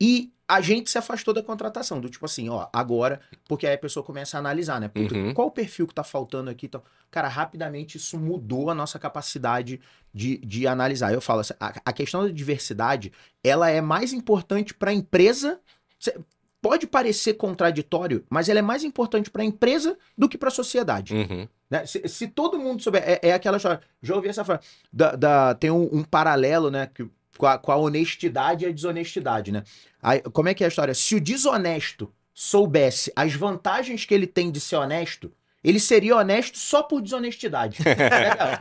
e 0.00 0.32
a 0.48 0.60
gente 0.60 0.90
se 0.90 0.96
afastou 0.98 1.34
da 1.34 1.42
contratação. 1.42 2.00
Do 2.00 2.08
tipo 2.08 2.24
assim, 2.24 2.48
ó, 2.48 2.68
agora, 2.72 3.20
porque 3.48 3.66
aí 3.66 3.74
a 3.74 3.78
pessoa 3.78 4.04
começa 4.04 4.36
a 4.36 4.40
analisar, 4.40 4.80
né? 4.80 4.88
Puta, 4.88 5.14
Uhum. 5.14 5.34
Qual 5.34 5.48
o 5.48 5.50
perfil 5.50 5.86
que 5.86 5.94
tá 5.94 6.04
faltando 6.04 6.50
aqui? 6.50 6.66
Então, 6.66 6.82
cara, 7.10 7.28
rapidamente 7.28 7.96
isso 7.96 8.18
mudou 8.18 8.70
a 8.70 8.74
nossa 8.74 8.98
capacidade 8.98 9.80
de, 10.14 10.38
de 10.38 10.66
analisar. 10.66 11.12
Eu 11.12 11.20
falo 11.20 11.40
assim, 11.40 11.54
a, 11.58 11.74
a 11.84 11.92
questão 11.92 12.22
da 12.24 12.30
diversidade, 12.30 13.12
ela 13.42 13.68
é 13.70 13.80
mais 13.80 14.12
importante 14.12 14.72
para 14.74 14.90
a 14.90 14.94
empresa. 14.94 15.60
Cê- 15.98 16.18
Pode 16.62 16.86
parecer 16.86 17.34
contraditório, 17.34 18.24
mas 18.28 18.48
ela 18.48 18.58
é 18.58 18.62
mais 18.62 18.82
importante 18.82 19.30
para 19.30 19.42
a 19.42 19.44
empresa 19.44 19.96
do 20.18 20.28
que 20.28 20.36
para 20.36 20.48
a 20.48 20.50
sociedade. 20.52 21.14
Uhum. 21.14 21.46
né? 21.70 21.86
Se, 21.86 22.08
se 22.08 22.26
todo 22.26 22.58
mundo 22.58 22.82
souber, 22.82 23.04
é, 23.06 23.20
é 23.28 23.32
aquela 23.34 23.56
história. 23.58 23.80
Já 24.02 24.16
ouvi 24.16 24.28
essa 24.28 24.44
frase. 24.44 24.62
Da, 24.92 25.14
da- 25.14 25.54
tem 25.54 25.70
um, 25.70 25.88
um 25.98 26.02
paralelo, 26.02 26.68
né? 26.70 26.88
Que, 26.92 27.08
com, 27.36 27.46
a, 27.46 27.58
com 27.58 27.72
a 27.72 27.76
honestidade 27.76 28.64
e 28.64 28.68
a 28.68 28.72
desonestidade, 28.72 29.52
né? 29.52 29.62
Aí, 30.02 30.20
como 30.20 30.48
é 30.48 30.54
que 30.54 30.62
é 30.62 30.66
a 30.66 30.68
história? 30.68 30.94
Se 30.94 31.14
o 31.14 31.20
desonesto 31.20 32.12
soubesse 32.32 33.12
as 33.16 33.34
vantagens 33.34 34.04
que 34.04 34.12
ele 34.12 34.26
tem 34.26 34.50
de 34.50 34.60
ser 34.60 34.76
honesto, 34.76 35.32
ele 35.64 35.80
seria 35.80 36.16
honesto 36.16 36.56
só 36.58 36.82
por 36.82 37.02
desonestidade. 37.02 37.78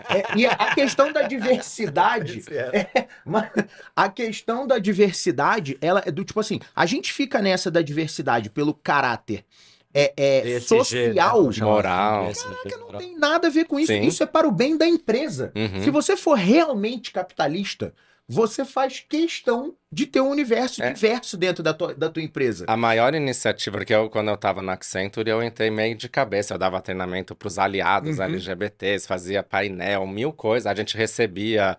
É, 0.08 0.38
e 0.38 0.46
a 0.46 0.74
questão 0.74 1.12
da 1.12 1.24
diversidade 1.24 2.44
é. 2.52 3.08
mas 3.26 3.50
a 3.96 4.10
questão 4.10 4.66
da 4.66 4.78
diversidade, 4.78 5.78
ela 5.82 6.02
é 6.06 6.12
do 6.12 6.24
tipo 6.24 6.40
assim, 6.40 6.60
a 6.76 6.86
gente 6.86 7.12
fica 7.12 7.42
nessa 7.42 7.70
da 7.70 7.82
diversidade 7.82 8.50
pelo 8.50 8.74
caráter 8.74 9.44
é, 9.94 10.14
é, 10.18 10.60
social, 10.60 11.44
né? 11.44 11.60
Moral. 11.62 12.32
ESG, 12.32 12.78
não 12.78 12.98
tem 12.98 13.18
nada 13.18 13.48
a 13.48 13.50
ver 13.50 13.66
com 13.66 13.80
isso. 13.80 13.94
Sim. 13.94 14.02
Isso 14.02 14.22
é 14.24 14.26
para 14.26 14.48
o 14.48 14.52
bem 14.52 14.78
da 14.78 14.86
empresa. 14.86 15.54
Uhum. 15.56 15.82
Se 15.82 15.90
você 15.90 16.18
for 16.18 16.34
realmente 16.34 17.12
capitalista, 17.12 17.94
você 18.28 18.66
faz 18.66 19.00
questão 19.08 19.76
de 19.92 20.06
ter 20.06 20.20
um 20.20 20.30
universo 20.30 20.82
É. 20.84 20.92
diverso 20.92 21.38
dentro 21.38 21.62
da 21.64 21.74
tua, 21.74 21.94
da 21.94 22.10
tua 22.10 22.24
empresa. 22.24 22.66
A 22.68 22.76
maior 22.76 23.14
iniciativa, 23.14 23.78
porque 23.78 23.94
eu, 23.94 24.10
quando 24.10 24.30
eu 24.30 24.38
tava 24.38 24.62
na 24.62 24.74
Accenture, 24.74 25.30
eu 25.30 25.44
entrei 25.44 25.70
meio 25.70 25.96
de 25.96 26.10
cabeça. 26.10 26.54
Eu 26.54 26.58
dava 26.58 26.82
treinamento 26.82 27.36
pros 27.36 27.60
aliados 27.60 28.18
Uhum. 28.18 28.24
LGBTs, 28.26 29.08
fazia 29.08 29.44
painel, 29.44 30.06
mil 30.08 30.34
coisas. 30.34 30.66
A 30.68 30.74
gente 30.74 30.98
recebia 30.98 31.78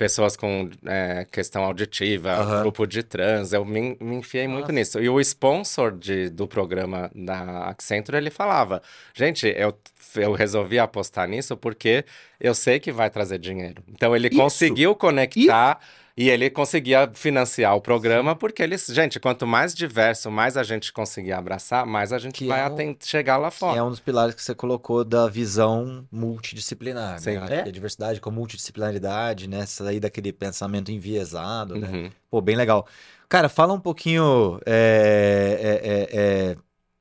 pessoas 0.00 0.34
com 0.34 0.70
é, 0.86 1.26
questão 1.30 1.62
auditiva, 1.62 2.32
Aham. 2.32 2.62
grupo 2.62 2.86
de 2.86 3.02
trans. 3.02 3.52
Eu 3.52 3.66
me, 3.66 3.98
me 4.00 4.16
enfiei 4.16 4.48
muito 4.48 4.62
Nossa. 4.62 4.72
nisso. 4.72 4.98
E 4.98 5.10
o 5.10 5.20
sponsor 5.20 5.92
de, 5.92 6.30
do 6.30 6.48
programa 6.48 7.10
da 7.14 7.68
Accenture, 7.68 8.16
ele 8.16 8.30
falava: 8.30 8.80
gente, 9.12 9.46
eu, 9.46 9.76
eu 10.16 10.32
resolvi 10.32 10.78
apostar 10.78 11.28
nisso 11.28 11.54
porque 11.54 12.02
eu 12.40 12.54
sei 12.54 12.80
que 12.80 12.90
vai 12.90 13.10
trazer 13.10 13.38
dinheiro. 13.38 13.82
Então 13.86 14.16
ele 14.16 14.28
Isso. 14.28 14.38
conseguiu 14.40 14.94
conectar. 14.94 15.78
E 16.20 16.28
ele 16.28 16.50
conseguia 16.50 17.10
financiar 17.14 17.74
o 17.74 17.80
programa 17.80 18.36
porque 18.36 18.62
eles, 18.62 18.84
gente, 18.88 19.18
quanto 19.18 19.46
mais 19.46 19.74
diverso, 19.74 20.30
mais 20.30 20.54
a 20.54 20.62
gente 20.62 20.92
conseguir 20.92 21.32
abraçar, 21.32 21.86
mais 21.86 22.12
a 22.12 22.18
gente 22.18 22.40
Que 22.40 22.46
vai 22.46 22.60
é 22.60 22.68
um- 22.68 22.96
chegar 23.02 23.38
lá 23.38 23.50
Que 23.50 23.56
fora. 23.56 23.78
é 23.78 23.82
um 23.82 23.88
dos 23.88 24.00
pilares 24.00 24.34
que 24.34 24.42
você 24.42 24.54
colocou 24.54 25.02
da 25.02 25.28
visão 25.28 26.06
multidisciplinar, 26.12 27.18
Sim. 27.20 27.38
né? 27.38 27.60
É. 27.60 27.60
A 27.62 27.70
diversidade 27.70 28.20
com 28.20 28.30
multidisciplinaridade, 28.30 29.48
né? 29.48 29.64
Sair 29.64 29.98
daquele 29.98 30.30
pensamento 30.30 30.92
enviesado, 30.92 31.76
né? 31.76 31.88
Uhum. 31.88 32.10
Pô, 32.30 32.42
bem 32.42 32.54
legal. 32.54 32.86
Cara, 33.26 33.48
fala 33.48 33.72
um 33.72 33.80
pouquinho. 33.80 34.60
É, 34.66 35.58
é, 35.58 35.88
é, 35.88 36.50
é, 36.52 36.56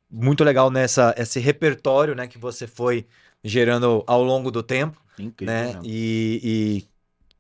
muito 0.10 0.46
legal 0.46 0.72
nessa 0.72 1.14
esse 1.18 1.42
repertório, 1.42 2.16
né, 2.16 2.26
que 2.26 2.38
você 2.38 2.66
foi 2.66 3.06
gerando 3.44 4.02
ao 4.08 4.24
longo 4.24 4.50
do 4.50 4.64
tempo, 4.64 4.98
Incrível. 5.20 5.54
né? 5.54 5.74
né? 5.74 5.80
E, 5.84 6.86
e, 6.86 6.89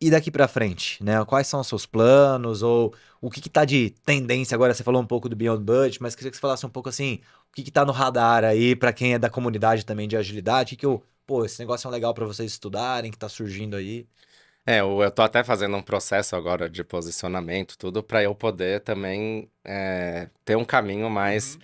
e 0.01 0.09
daqui 0.09 0.31
pra 0.31 0.47
frente, 0.47 1.03
né? 1.03 1.23
Quais 1.25 1.47
são 1.47 1.59
os 1.59 1.67
seus 1.67 1.85
planos 1.85 2.63
ou 2.63 2.93
o 3.21 3.29
que 3.29 3.41
que 3.41 3.49
tá 3.49 3.65
de 3.65 3.91
tendência 4.05 4.55
agora? 4.55 4.73
Você 4.73 4.83
falou 4.83 5.01
um 5.01 5.05
pouco 5.05 5.27
do 5.27 5.35
Beyond 5.35 5.63
Budget, 5.63 6.01
mas 6.01 6.15
queria 6.15 6.31
que 6.31 6.37
você 6.37 6.41
falasse 6.41 6.65
um 6.65 6.69
pouco 6.69 6.89
assim, 6.89 7.19
o 7.49 7.53
que 7.53 7.63
que 7.63 7.71
tá 7.71 7.85
no 7.85 7.91
radar 7.91 8.43
aí 8.43 8.75
pra 8.75 8.93
quem 8.93 9.13
é 9.13 9.19
da 9.19 9.29
comunidade 9.29 9.85
também 9.85 10.07
de 10.07 10.15
agilidade, 10.15 10.75
o 10.75 10.77
que 10.77 10.85
eu, 10.85 11.03
pô, 11.25 11.43
esse 11.45 11.59
negócio 11.59 11.87
é 11.87 11.89
um 11.89 11.91
legal 11.93 12.13
pra 12.13 12.25
vocês 12.25 12.51
estudarem, 12.51 13.11
que 13.11 13.17
tá 13.17 13.27
surgindo 13.27 13.75
aí. 13.75 14.07
É, 14.65 14.81
eu, 14.81 15.01
eu 15.01 15.09
tô 15.11 15.21
até 15.21 15.43
fazendo 15.43 15.75
um 15.75 15.81
processo 15.81 16.35
agora 16.35 16.69
de 16.69 16.83
posicionamento, 16.83 17.77
tudo 17.77 18.03
para 18.03 18.21
eu 18.23 18.35
poder 18.35 18.81
também 18.81 19.49
é, 19.63 20.29
ter 20.45 20.55
um 20.55 20.65
caminho 20.65 21.09
mais, 21.09 21.57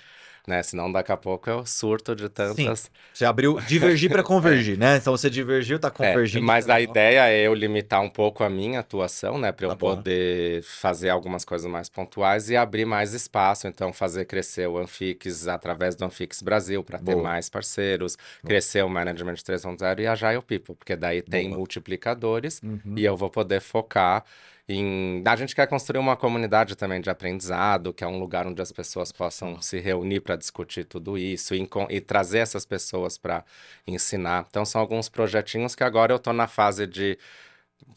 né? 0.47 0.61
Senão 0.63 0.91
daqui 0.91 1.11
a 1.11 1.17
pouco 1.17 1.49
eu 1.49 1.65
surto 1.65 2.15
de 2.15 2.29
tantas. 2.29 2.89
Você 3.13 3.25
abriu 3.25 3.59
divergir 3.61 4.09
pra 4.09 4.23
convergir, 4.23 4.77
né? 4.79 4.97
Então 4.97 5.15
você 5.15 5.29
divergiu, 5.29 5.79
tá 5.79 5.87
É, 5.87 5.91
convergindo. 5.91 6.45
mas 6.45 6.65
tá 6.65 6.75
a 6.75 6.81
ideia 6.81 7.27
é 7.29 7.41
eu 7.47 7.53
limitar 7.53 8.01
um 8.01 8.09
pouco 8.09 8.43
a 8.43 8.49
minha 8.49 8.79
atuação, 8.79 9.37
né? 9.37 9.51
Para 9.51 9.65
eu 9.65 9.69
Tá 9.69 9.75
bom. 9.75 9.95
poder 9.95 10.61
fazer 10.63 11.09
algumas 11.09 11.43
coisas 11.45 11.69
mais 11.69 11.89
pontuais 11.89 12.49
e 12.49 12.55
abrir 12.55 12.85
mais 12.85 13.13
espaço. 13.13 13.67
Então, 13.67 13.91
fazer 13.93 14.25
crescer 14.25 14.67
o 14.67 14.77
Anfix 14.77 15.47
através 15.47 15.95
do 15.95 16.05
Anfix 16.05 16.41
Brasil 16.41 16.83
para 16.83 16.97
ter 16.99 17.13
Boa. 17.13 17.23
mais 17.23 17.49
parceiros, 17.49 18.17
crescer 18.45 18.83
o 18.83 18.89
Management 18.89 19.35
3.0 19.35 19.99
e 20.01 20.07
a 20.07 20.11
Agile 20.13 20.41
People, 20.41 20.75
porque 20.75 20.95
daí 20.95 21.21
tem 21.21 21.47
Boa. 21.47 21.57
multiplicadores 21.57 22.61
Uhum. 22.63 22.93
e 22.95 23.03
eu 23.05 23.15
vou 23.17 23.29
poder 23.29 23.61
focar 23.61 24.23
em. 24.67 25.23
A 25.25 25.35
gente 25.35 25.55
quer 25.55 25.67
construir 25.67 25.99
uma 25.99 26.15
comunidade 26.15 26.75
também 26.75 27.01
de 27.01 27.09
aprendizado, 27.09 27.93
que 27.93 28.03
é 28.03 28.07
um 28.07 28.19
lugar 28.19 28.47
onde 28.47 28.61
as 28.61 28.71
pessoas 28.71 29.11
possam 29.11 29.61
se 29.61 29.79
reunir 29.79 30.21
para 30.21 30.35
discutir 30.35 30.85
tudo 30.85 31.17
isso 31.17 31.53
e, 31.53 31.67
e 31.89 32.01
trazer 32.01 32.39
essas 32.39 32.65
pessoas 32.65 33.17
para 33.17 33.43
ensinar. 33.87 34.45
Então, 34.49 34.65
são 34.65 34.81
alguns 34.81 35.09
projetinhos 35.09 35.75
que 35.75 35.83
agora 35.83 36.13
eu 36.13 36.17
estou 36.17 36.33
na 36.33 36.47
fase 36.47 36.87
de 36.87 37.17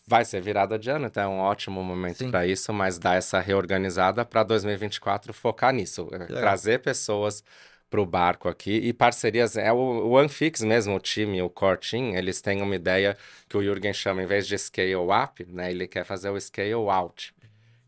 vai 0.06 0.24
ser 0.24 0.40
virada 0.40 0.78
de 0.78 0.90
ano, 0.90 1.06
então 1.06 1.22
é 1.22 1.26
um 1.26 1.38
ótimo 1.38 1.82
momento 1.82 2.28
para 2.30 2.46
isso, 2.46 2.72
mas 2.72 2.98
dar 2.98 3.16
essa 3.16 3.38
reorganizada 3.40 4.24
para 4.24 4.42
2024 4.42 5.32
focar 5.32 5.72
nisso, 5.72 6.08
é, 6.12 6.26
trazer 6.26 6.80
pessoas 6.80 7.44
para 7.90 8.00
o 8.00 8.06
barco 8.06 8.48
aqui 8.48 8.72
e 8.72 8.92
parcerias. 8.92 9.56
É 9.56 9.72
o, 9.72 9.76
o 10.08 10.18
Anfix 10.18 10.62
mesmo, 10.62 10.94
o 10.96 11.00
time, 11.00 11.40
o 11.42 11.48
core 11.50 11.78
team, 11.78 12.14
eles 12.14 12.40
têm 12.40 12.62
uma 12.62 12.74
ideia 12.76 13.16
que 13.48 13.56
o 13.56 13.62
Jürgen 13.62 13.92
chama, 13.92 14.22
em 14.22 14.26
vez 14.26 14.46
de 14.46 14.56
scale 14.58 14.94
up, 14.96 15.44
né, 15.46 15.70
ele 15.70 15.86
quer 15.86 16.04
fazer 16.04 16.30
o 16.30 16.40
scale 16.40 16.72
out. 16.74 17.34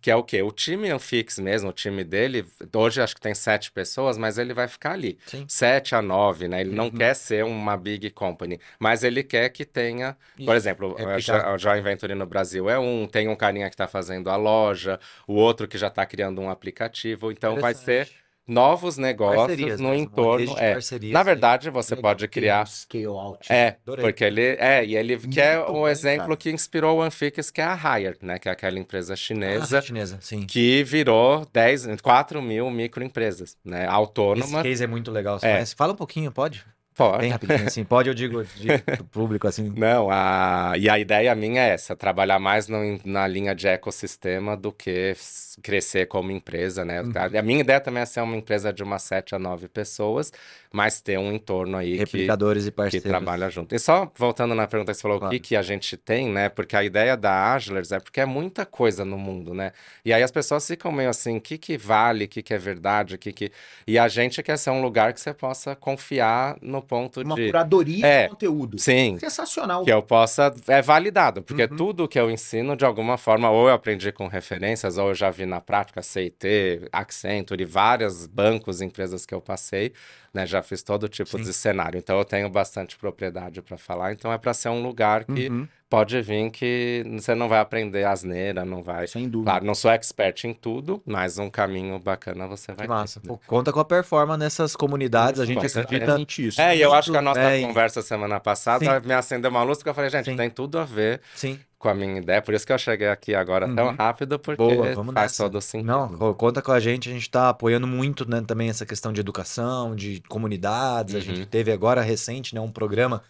Que 0.03 0.11
é 0.11 0.17
o 0.17 0.25
quê? 0.25 0.41
O 0.41 0.51
time 0.51 0.89
Anfix 0.89 1.39
mesmo, 1.39 1.69
o 1.69 1.73
time 1.75 2.03
dele, 2.03 2.47
hoje 2.75 3.03
acho 3.03 3.15
que 3.15 3.21
tem 3.21 3.35
sete 3.35 3.71
pessoas, 3.71 4.17
mas 4.17 4.39
ele 4.39 4.55
vai 4.55 4.67
ficar 4.67 4.93
ali. 4.93 5.19
Sim. 5.27 5.45
Sete 5.47 5.95
a 5.95 6.01
nove, 6.01 6.49
né? 6.49 6.63
Ele 6.63 6.75
não 6.75 6.87
Uhum. 6.87 6.91
quer 6.91 7.15
ser 7.15 7.45
uma 7.45 7.77
big 7.77 8.09
company, 8.09 8.59
mas 8.79 9.05
ele 9.05 9.23
quer 9.23 9.51
que 9.51 9.63
tenha 9.63 10.17
por 10.37 10.43
Isso. 10.43 10.53
exemplo, 10.53 10.97
É 10.99 11.05
a 11.35 11.59
Joint 11.59 11.83
Venture 11.83 12.15
no 12.15 12.25
Brasil 12.25 12.71
é 12.71 12.79
um, 12.79 13.07
tem 13.07 13.29
um 13.29 13.37
carinha 13.37 13.69
que 13.69 13.75
está 13.75 13.87
fazendo 13.87 14.31
a 14.31 14.37
loja, 14.37 14.99
o 15.27 15.35
outro 15.35 15.69
que 15.69 15.77
já 15.77 15.89
está 15.89 16.07
criando 16.07 16.41
um 16.41 16.49
aplicativo. 16.49 17.31
Então 17.31 17.59
vai 17.59 17.75
ser. 17.75 18.09
Novos 18.51 18.99
negócios 18.99 19.47
Parcerias 19.47 19.81
no 19.81 19.89
uma 19.89 19.97
entorno. 19.97 20.55
É. 20.59 20.77
Na 21.13 21.23
verdade, 21.23 21.71
você 21.71 21.95
Legal. 21.95 22.11
pode 22.11 22.29
criar. 22.29 22.67
Scale 22.67 23.07
out. 23.07 23.51
É, 23.53 23.77
Adorei. 23.87 24.05
porque 24.05 24.25
ele 24.25 24.43
é, 24.59 24.85
e 24.85 24.97
ele 24.97 25.17
que 25.17 25.41
é 25.41 25.57
Muito 25.59 25.71
o 25.73 25.83
bem, 25.85 25.93
exemplo 25.93 26.27
cara. 26.27 26.37
que 26.37 26.51
inspirou 26.51 26.99
o 26.99 27.03
Anfix, 27.03 27.51
que 27.51 27.61
é 27.61 27.65
a 27.65 27.75
Hire, 27.99 28.17
né? 28.21 28.39
Que 28.39 28.49
é 28.49 28.53
aquela 28.53 28.79
empresa 28.79 29.15
Ah, 29.15 29.17
chinesa 29.17 29.81
chinesa, 29.81 30.19
sim. 30.21 30.45
que 30.47 30.83
virou 30.85 31.47
10, 31.53 32.01
4 32.03 32.43
mil 32.43 32.71
microempresas, 32.71 33.57
né? 33.65 33.85
Esse 33.85 33.93
Autônomas. 33.95 34.63
case 34.63 34.83
é 34.85 34.87
muito 34.87 35.11
legal. 35.11 35.39
Você 35.39 35.47
É. 35.47 35.65
Fala 35.67 35.93
um 35.93 35.97
pouquinho, 35.97 36.33
pode? 36.33 36.65
Pode. 37.01 37.19
Bem 37.21 37.31
rapidinho, 37.31 37.67
assim. 37.67 37.83
Pode, 37.83 38.09
eu 38.11 38.15
digo, 38.15 38.43
pro 38.85 39.05
público, 39.05 39.49
assim. 39.49 39.73
Não, 39.75 40.11
a... 40.11 40.75
e 40.77 40.87
a 40.87 40.99
ideia 40.99 41.35
minha 41.35 41.63
é 41.63 41.71
essa, 41.71 41.97
trabalhar 41.97 42.39
mais 42.39 42.69
no- 42.69 43.01
na 43.07 43.27
linha 43.27 43.55
de 43.55 43.67
ecossistema 43.67 44.55
do 44.55 44.71
que 44.71 45.15
crescer 45.63 46.07
como 46.07 46.31
empresa, 46.31 46.85
né? 46.85 47.01
Uhum. 47.01 47.11
A 47.15 47.39
a 47.39 47.43
minha 47.43 47.61
ideia 47.61 47.81
também 47.81 48.03
é 48.03 48.07
ser 48.07 48.21
uma 48.21 48.37
empresa 48.37 48.71
de 48.71 48.83
umas 48.83 49.03
7 49.03 49.35
a 49.35 49.39
9 49.39 49.67
pessoas, 49.67 50.31
mas 50.73 51.01
ter 51.01 51.19
um 51.19 51.33
entorno 51.33 51.77
aí 51.77 51.93
que, 51.93 51.99
Replicadores 51.99 52.67
e 52.67 52.71
que 52.71 52.77
parceiros. 52.77 53.09
trabalha 53.09 53.51
junto. 53.51 53.75
E 53.75 53.79
só 53.79 54.11
voltando 54.17 54.55
na 54.55 54.67
pergunta 54.67 54.93
que 54.93 54.97
você 54.97 55.03
falou, 55.03 55.17
o 55.17 55.21
Claro. 55.21 55.35
que, 55.35 55.41
que 55.41 55.57
a 55.57 55.63
gente 55.63 55.97
tem, 55.97 56.29
né? 56.29 56.49
Porque 56.49 56.77
a 56.77 56.85
ideia 56.85 57.17
da 57.17 57.53
Agilers 57.53 57.91
é 57.93 57.99
porque 57.99 58.21
é 58.21 58.27
muita 58.27 58.65
coisa 58.65 59.05
no 59.05 59.19
mundo, 59.19 59.53
né? 59.53 59.73
E 60.05 60.13
aí 60.13 60.23
as 60.23 60.31
pessoas 60.31 60.67
ficam 60.67 60.93
meio 60.93 61.11
assim, 61.11 61.37
o 61.37 61.41
que 61.41 61.59
que 61.59 61.77
vale, 61.77 62.25
o 62.25 62.29
que 62.29 62.43
que 62.43 62.55
é 62.55 62.59
verdade, 62.59 63.15
o 63.15 63.19
que 63.19 63.33
que... 63.33 63.51
E 63.87 63.99
a 63.99 64.07
gente 64.09 64.43
quer 64.43 64.57
ser 64.57 64.71
um 64.71 64.81
lugar 64.81 65.13
que 65.13 65.21
você 65.21 65.35
possa 65.35 65.75
confiar 65.75 66.57
no 66.63 66.81
ponto 66.81 67.21
Uma 67.21 67.35
de... 67.35 67.47
curadoria 67.47 68.07
É, 68.07 68.23
de 68.25 68.29
conteúdo. 68.31 68.79
Sim, 68.79 69.19
Sensacional. 69.19 69.85
que 69.85 69.93
eu 69.93 70.03
possa. 70.03 70.55
É 70.69 70.81
validado, 70.81 71.43
porque 71.43 71.63
Uhum. 71.65 71.77
tudo 71.77 72.09
que 72.09 72.19
eu 72.19 72.31
ensino, 72.31 72.77
de 72.77 72.85
alguma 72.85 73.19
forma, 73.19 73.51
ou 73.51 73.69
eu 73.69 73.75
aprendi 73.75 74.13
com 74.13 74.29
referências, 74.29 74.99
ou 74.99 75.09
eu 75.09 75.15
já 75.15 75.31
vi 75.31 75.47
na 75.47 75.61
prática, 75.61 76.01
CIT, 76.03 76.89
Accenture, 76.93 77.65
vários 77.65 78.27
bancos, 78.27 78.81
empresas 78.81 79.27
que 79.27 79.35
eu 79.35 79.41
passei, 79.41 79.93
né? 80.33 80.47
Já 80.47 80.63
fiz 80.63 80.83
todo 80.83 81.09
tipo 81.09 81.39
Sim. 81.39 81.45
de 81.45 81.53
cenário. 81.53 81.99
Então 81.99 82.19
eu 82.19 82.25
tenho 82.25 82.49
bastante 82.49 82.97
propriedade 82.97 83.61
para 83.63 83.77
falar. 83.77 84.13
Então 84.13 84.33
é 84.33 84.39
para 84.39 84.55
ser 84.55 84.69
um 84.69 84.83
lugar 84.83 85.25
que 85.25 85.49
Uhum, 85.49 85.69
pode 85.91 86.23
vir 86.23 86.51
que 86.51 87.05
você 87.19 87.35
não 87.35 87.49
vai 87.49 87.59
aprender 87.59 88.05
asneira, 88.05 88.65
não 88.65 88.83
vai. 88.83 89.07
Sem 89.09 89.29
dúvida. 89.29 89.51
Claro, 89.51 89.65
não 89.67 89.75
sou 89.75 89.91
expert 89.91 90.45
em 90.45 90.55
tudo, 90.55 91.03
mas 91.05 91.37
um 91.39 91.51
caminho 91.51 91.99
bacana 91.99 92.47
você 92.47 92.73
vai 92.73 92.87
Que 92.87 92.89
massa. 92.89 93.21
ter. 93.21 93.27
Pô, 93.29 93.39
conta 93.47 93.73
com 93.73 93.81
a 93.81 93.85
performance 93.85 94.39
nessas 94.39 94.77
comunidades. 94.77 95.41
A 95.41 95.45
gente 95.45 95.57
certeza. 95.61 95.81
acredita. 95.81 96.05
Exatamente 96.05 96.47
isso. 96.47 96.61
É, 96.61 96.77
e 96.77 96.81
eu 96.81 96.95
acho 96.95 97.11
que 97.11 97.17
a 97.19 97.23
nossa 97.23 97.41
bem. 97.41 97.67
conversa 97.67 98.01
semana 98.03 98.39
passada 98.39 98.85
Sim. 99.01 99.07
me 99.07 99.13
acendeu 99.13 99.51
uma 99.51 99.63
luz, 99.65 99.79
porque 99.79 99.91
eu 99.91 99.95
falei, 99.95 100.09
gente, 100.11 100.27
Sim. 100.31 100.37
tem 100.37 100.49
tudo 100.49 100.79
a 100.79 100.85
ver 100.85 101.21
Sim. 101.35 101.59
com 101.77 101.89
a 101.89 101.95
minha 101.95 102.19
ideia, 102.19 102.41
por 102.41 102.55
isso 102.55 102.65
que 102.65 102.73
eu 102.73 102.79
cheguei 102.79 103.09
aqui 103.09 103.35
agora 103.35 103.67
tão 103.75 103.89
Uhum. 103.89 103.95
rápido, 103.97 104.39
porque 104.39 104.63
Boa, 104.63 104.95
vamos 104.95 105.13
faz 105.13 105.33
nessa. 105.33 105.43
todo 105.43 105.61
sentido. 105.61 105.87
Não, 105.89 106.09
co- 106.17 106.35
conta 106.35 106.63
com 106.63 106.71
a 106.71 106.79
gente. 106.79 107.09
A 107.09 107.13
gente 107.13 107.23
está 107.23 107.49
apoiando 107.49 107.87
muito, 107.89 108.29
né, 108.31 108.41
também 108.47 108.69
essa 108.71 108.87
questão 108.87 109.13
de 109.13 109.21
educação, 109.21 109.97
de 109.97 110.23
comunidades. 110.29 111.15
A 111.17 111.19
Uhum. 111.19 111.25
gente 111.25 111.47
teve 111.47 111.73
agora 111.73 112.01
recente, 112.01 112.55
né, 112.55 112.61
um 112.61 112.71
programa 112.71 113.23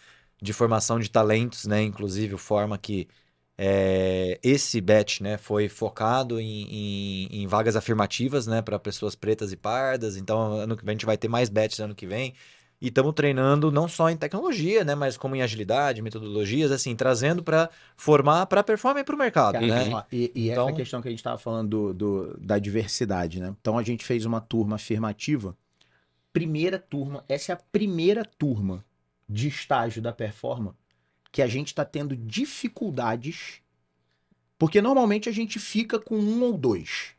de 0.42 0.52
formação 0.52 0.98
de 0.98 1.10
talentos, 1.10 1.66
né, 1.66 1.82
inclusive 1.82 2.36
forma 2.36 2.78
que 2.78 3.08
é, 3.58 4.38
esse 4.42 4.80
batch, 4.80 5.20
né, 5.20 5.36
foi 5.36 5.68
focado 5.68 6.40
em, 6.40 6.62
em- 7.28 7.42
em 7.42 7.46
vagas 7.46 7.76
afirmativas, 7.76 8.46
né, 8.46 8.62
para 8.62 8.78
pessoas 8.78 9.14
pretas 9.14 9.52
e 9.52 9.56
pardas. 9.56 10.16
Então, 10.16 10.54
ano 10.54 10.76
que 10.76 10.84
vem 10.84 10.92
a 10.92 10.94
gente 10.96 11.06
vai 11.06 11.18
ter 11.18 11.28
mais 11.28 11.48
batches 11.50 11.80
ano 11.80 11.94
que 11.94 12.06
vem. 12.06 12.34
E 12.80 12.88
estamos 12.88 13.12
treinando 13.12 13.70
não 13.70 13.86
só 13.86 14.08
em 14.08 14.16
tecnologia, 14.16 14.82
né, 14.84 14.94
mas 14.94 15.18
como 15.18 15.36
em 15.36 15.42
agilidade, 15.42 16.00
metodologias, 16.00 16.72
assim, 16.72 16.96
trazendo 16.96 17.42
para 17.44 17.68
formar 17.94 18.46
para 18.46 18.62
performance 18.64 19.02
e 19.02 19.04
para 19.04 19.14
o 19.14 19.18
mercado, 19.18 19.52
Cara, 19.54 19.66
né? 19.66 19.90
ó, 19.92 20.02
E, 20.10 20.32
e 20.34 20.48
Então- 20.50 20.68
essa 20.68 20.76
questão 20.76 21.02
que 21.02 21.08
a 21.08 21.10
gente 21.10 21.20
estava 21.20 21.36
falando 21.36 21.68
do, 21.68 21.92
do- 21.94 22.38
da 22.40 22.58
diversidade, 22.58 23.38
né? 23.40 23.54
Então 23.60 23.76
a 23.76 23.82
gente 23.82 24.02
fez 24.02 24.24
uma 24.24 24.40
turma 24.40 24.76
afirmativa. 24.76 25.54
Primeira 26.32 26.78
turma, 26.78 27.24
essa 27.28 27.52
é 27.52 27.54
a 27.54 27.58
primeira 27.70 28.24
turma 28.24 28.82
de 29.30 29.48
estágio 29.48 30.02
da 30.02 30.12
Performa 30.12 30.76
que 31.32 31.40
a 31.40 31.46
gente 31.46 31.68
está 31.68 31.84
tendo 31.84 32.16
dificuldades, 32.16 33.60
porque 34.58 34.82
normalmente 34.82 35.28
a 35.28 35.32
gente 35.32 35.58
fica 35.58 35.98
com 35.98 36.16
um 36.16 36.42
ou 36.42 36.56
dois. 36.58 37.10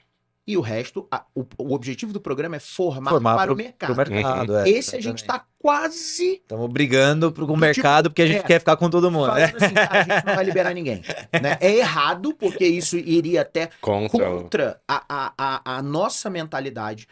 E 0.46 0.58
o 0.58 0.62
resto, 0.62 1.08
a- 1.10 1.24
o, 1.36 1.46
o 1.58 1.74
objetivo 1.74 2.12
do 2.12 2.20
programa 2.20 2.56
é 2.58 2.60
formar, 2.60 3.12
Formar 3.12 3.36
para 3.36 3.46
pro- 3.46 3.54
o 3.54 3.58
mercado. 3.58 3.96
Mercado, 3.96 4.58
é, 4.58 4.70
Esse 4.70 4.96
a 4.98 5.00
gente 5.00 5.22
exatamente. 5.22 5.22
está 5.22 5.46
quase 5.60 6.34
Estamos 6.34 6.70
brigando 6.70 7.32
pro, 7.32 7.46
com 7.46 7.54
o 7.54 7.56
Tipo, 7.56 7.66
mercado 7.66 8.10
porque 8.10 8.24
a 8.24 8.28
gente 8.28 8.40
é, 8.40 8.44
quer 8.44 8.60
ficar 8.60 8.76
com 8.76 8.90
todo 8.90 9.10
mundo. 9.10 9.32
né? 9.34 9.46
assim, 9.46 9.74
"Ah, 9.78 9.90
a 10.00 10.04
gente 10.04 10.26
não 10.26 10.36
vai 10.36 10.44
liberar 10.44 10.74
ninguém. 10.74 11.02
né? 11.42 11.58
É 11.62 11.76
errado, 11.78 12.34
porque 12.34 12.66
isso 12.68 12.98
iria 12.98 13.42
até 13.44 13.70
Contra 13.80 14.30
contra 14.30 14.82
a, 14.88 15.06
a, 15.08 15.34
a, 15.38 15.78
a 15.78 15.82
nossa 15.82 16.30
mentalidade. 16.30 17.08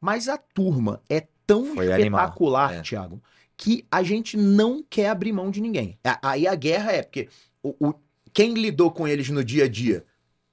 Mas 0.00 0.28
a 0.28 0.38
turma 0.38 1.02
é 1.10 1.26
tão 1.46 1.74
Foi 1.74 1.92
animal, 1.92 2.20
espetacular, 2.20 2.74
é. 2.74 2.80
Thiago, 2.82 3.20
que 3.58 3.84
a 3.90 4.02
gente 4.02 4.36
não 4.36 4.82
quer 4.88 5.08
abrir 5.10 5.32
mão 5.32 5.50
de 5.50 5.60
ninguém. 5.60 5.98
Aí 6.22 6.46
a 6.46 6.54
guerra 6.54 6.92
é 6.92 7.02
porque 7.02 7.28
o, 7.62 7.74
o- 7.88 7.94
quem 8.32 8.54
lidou 8.54 8.90
com 8.90 9.06
eles 9.06 9.28
no 9.28 9.42
dia 9.44 9.64
a 9.64 9.68
dia 9.68 10.04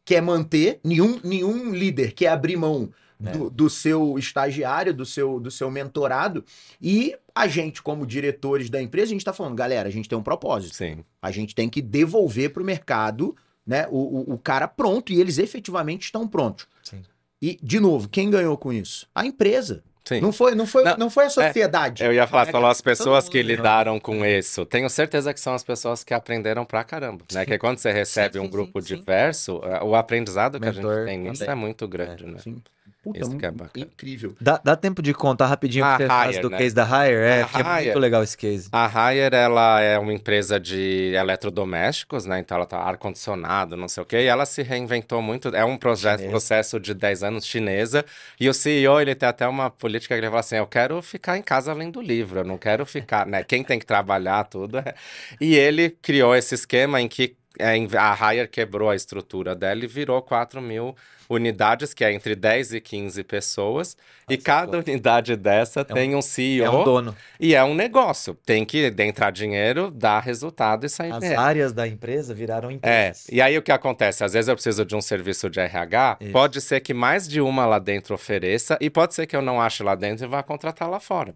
quer 0.03 0.21
manter, 0.21 0.79
nenhum, 0.83 1.19
nenhum 1.23 1.71
líder 1.73 2.11
quer 2.13 2.27
abrir 2.29 2.57
mão 2.57 2.89
do, 3.19 3.49
do 3.49 3.69
seu 3.69 4.17
estagiário, 4.19 4.93
do 4.93 5.05
seu, 5.05 5.39
do 5.39 5.49
seu 5.49 5.71
mentorado. 5.71 6.43
E 6.81 7.15
a 7.33 7.47
gente, 7.47 7.81
como 7.81 8.05
diretores 8.05 8.69
da 8.69 8.81
empresa, 8.81 9.05
a 9.05 9.09
gente 9.13 9.21
está 9.21 9.31
falando, 9.33 9.55
galera, 9.55 9.87
a 9.87 9.91
gente 9.91 10.09
tem 10.09 10.17
um 10.17 10.23
propósito. 10.23 10.75
Sim. 10.75 11.03
A 11.21 11.31
gente 11.31 11.55
tem 11.55 11.69
que 11.69 11.81
devolver 11.81 12.49
para 12.51 12.61
o 12.61 12.65
mercado 12.65 13.35
né, 13.65 13.87
o, 13.89 13.97
o, 14.31 14.33
o 14.33 14.37
cara 14.37 14.67
pronto 14.67 15.13
e 15.13 15.19
eles 15.21 15.37
efetivamente 15.37 16.03
estão 16.05 16.27
prontos. 16.27 16.67
Sim. 16.83 17.01
E, 17.41 17.57
de 17.61 17.79
novo, 17.79 18.09
quem 18.09 18.29
ganhou 18.29 18.57
com 18.57 18.73
isso? 18.73 19.07
A 19.13 19.25
empresa. 19.25 19.83
Sim. 20.07 20.21
Não 20.21 20.31
foi, 20.31 20.53
não 20.53 20.67
foi, 20.67 20.83
Não, 20.83 20.97
não, 20.97 21.09
foi 21.09 21.25
a 21.25 21.29
sociedade. 21.31 22.03
Eu 22.03 22.13
ia 22.13 22.27
falar, 22.27 22.47
É, 22.47 22.51
falou 22.51 22.69
as 22.69 22.79
pessoas 22.79 23.27
que 23.27 23.41
lidaram 23.41 23.99
com 23.99 24.23
isso. 24.23 24.63
Tenho 24.65 24.87
certeza 24.87 25.33
que 25.33 25.39
são 25.39 25.55
as 25.55 25.63
pessoas 25.63 26.03
que 26.03 26.13
aprenderam 26.13 26.63
pra 26.63 26.83
caramba, 26.83 27.25
né? 27.33 27.43
Que 27.43 27.57
quando 27.57 27.79
você 27.79 27.89
recebe 27.91 28.37
sim, 28.37 28.39
um 28.39 28.47
grupo 28.47 28.79
sim, 28.81 28.87
sim. 28.89 28.95
diverso, 28.97 29.61
eh, 29.63 29.83
o 29.83 29.95
aprendizado 29.95 30.59
que 30.59 30.67
a 30.67 30.71
Mentor 30.71 30.95
gente 30.97 31.05
tem 31.05 31.17
nisso 31.17 31.43
é 31.43 31.55
muito 31.55 31.87
grande, 31.87 32.23
né? 32.25 32.37
Sim. 32.37 32.61
Puta, 33.05 33.19
Isso 33.19 33.31
mu- 33.31 33.37
que 33.37 33.45
é 33.45 33.51
bacana. 33.51 33.85
incrível. 33.85 34.35
Dá, 34.41 34.59
dá 34.63 34.75
tempo 34.75 34.99
de 34.99 35.13
contar 35.13 35.45
rapidinho 35.45 35.85
A 35.85 35.93
o 35.93 35.97
que 35.97 36.03
você 36.03 36.07
faz 36.07 36.31
Hire, 36.37 36.41
do 36.41 36.49
né? 36.49 36.57
case 36.57 36.73
da 36.73 36.83
Hire? 36.83 37.15
É, 37.15 37.45
A 37.53 37.79
é 37.79 37.83
muito 37.83 37.99
legal 37.99 38.23
esse 38.23 38.35
case. 38.35 38.67
A 38.71 38.85
Haier, 39.07 39.31
ela 39.31 39.79
é 39.79 39.99
uma 39.99 40.11
empresa 40.11 40.59
de 40.59 41.13
eletrodomésticos, 41.15 42.25
né? 42.25 42.39
Então 42.39 42.57
ela 42.57 42.65
tá 42.65 42.79
ar-condicionado, 42.79 43.77
não 43.77 43.87
sei 43.87 44.03
o 44.03 44.05
quê, 44.05 44.17
e 44.21 44.25
ela 44.25 44.45
se 44.45 44.61
reinventou 44.63 45.21
muito. 45.21 45.49
É 45.55 45.63
um 45.63 45.77
projeto, 45.77 46.17
Chinesa. 46.19 46.31
processo 46.31 46.79
de 46.79 46.93
10 46.93 47.23
anos 47.23 47.45
chinesa. 47.45 48.03
E 48.39 48.49
o 48.49 48.53
CEO, 48.53 48.99
ele 48.99 49.15
tem 49.15 49.29
até 49.29 49.47
uma 49.47 49.69
política 49.69 50.15
que 50.15 50.19
ele 50.19 50.27
fala 50.27 50.39
assim: 50.39 50.55
eu 50.57 50.67
quero 50.67 51.01
ficar 51.01 51.37
em 51.37 51.41
casa 51.43 51.73
lendo 51.73 52.01
livro, 52.01 52.39
eu 52.39 52.43
não 52.43 52.57
quero 52.57 52.85
ficar, 52.85 53.25
né? 53.25 53.43
Quem 53.43 53.63
tem 53.63 53.79
que 53.79 53.85
trabalhar 53.85 54.43
tudo. 54.45 54.79
é- 54.79 54.95
E 55.39 55.55
ele 55.55 55.89
criou 56.01 56.35
esse 56.35 56.55
esquema 56.55 56.99
em 56.99 57.07
que 57.07 57.35
é, 57.57 57.75
a 57.97 58.13
Haier 58.27 58.49
quebrou 58.49 58.89
a 58.89 58.95
estrutura 58.95 59.55
dela 59.55 59.83
e 59.83 59.87
virou 59.87 60.21
4 60.21 60.61
mil 60.61 60.93
unidades, 61.29 61.93
que 61.93 62.03
é 62.03 62.11
entre 62.13 62.35
10 62.35 62.73
e 62.73 62.81
15 62.81 63.23
pessoas. 63.23 63.95
e 64.29 64.33
Nossa, 64.33 64.43
cada 64.43 64.71
pô. 64.81 64.89
unidade 64.91 65.35
dessa 65.35 65.81
um- 65.81 65.83
tem 65.83 66.15
um 66.15 66.21
CEO. 66.21 66.65
É 66.65 66.69
um 66.69 66.83
dono. 66.83 67.15
E 67.39 67.53
é 67.53 67.63
um 67.63 67.75
negócio. 67.75 68.33
Tem 68.45 68.65
que 68.65 68.91
entrar 68.99 69.31
dinheiro, 69.31 69.91
dar 69.91 70.19
resultado 70.19 70.85
e 70.85 70.89
sair 70.89 71.11
As 71.11 71.23
áreas 71.23 71.71
da 71.73 71.87
empresa 71.87 72.33
viraram 72.33 72.69
É, 72.69 72.73
empresas. 72.73 73.27
e 73.31 73.41
aí 73.41 73.57
o 73.57 73.61
que 73.61 73.71
acontece? 73.71 74.23
Às 74.23 74.33
vezes 74.33 74.47
eu 74.47 74.55
preciso 74.55 74.83
de 74.85 74.95
um 74.95 75.01
serviço 75.01 75.49
de 75.49 75.59
RH, 75.59 76.17
Isso. 76.19 76.31
pode 76.31 76.59
ser 76.61 76.79
que 76.79 76.93
mais 76.93 77.27
de 77.27 77.39
uma 77.41 77.65
lá 77.65 77.77
dentro 77.79 78.15
ofereça, 78.15 78.77
e 78.81 78.89
pode 78.89 79.13
ser 79.13 79.27
que 79.27 79.35
eu 79.35 79.41
não 79.41 79.61
ache 79.61 79.83
lá 79.83 79.93
dentro 79.95 80.25
e 80.25 80.27
vá 80.27 80.41
contratar 80.41 80.89
lá 80.89 80.99
fora. 80.99 81.35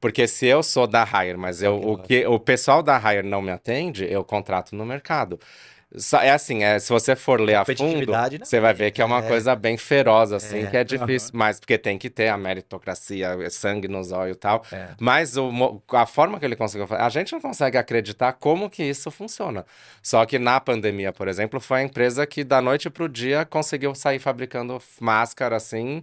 Porque 0.00 0.26
se 0.28 0.46
eu 0.46 0.62
sou 0.62 0.86
da 0.86 1.02
Hire, 1.04 1.38
mas 1.38 1.62
eu, 1.62 1.74
o, 1.80 1.96
que, 1.96 2.26
o 2.26 2.38
pessoal 2.38 2.82
da 2.82 2.98
Hire 2.98 3.26
não 3.26 3.40
me 3.40 3.50
atende, 3.50 4.04
eu 4.10 4.22
contrato 4.22 4.76
no 4.76 4.84
mercado. 4.84 5.40
É 6.22 6.30
assim, 6.30 6.62
é, 6.62 6.78
se 6.78 6.90
você 6.90 7.16
for 7.16 7.40
ler 7.40 7.54
a 7.54 7.64
fundo, 7.64 8.12
né? 8.12 8.28
você 8.42 8.60
vai 8.60 8.74
ver 8.74 8.90
que 8.90 9.00
é 9.00 9.04
uma 9.04 9.20
É. 9.20 9.28
coisa 9.28 9.56
bem 9.56 9.78
feroz, 9.78 10.30
assim, 10.30 10.64
É. 10.64 10.66
que 10.66 10.76
é 10.76 10.84
difícil, 10.84 11.30
mas 11.32 11.58
porque 11.58 11.78
tem 11.78 11.96
que 11.96 12.10
ter 12.10 12.28
a 12.28 12.36
meritocracia, 12.36 13.36
é 13.40 13.48
sangue 13.48 13.88
nos 13.88 14.12
olhos 14.12 14.36
e 14.36 14.38
tal. 14.38 14.62
É. 14.70 14.88
Mas 15.00 15.36
o 15.38 15.50
a 15.92 16.04
forma 16.04 16.38
que 16.38 16.44
ele 16.44 16.56
conseguiu 16.56 16.86
fazer, 16.86 17.02
a 17.02 17.08
gente 17.08 17.32
não 17.32 17.40
consegue 17.40 17.78
acreditar 17.78 18.34
como 18.34 18.68
que 18.68 18.82
isso 18.84 19.10
funciona. 19.10 19.64
Só 20.02 20.24
que 20.26 20.38
na 20.38 20.60
pandemia, 20.60 21.12
por 21.12 21.28
exemplo, 21.28 21.58
foi 21.60 21.80
a 21.80 21.82
empresa 21.82 22.26
que 22.26 22.44
da 22.44 22.60
noite 22.60 22.90
pro 22.90 23.08
dia 23.08 23.44
conseguiu 23.46 23.94
sair 23.94 24.18
fabricando 24.18 24.80
máscara 25.00 25.56
assim, 25.56 26.02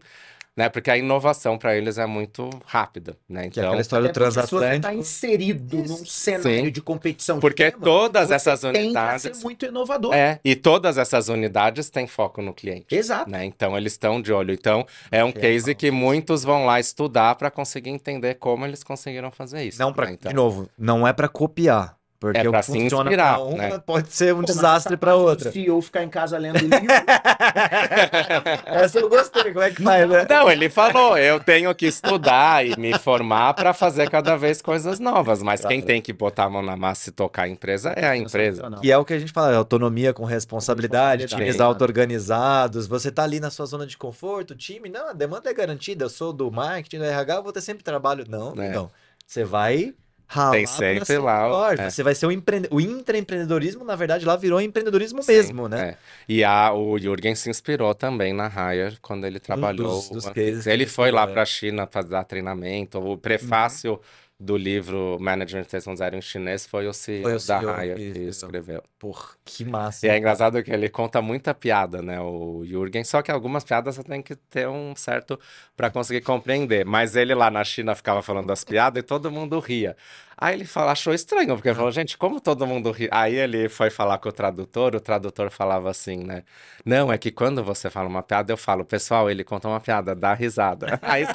né? 0.55 0.69
Porque 0.69 0.91
a 0.91 0.97
inovação 0.97 1.57
para 1.57 1.75
eles 1.75 1.97
é 1.97 2.05
muito 2.05 2.49
rápida, 2.65 3.17
né? 3.27 3.49
Que 3.49 3.59
é 3.59 3.63
Então, 3.63 3.65
aquela 3.65 3.81
história 3.81 4.07
do 4.11 4.13
você 4.13 4.27
está 4.27 4.41
transatlântico. 4.41 4.93
inserido 4.93 5.77
num 5.77 6.05
cenário 6.05 6.65
Sim. 6.65 6.71
de 6.71 6.81
competição 6.81 7.39
porque 7.39 7.63
extrema, 7.63 7.83
todas 7.85 8.27
você 8.27 8.33
essas 8.35 8.61
tem 8.61 8.71
que 8.73 8.79
unidades 8.79 9.37
ser 9.37 9.43
muito 9.43 9.65
inovador. 9.65 10.13
É, 10.13 10.39
e 10.43 10.55
todas 10.55 10.97
essas 10.97 11.27
unidades 11.29 11.89
têm 11.89 12.07
foco 12.07 12.41
no 12.41 12.53
cliente. 12.53 12.93
Exato. 12.93 13.29
Né? 13.29 13.45
Então 13.45 13.77
eles 13.77 13.93
estão 13.93 14.21
de 14.21 14.31
olho. 14.31 14.53
Então 14.53 14.85
é 15.11 15.23
um 15.23 15.31
Que 15.31 15.39
case 15.39 15.73
que 15.75 15.89
muitos 15.91 16.43
vão 16.43 16.65
lá 16.65 16.79
estudar 16.79 17.35
para 17.35 17.49
conseguir 17.49 17.89
entender 17.89 18.35
como 18.35 18.65
eles 18.65 18.83
conseguiram 18.83 19.31
fazer 19.31 19.63
isso. 19.63 19.79
Não 19.79 19.91
para, 19.93 20.07
né? 20.07 20.13
Então, 20.13 20.29
de 20.29 20.35
novo, 20.35 20.69
não 20.77 21.07
é 21.07 21.13
pra 21.13 21.27
copiar, 21.27 21.97
porque 22.23 22.39
É 22.39 22.49
o 22.49 22.53
que 22.53 22.63
se 22.63 22.71
funciona 22.71 23.11
pra 23.11 23.37
uma 23.39 23.57
né? 23.57 23.79
pode 23.85 24.07
ser 24.13 24.33
um 24.33 24.37
Pô, 24.39 24.45
desastre 24.45 24.95
do 24.95 25.09
outra. 25.09 25.51
CEO 25.51 25.81
ficar 25.81 26.03
em 26.03 26.09
casa 26.09 26.37
lendo 26.37 26.57
livro. 26.59 26.77
Essa 28.65 28.99
eu 28.99 29.09
gostei, 29.09 29.51
como 29.51 29.61
é 29.61 29.71
que 29.71 29.83
faz, 29.83 30.07
né? 30.09 30.25
Não, 30.29 30.49
ele 30.49 30.69
falou, 30.69 31.17
eu 31.17 31.37
tenho 31.41 31.75
que 31.75 31.85
estudar 31.85 32.65
e 32.65 32.79
me 32.79 32.97
formar 32.97 33.53
para 33.55 33.73
fazer 33.73 34.09
cada 34.09 34.37
vez 34.37 34.61
coisas 34.61 35.01
novas, 35.01 35.43
mas 35.43 35.59
quem 35.65 35.79
Claro. 35.81 35.87
tem 35.87 36.01
que 36.01 36.13
botar 36.13 36.45
a 36.45 36.49
mão 36.49 36.61
na 36.61 36.77
massa 36.77 37.09
e 37.09 37.11
tocar 37.11 37.43
a 37.43 37.49
empresa 37.49 37.89
é 37.91 38.05
a 38.07 38.15
empresa. 38.15 38.69
Que 38.81 38.89
é 38.89 38.97
o 38.97 39.03
que 39.03 39.13
a 39.13 39.19
gente 39.19 39.33
fala, 39.33 39.53
autonomia 39.57 40.13
com 40.13 40.23
responsabilidade, 40.23 41.23
responsabilidade. 41.23 41.51
times 41.57 41.59
auto-organizados, 41.61 42.87
você 42.87 43.11
tá 43.11 43.23
ali 43.23 43.41
na 43.41 43.49
sua 43.49 43.65
zona 43.65 43.85
de 43.85 43.97
conforto, 43.97 44.51
o 44.51 44.55
time, 44.55 44.87
não, 44.87 45.09
a 45.09 45.13
demanda 45.13 45.49
é 45.49 45.53
garantida, 45.53 46.05
eu 46.05 46.09
sou 46.09 46.31
do 46.31 46.49
marketing, 46.49 46.99
do 46.99 47.03
RH, 47.03 47.35
eu 47.35 47.43
vou 47.43 47.51
ter 47.51 47.59
sempre 47.61 47.83
trabalho. 47.83 48.23
Não, 48.29 48.53
É. 48.61 48.69
não. 48.71 48.89
Você 49.27 49.43
vai 49.43 49.93
ralar 50.33 50.51
Tem 50.51 50.65
sempre 50.65 51.17
lá 51.17 51.43
melhor. 51.43 51.79
é. 51.79 51.89
Você 51.89 52.03
vai 52.03 52.15
ser 52.15 52.25
o 52.25 52.31
empreende... 52.31 52.67
O 52.71 52.81
intraempreendedorismo, 52.81 53.83
na 53.85 53.95
verdade, 53.95 54.25
lá 54.25 54.35
virou 54.35 54.59
empreendedorismo 54.59 55.21
mesmo, 55.27 55.67
né? 55.67 55.89
É. 55.89 55.97
E 56.27 56.43
a, 56.43 56.73
o 56.73 56.97
Jürgen 56.97 57.35
se 57.35 57.49
inspirou 57.49 57.93
também 57.93 58.33
na 58.33 58.47
Hire 58.47 58.97
quando 59.01 59.25
ele 59.25 59.39
trabalhou. 59.39 59.87
dos- 59.87 60.09
dos 60.09 60.29
que 60.29 60.39
ele 60.65 60.85
foi 60.85 61.11
lá 61.11 61.23
é. 61.23 61.27
para 61.27 61.41
a 61.43 61.45
China 61.45 61.85
para 61.85 62.01
dar 62.01 62.23
treinamento. 62.23 62.99
O 62.99 63.17
prefácio 63.17 63.99
do 64.43 64.57
livro 64.57 65.17
Management 65.19 65.63
3.0 65.63 66.15
em 66.15 66.21
chinês 66.21 66.65
foi 66.65 66.87
o 66.87 66.93
CEO 66.93 67.23
Foi 67.23 67.35
o 67.35 67.39
da 67.45 67.59
CEO 67.59 67.81
Hire 67.81 67.95
que 67.95 68.11
que 68.11 68.19
escreveu. 68.27 68.29
escreveu. 68.29 68.83
Por 68.99 69.37
que 69.45 69.63
massa. 69.65 70.05
E 70.05 70.09
é 70.09 70.17
engraçado 70.17 70.61
que 70.63 70.71
ele 70.71 70.89
conta 70.89 71.21
muita 71.21 71.53
piada, 71.53 72.01
né, 72.01 72.19
o 72.19 72.63
Jürgen, 72.65 73.03
só 73.03 73.21
que 73.21 73.31
algumas 73.31 73.63
piadas 73.63 73.95
você 73.95 74.03
tem 74.03 74.21
que 74.21 74.35
ter 74.35 74.67
um 74.67 74.95
certo 74.95 75.39
para 75.75 75.89
conseguir 75.89 76.21
compreender. 76.21 76.85
Mas 76.85 77.15
ele 77.15 77.33
lá 77.33 77.49
na 77.49 77.63
China 77.63 77.95
ficava 77.95 78.21
falando 78.21 78.47
das 78.47 78.63
piadas 78.63 78.99
e 79.01 79.05
todo 79.05 79.31
mundo 79.31 79.59
ria. 79.59 79.95
Aí 80.37 80.55
ele 80.55 80.65
fala, 80.65 80.91
achou 80.91 81.13
estranho, 81.13 81.55
porque 81.55 81.69
ele 81.69 81.75
falou, 81.75 81.91
gente, 81.91 82.17
como 82.17 82.41
todo 82.41 82.65
mundo 82.67 82.91
ri? 82.91 83.07
Aí 83.11 83.35
ele 83.35 83.69
foi 83.69 83.89
falar 83.89 84.17
com 84.17 84.29
o 84.29 84.31
tradutor, 84.31 84.95
o 84.95 84.99
tradutor 84.99 85.49
falava 85.51 85.89
assim, 85.89 86.17
né? 86.17 86.43
Não, 86.83 87.11
é 87.13 87.17
que 87.17 87.31
quando 87.31 87.63
você 87.63 87.89
fala 87.89 88.09
uma 88.09 88.23
piada, 88.23 88.51
eu 88.51 88.57
falo, 88.57 88.83
pessoal, 88.83 89.29
ele 89.29 89.43
conta 89.43 89.67
uma 89.67 89.79
piada, 89.79 90.13
dá 90.15 90.33
risada. 90.33 90.99
Aí. 91.03 91.25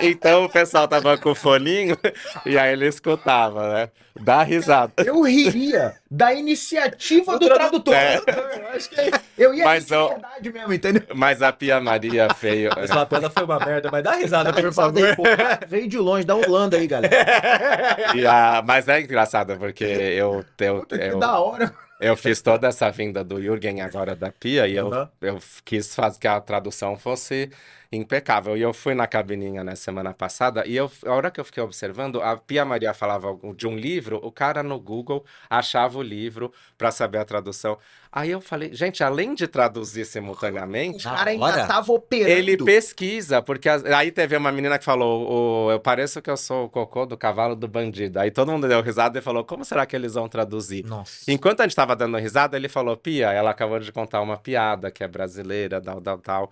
Então 0.00 0.44
o 0.44 0.48
pessoal 0.48 0.88
tava 0.88 1.16
com 1.18 1.30
o 1.30 1.34
foninho 1.34 1.96
e 2.46 2.58
aí 2.58 2.72
ele 2.72 2.86
escutava, 2.86 3.72
né? 3.74 3.90
Dá 4.20 4.42
risada. 4.42 4.92
Eu 4.98 5.22
riria 5.22 5.94
da 6.10 6.34
iniciativa 6.34 7.38
do 7.38 7.46
tradutor. 7.46 7.94
É. 7.94 8.16
Eu 8.16 8.68
acho 8.74 8.90
que 8.90 9.10
eu 9.38 9.54
ia 9.54 9.64
Mas 9.64 9.84
rir 9.84 9.88
de 9.88 9.94
eu- 9.94 10.08
verdade 10.08 10.52
mesmo, 10.52 10.72
entendeu? 10.74 11.02
Mas 11.14 11.40
a 11.42 11.52
Pia 11.52 11.80
Maria 11.80 12.28
feio. 12.34 12.70
Essa 12.76 12.94
lapela 12.96 13.30
foi 13.30 13.44
uma 13.44 13.58
merda, 13.58 13.88
mas 13.90 14.02
dá 14.02 14.12
risada, 14.16 14.52
por 14.52 14.72
favor. 14.74 15.16
pô, 15.16 15.22
Veio 15.68 15.88
de 15.88 15.98
longe, 15.98 16.24
da 16.26 16.34
Holanda 16.34 16.76
aí, 16.76 16.86
galera. 16.86 17.16
E 18.14 18.26
a- 18.26 18.62
mas 18.66 18.88
é 18.88 19.00
engraçado, 19.00 19.56
porque 19.58 19.84
eu, 19.84 20.44
eu, 20.58 20.80
Puta, 20.80 20.98
que 20.98 21.04
eu, 21.04 21.18
da 21.18 21.38
hora. 21.38 21.72
eu 22.00 22.16
fiz 22.16 22.42
toda 22.42 22.66
essa 22.68 22.90
vinda 22.90 23.22
do 23.22 23.40
Jürgen 23.40 23.80
agora 23.80 24.14
da 24.16 24.30
Pia 24.32 24.66
e 24.66 24.76
eu, 24.76 24.90
eu 25.22 25.38
quis 25.64 25.94
fazer 25.94 26.18
que 26.18 26.26
a 26.28 26.40
tradução 26.40 26.96
fosse 26.96 27.50
impecável. 27.92 28.56
E 28.56 28.62
eu 28.62 28.72
fui 28.72 28.94
na 28.94 29.06
cabininha 29.06 29.64
na 29.64 29.74
semana 29.74 30.14
passada 30.14 30.64
e 30.66 30.76
eu, 30.76 30.90
a 31.04 31.12
hora 31.12 31.30
que 31.30 31.40
eu 31.40 31.44
fiquei 31.44 31.62
observando, 31.62 32.20
a 32.22 32.36
Pia 32.36 32.64
Maria 32.64 32.94
falava 32.94 33.36
de 33.56 33.66
um 33.66 33.76
livro, 33.76 34.20
o 34.22 34.30
cara 34.30 34.62
no 34.62 34.78
Google 34.78 35.24
achava 35.48 35.98
o 35.98 36.02
livro 36.02 36.52
para 36.78 36.90
saber 36.90 37.18
a 37.18 37.24
tradução. 37.24 37.76
Aí 38.12 38.30
eu 38.30 38.40
falei, 38.40 38.72
gente, 38.74 39.02
além 39.04 39.34
de 39.34 39.46
traduzir 39.46 40.02
O 40.02 40.04
simultaneamente, 40.04 41.04
cara 41.04 41.30
ainda 41.30 41.66
tava 41.66 41.92
operando. 41.92 42.30
ele 42.30 42.56
pesquisa, 42.56 43.40
porque 43.42 43.68
as- 43.68 43.84
aí 43.84 44.10
teve 44.10 44.36
uma 44.36 44.50
menina 44.50 44.78
que 44.78 44.84
falou: 44.84 45.66
"O- 45.66 45.70
Eu 45.70 45.78
pareço 45.78 46.20
que 46.20 46.28
eu 46.30 46.36
sou 46.36 46.64
o 46.64 46.68
cocô 46.68 47.06
do 47.06 47.16
cavalo 47.16 47.54
do 47.54 47.68
bandido. 47.68 48.18
Aí 48.18 48.30
todo 48.30 48.50
mundo 48.50 48.66
deu 48.66 48.80
risada 48.82 49.18
e 49.18 49.22
falou: 49.22 49.44
Como 49.44 49.64
será 49.64 49.86
que 49.86 49.94
eles 49.94 50.14
vão 50.14 50.28
traduzir? 50.28 50.84
Nossa. 50.84 51.30
Enquanto 51.30 51.60
a 51.60 51.64
gente 51.64 51.76
tava 51.76 51.94
dando 51.94 52.16
risada, 52.16 52.56
ele 52.56 52.68
falou: 52.68 52.96
Pia, 52.96 53.30
ela 53.32 53.50
acabou 53.50 53.78
de 53.78 53.92
contar 53.92 54.20
uma 54.20 54.36
piada 54.36 54.90
que 54.90 55.04
é 55.04 55.08
brasileira, 55.08 55.80
tal, 55.80 56.00
tal, 56.00 56.18
tal. 56.18 56.50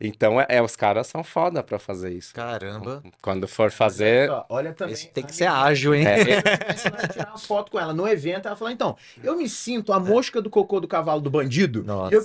Então, 0.00 0.40
é, 0.40 0.46
é, 0.48 0.62
os 0.62 0.76
caras 0.76 1.06
são 1.08 1.24
foda 1.24 1.62
pra 1.62 1.78
fazer 1.78 2.12
isso. 2.12 2.32
Caramba. 2.34 3.02
Quando 3.20 3.48
for 3.48 3.70
fazer. 3.70 4.30
Ó, 4.30 4.44
Olha 4.48 4.72
também. 4.72 4.94
Esse 4.94 5.08
tem 5.08 5.24
que 5.24 5.34
ser 5.34 5.46
ágil, 5.46 5.94
hein? 5.94 6.04
É, 6.06 6.38
a 7.02 7.08
tirar 7.08 7.28
uma 7.30 7.38
foto 7.38 7.72
com 7.72 7.80
ela 7.80 7.92
no 7.92 8.06
evento. 8.06 8.46
Ela 8.46 8.56
falou: 8.56 8.72
então, 8.72 8.96
eu 9.22 9.36
me 9.36 9.48
sinto 9.48 9.92
a 9.92 9.98
mosca 9.98 10.40
do 10.40 10.48
cocô 10.48 10.78
do 10.80 10.86
cavalo 10.86 11.20
do 11.20 11.30
bandido. 11.30 11.82
Nossa. 11.82 12.14
Eu- 12.14 12.24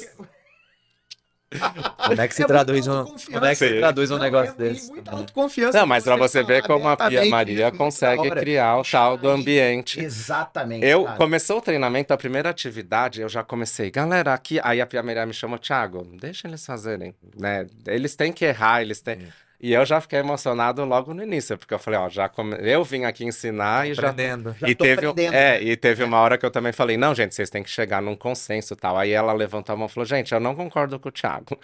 Como 2.07 2.21
é 2.21 2.27
que 2.27 2.35
se 2.35 2.43
É 2.43 2.45
traduz 2.45 2.87
um, 2.87 3.05
como 3.05 3.45
é 3.45 3.49
que 3.49 3.55
se 3.55 3.79
traduz 3.79 4.11
um 4.11 4.15
Não, 4.15 4.23
negócio 4.23 4.53
é 4.53 4.57
desse? 4.57 4.91
Muita 4.91 5.11
autoconfiança. 5.11 5.79
Não, 5.79 5.87
mas 5.87 6.03
pra 6.03 6.15
você 6.15 6.43
ver 6.43 6.63
como 6.63 6.87
a 6.87 6.97
Pia 6.97 7.25
Maria 7.25 7.71
consegue 7.71 8.29
criar 8.31 8.77
o 8.77 8.83
tal 8.83 9.17
do 9.17 9.29
ambiente. 9.29 9.99
Exatamente. 9.99 10.85
Eu 10.85 11.05
cara. 11.05 11.17
começou 11.17 11.57
o 11.59 11.61
treinamento, 11.61 12.13
a 12.13 12.17
primeira 12.17 12.49
atividade, 12.49 13.21
eu 13.21 13.29
já 13.29 13.43
comecei, 13.43 13.89
galera, 13.89 14.33
aqui, 14.33 14.59
aí 14.63 14.81
a 14.81 14.85
Pia 14.85 15.01
Maria 15.01 15.25
me 15.25 15.33
chamou, 15.33 15.57
Thiago, 15.57 16.05
deixa 16.19 16.47
eles 16.47 16.65
fazerem, 16.65 17.15
né? 17.37 17.67
Eles 17.87 18.15
têm 18.15 18.33
que 18.33 18.43
errar, 18.45 18.81
eles 18.81 19.01
têm. 19.01 19.19
Sim. 19.19 19.27
E 19.63 19.71
eu 19.71 19.85
já 19.85 20.01
fiquei 20.01 20.19
emocionado 20.19 20.83
logo 20.83 21.13
no 21.13 21.23
início, 21.23 21.57
porque 21.57 21.73
eu 21.73 21.79
falei, 21.79 21.97
ó, 21.97 22.09
já 22.09 22.27
come... 22.27 22.53
eu 22.59 22.83
vim 22.83 23.05
aqui 23.05 23.23
ensinar 23.23 23.87
e 23.87 23.93
já 23.93 24.09
Aprendendo. 24.09 24.53
Já 24.59 24.67
e 24.67 24.75
tô 24.75 24.83
teve, 24.83 25.05
aprendendo. 25.07 25.33
é, 25.33 25.63
e 25.63 25.77
teve 25.77 26.03
uma 26.03 26.19
hora 26.19 26.37
que 26.37 26.45
eu 26.45 26.51
também 26.51 26.73
falei, 26.73 26.97
não, 26.97 27.15
gente, 27.15 27.33
vocês 27.33 27.49
têm 27.49 27.63
que 27.63 27.69
chegar 27.69 28.01
num 28.01 28.13
consenso 28.13 28.73
e 28.73 28.75
tal. 28.75 28.97
Aí 28.97 29.11
ela 29.11 29.31
levantou 29.31 29.71
a 29.71 29.77
mão 29.77 29.85
e 29.85 29.89
falou, 29.89 30.05
gente, 30.05 30.33
eu 30.33 30.39
não 30.41 30.53
concordo 30.53 30.99
com 30.99 31.07
o 31.07 31.11
Thiago. 31.13 31.57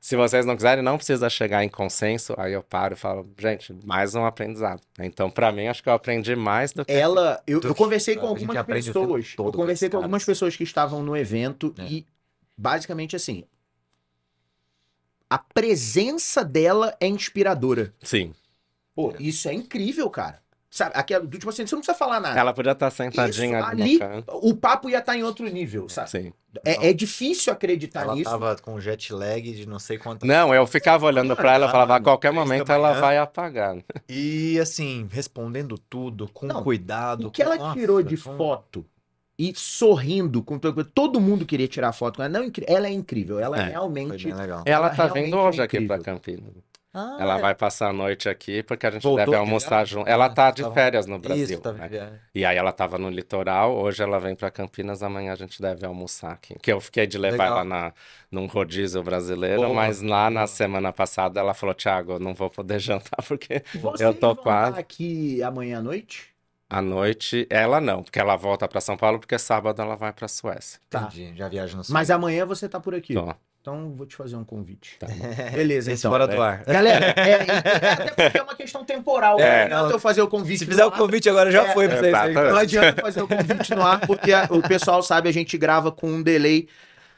Se 0.00 0.16
vocês 0.16 0.46
não 0.46 0.56
quiserem, 0.56 0.82
não 0.82 0.96
precisa 0.96 1.28
chegar 1.28 1.62
em 1.62 1.68
consenso. 1.68 2.34
Aí 2.38 2.54
eu 2.54 2.62
paro 2.62 2.94
e 2.94 2.96
falo, 2.96 3.30
gente, 3.38 3.76
mais 3.84 4.14
um 4.14 4.24
aprendizado. 4.24 4.80
Então, 4.98 5.30
pra 5.30 5.52
mim, 5.52 5.66
acho 5.66 5.82
que 5.82 5.90
eu 5.90 5.92
aprendi 5.92 6.34
mais 6.34 6.72
do 6.72 6.86
que. 6.86 6.92
Ela, 6.92 7.42
eu, 7.46 7.60
eu 7.60 7.74
conversei 7.74 8.16
com 8.16 8.28
algumas 8.28 8.64
pessoas. 8.64 9.34
Eu 9.38 9.52
conversei 9.52 9.90
com 9.90 9.98
algumas 9.98 10.24
pessoas 10.24 10.56
que 10.56 10.64
estavam 10.64 11.02
no 11.02 11.14
evento 11.14 11.74
É. 11.78 11.82
e 11.84 12.06
basicamente 12.56 13.14
assim, 13.14 13.44
a 15.34 15.38
presença 15.38 16.44
dela 16.44 16.94
é 17.00 17.06
inspiradora. 17.06 17.94
Sim. 18.02 18.32
Pô, 18.94 19.14
isso 19.18 19.48
é 19.48 19.54
incrível, 19.54 20.08
cara. 20.10 20.42
Sabe, 20.70 20.92
aquela, 20.94 21.24
do 21.26 21.38
tipo 21.38 21.50
assim, 21.50 21.66
você 21.66 21.74
não 21.74 21.80
precisa 21.82 21.96
falar 21.98 22.18
nada. 22.18 22.38
Ela 22.40 22.52
podia 22.54 22.72
estar 22.72 22.90
sentadinha 22.90 23.58
Isso, 23.58 23.68
ali 23.68 24.00
o 24.28 24.54
papo 24.56 24.88
ia 24.88 24.98
estar 25.00 25.14
em 25.14 25.22
outro 25.22 25.46
nível, 25.46 25.86
sabe? 25.88 26.08
Sim. 26.10 26.32
É, 26.64 26.88
é 26.88 26.92
difícil 26.94 27.52
acreditar 27.52 28.02
Ela 28.02 28.14
nisso. 28.14 28.30
tava 28.30 28.56
com 28.56 28.80
jet 28.80 29.12
lag 29.12 29.40
de 29.52 29.66
não 29.66 29.78
sei 29.78 29.98
quanto. 29.98 30.24
Não, 30.26 30.54
eu 30.54 30.66
ficava 30.66 31.04
olhando 31.04 31.36
pra 31.36 31.54
ela 31.54 31.66
e 31.66 31.70
falava, 31.70 31.96
a 31.96 32.00
qualquer 32.00 32.32
momento 32.32 32.72
ela 32.72 32.94
vai 32.94 33.18
apagar. 33.18 33.76
E 34.08 34.58
assim, 34.60 35.06
respondendo 35.10 35.76
tudo, 35.76 36.26
com 36.28 36.46
Não, 36.46 36.62
cuidado. 36.62 37.28
O 37.28 37.30
que 37.30 37.42
ela 37.42 37.58
com- 37.58 37.72
tirou 37.74 37.98
Nossa, 38.02 38.08
de 38.08 38.22
com- 38.22 38.36
foto 38.36 38.86
e 39.50 39.52
sorrindo, 39.56 40.42
com 40.42 40.58
todo 40.58 41.20
mundo 41.20 41.44
queria 41.46 41.66
tirar 41.68 41.92
foto 41.92 42.16
com 42.16 42.22
ela. 42.22 42.32
Não, 42.32 42.44
incri- 42.44 42.66
ela 42.68 42.86
é 42.86 42.90
incrível, 42.92 43.38
ela 43.38 43.56
É, 43.56 43.62
Foi 43.62 43.70
realmente. 43.70 44.24
bem 44.24 44.34
legal. 44.34 44.62
Ela 44.66 44.86
Ela 44.86 44.90
tá 44.94 45.06
vindo 45.08 45.36
é 45.36 45.40
hoje 45.40 45.62
aqui 45.62 45.76
incrível. 45.78 45.96
pra 45.96 46.04
Campinas. 46.12 46.52
Ah, 46.94 47.16
Ela 47.18 47.38
é. 47.38 47.40
vai 47.40 47.54
passar 47.54 47.88
a 47.88 47.92
noite 47.92 48.28
aqui 48.28 48.62
porque 48.62 48.86
a 48.86 48.90
gente 48.90 49.02
Voltou 49.02 49.16
deve 49.20 49.30
de 49.30 49.36
almoçar 49.38 49.86
junto. 49.86 50.06
Ela 50.06 50.28
tá 50.28 50.50
de 50.50 50.60
tava- 50.60 50.74
férias 50.74 51.06
no 51.06 51.14
Isso, 51.14 51.22
Brasil. 51.22 51.60
tava 51.60 51.78
né? 51.78 51.84
de 51.84 51.88
viagem. 51.94 52.14
E 52.34 52.44
aí 52.44 52.54
ela 52.58 52.70
tava 52.70 52.98
no 52.98 53.08
litoral, 53.08 53.74
hoje 53.78 54.02
ela 54.02 54.20
vem 54.20 54.34
pra 54.36 54.50
Campinas, 54.50 55.02
amanhã 55.02 55.32
a 55.32 55.36
gente 55.36 55.60
deve 55.62 55.86
almoçar 55.86 56.32
aqui. 56.32 56.54
Que 56.62 56.70
eu 56.70 56.78
fiquei 56.82 57.06
de 57.06 57.16
levar 57.16 57.44
Legal. 57.44 57.56
ela 57.60 57.64
na, 57.64 57.92
num 58.30 58.44
rodízio 58.44 59.02
brasileiro, 59.02 59.62
Boa, 59.62 59.72
mas 59.72 60.02
lá 60.02 60.28
na 60.28 60.46
semana 60.46 60.92
passada 60.92 61.40
ela 61.40 61.54
falou, 61.54 61.74
Thiago, 61.74 62.12
eu 62.12 62.18
não 62.18 62.34
vou 62.34 62.50
poder 62.50 62.78
jantar 63.18 63.22
porque 63.26 63.62
Vocês 63.74 64.00
eu 64.02 64.12
tô 64.12 64.34
vão 64.34 64.42
quase. 64.44 64.78
aqui 64.78 65.42
amanhã 65.42 65.78
à 65.78 65.82
noite? 65.82 66.30
À 66.72 66.80
noite, 66.80 67.46
ela 67.50 67.80
não, 67.80 68.02
porque 68.02 68.18
ela 68.18 68.34
volta 68.36 68.66
pra 68.66 68.80
São 68.80 68.96
Paulo, 68.96 69.18
porque 69.18 69.38
sábado 69.38 69.82
ela 69.82 69.94
vai 69.94 70.12
pra 70.12 70.26
Suécia. 70.26 70.80
Tá. 70.88 71.00
Entendi, 71.02 71.32
já 71.36 71.48
viaja 71.48 71.76
no 71.76 71.84
sul. 71.84 71.92
Mas 71.92 72.10
amanhã 72.10 72.46
você 72.46 72.68
tá 72.68 72.80
por 72.80 72.94
aqui. 72.94 73.12
Tô. 73.12 73.34
Então 73.60 73.92
vou 73.94 74.06
te 74.06 74.16
fazer 74.16 74.34
um 74.36 74.42
convite. 74.44 74.96
Tá. 74.98 75.06
Beleza, 75.54 75.92
Esse 75.92 76.00
então. 76.00 76.10
fora 76.10 76.26
do 76.26 76.40
ar. 76.42 76.64
Galera, 76.64 77.14
é, 77.16 77.30
é, 77.30 77.92
até 77.92 78.10
porque 78.28 78.38
é 78.38 78.42
uma 78.42 78.54
questão 78.56 78.84
temporal. 78.84 79.38
É, 79.38 79.68
não 79.68 79.76
adianta 79.76 79.94
eu 79.94 80.00
fazer 80.00 80.22
o 80.22 80.26
convite. 80.28 80.60
Se 80.60 80.66
fizer 80.66 80.84
o 80.84 80.88
ar, 80.88 80.96
convite 80.98 81.28
agora, 81.28 81.50
já 81.50 81.66
É, 81.68 81.72
foi 81.72 81.86
pra 81.88 81.98
vocês. 81.98 82.34
Não 82.34 82.56
adianta 82.56 83.00
eu 83.00 83.04
fazer 83.04 83.22
o 83.22 83.28
convite 83.28 83.74
no 83.74 83.82
ar, 83.82 84.00
porque 84.06 84.32
a- 84.32 84.48
o 84.50 84.62
pessoal 84.62 85.02
sabe, 85.02 85.28
a 85.28 85.32
gente 85.32 85.56
grava 85.58 85.92
com 85.92 86.08
um 86.08 86.22
delay. 86.22 86.68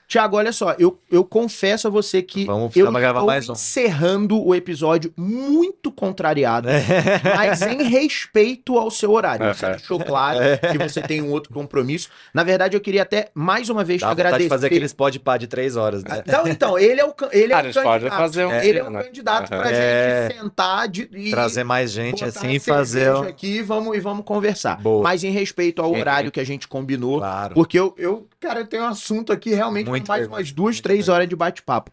Tiago, 0.06 0.36
olha 0.36 0.52
só, 0.52 0.74
eu, 0.78 0.98
eu 1.10 1.24
confesso 1.24 1.86
a 1.88 1.90
você 1.90 2.22
que 2.22 2.44
Vamos 2.44 2.76
eu 2.76 2.86
estou 2.90 3.24
mais 3.26 3.48
um. 3.48 3.52
encerrando 3.52 4.44
o 4.44 4.54
episódio 4.54 5.12
muito 5.16 5.90
contrariado, 5.90 6.68
mas 7.36 7.62
em 7.62 7.82
respeito 7.84 8.78
ao 8.78 8.90
seu 8.90 9.12
horário. 9.12 9.52
Você 9.54 9.64
Uhum. 9.64 9.72
deixou 9.72 10.00
claro 10.00 10.38
que 10.70 10.78
você 10.78 11.00
tem 11.00 11.22
um 11.22 11.30
outro 11.30 11.52
compromisso. 11.52 12.08
Na 12.32 12.42
verdade, 12.44 12.76
eu 12.76 12.80
queria 12.80 13.02
até, 13.02 13.30
mais 13.34 13.68
uma 13.68 13.82
vez, 13.82 14.00
Dá 14.02 14.08
te 14.08 14.12
agradecer. 14.12 14.42
de 14.44 14.48
fazer 14.48 14.66
aqueles 14.66 14.92
pode 14.92 15.18
pá 15.18 15.36
de 15.36 15.46
três 15.46 15.74
horas, 15.76 16.04
né? 16.04 16.22
Não, 16.26 16.46
então, 16.46 16.78
ele 16.78 17.00
é 17.00 17.04
o, 17.04 17.14
ele 17.32 17.52
é 17.52 17.56
Ah, 17.56 17.60
o 17.60 17.62
candidato. 17.72 18.10
fazer 18.10 18.44
um 18.46 18.52
ele 18.54 18.78
é 18.78 18.84
o 18.84 18.90
né? 18.90 19.02
candidato 19.04 19.48
pra 19.48 19.70
É. 19.70 20.28
gente 20.28 20.40
sentar 20.40 20.88
de, 20.88 21.08
e 21.14 21.30
Trazer 21.30 21.64
mais 21.64 21.90
gente 21.90 22.24
assim 22.24 22.50
e 22.52 22.58
fazer. 22.60 23.10
um- 23.14 23.22
aqui 23.22 23.56
e 23.58 23.62
vamos, 23.62 23.96
e 23.96 24.00
vamos 24.00 24.24
conversar. 24.24 24.80
Boa. 24.80 25.02
Mas 25.02 25.24
em 25.24 25.30
respeito 25.30 25.80
ao 25.82 25.92
horário 25.92 26.30
que 26.30 26.40
a 26.40 26.44
gente 26.44 26.68
combinou, 26.68 27.18
Claro. 27.18 27.54
porque 27.54 27.78
eu, 27.78 27.94
eu, 27.96 28.26
cara, 28.38 28.60
eu 28.60 28.66
tenho 28.66 28.82
um 28.82 28.86
assunto 28.86 29.32
aqui 29.32 29.54
realmente 29.54 29.88
Muito 29.88 29.93
pra 30.02 30.16
mais 30.16 30.26
umas 30.26 30.52
duas, 30.52 30.76
muito 30.76 30.82
três 30.82 31.08
horas 31.08 31.28
de 31.28 31.36
bate-papo. 31.36 31.90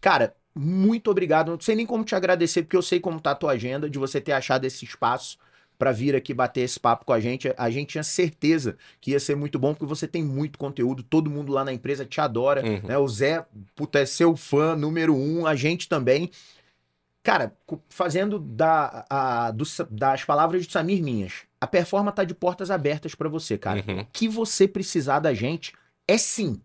Cara, 0.00 0.34
muito 0.54 1.10
obrigado. 1.10 1.50
Não 1.50 1.60
sei 1.60 1.74
nem 1.74 1.86
como 1.86 2.04
te 2.04 2.14
agradecer, 2.14 2.62
porque 2.62 2.76
eu 2.76 2.82
sei 2.82 3.00
como 3.00 3.20
tá 3.20 3.32
a 3.32 3.34
tua 3.34 3.52
agenda, 3.52 3.88
de 3.88 3.98
você 3.98 4.20
ter 4.20 4.32
achado 4.32 4.64
esse 4.64 4.84
espaço 4.84 5.38
pra 5.78 5.92
vir 5.92 6.14
aqui 6.14 6.34
bater 6.34 6.60
esse 6.60 6.78
papo 6.78 7.06
com 7.06 7.12
a 7.12 7.20
gente. 7.20 7.52
A 7.56 7.70
gente 7.70 7.90
tinha 7.92 8.02
certeza 8.04 8.76
que 9.00 9.12
ia 9.12 9.20
ser 9.20 9.34
muito 9.34 9.58
bom, 9.58 9.72
porque 9.72 9.86
você 9.86 10.06
tem 10.06 10.22
muito 10.22 10.58
conteúdo, 10.58 11.02
todo 11.02 11.30
mundo 11.30 11.52
lá 11.52 11.64
na 11.64 11.72
empresa 11.72 12.04
te 12.04 12.20
adora, 12.20 12.62
Uhum. 12.62 12.82
né? 12.86 12.98
O 12.98 13.08
Zé, 13.08 13.46
puta, 13.74 13.98
é 13.98 14.04
seu 14.06 14.36
fã 14.36 14.76
número 14.76 15.16
um, 15.16 15.46
a 15.46 15.54
gente 15.54 15.88
também. 15.88 16.30
Cara, 17.22 17.54
fazendo 17.88 18.38
da, 18.38 19.04
a- 19.08 19.50
do 19.50 19.64
das 19.90 20.24
palavras 20.24 20.66
de 20.66 20.72
Samir 20.72 21.02
minhas, 21.02 21.42
a 21.60 21.66
performance 21.66 22.16
tá 22.16 22.24
de 22.24 22.34
portas 22.34 22.70
abertas 22.70 23.14
pra 23.14 23.28
você, 23.28 23.58
cara. 23.58 23.84
Uhum. 23.86 24.00
O 24.00 24.06
que 24.12 24.26
você 24.26 24.66
precisar 24.66 25.18
da 25.20 25.32
gente 25.34 25.74
é 26.08 26.16
sim. 26.16 26.60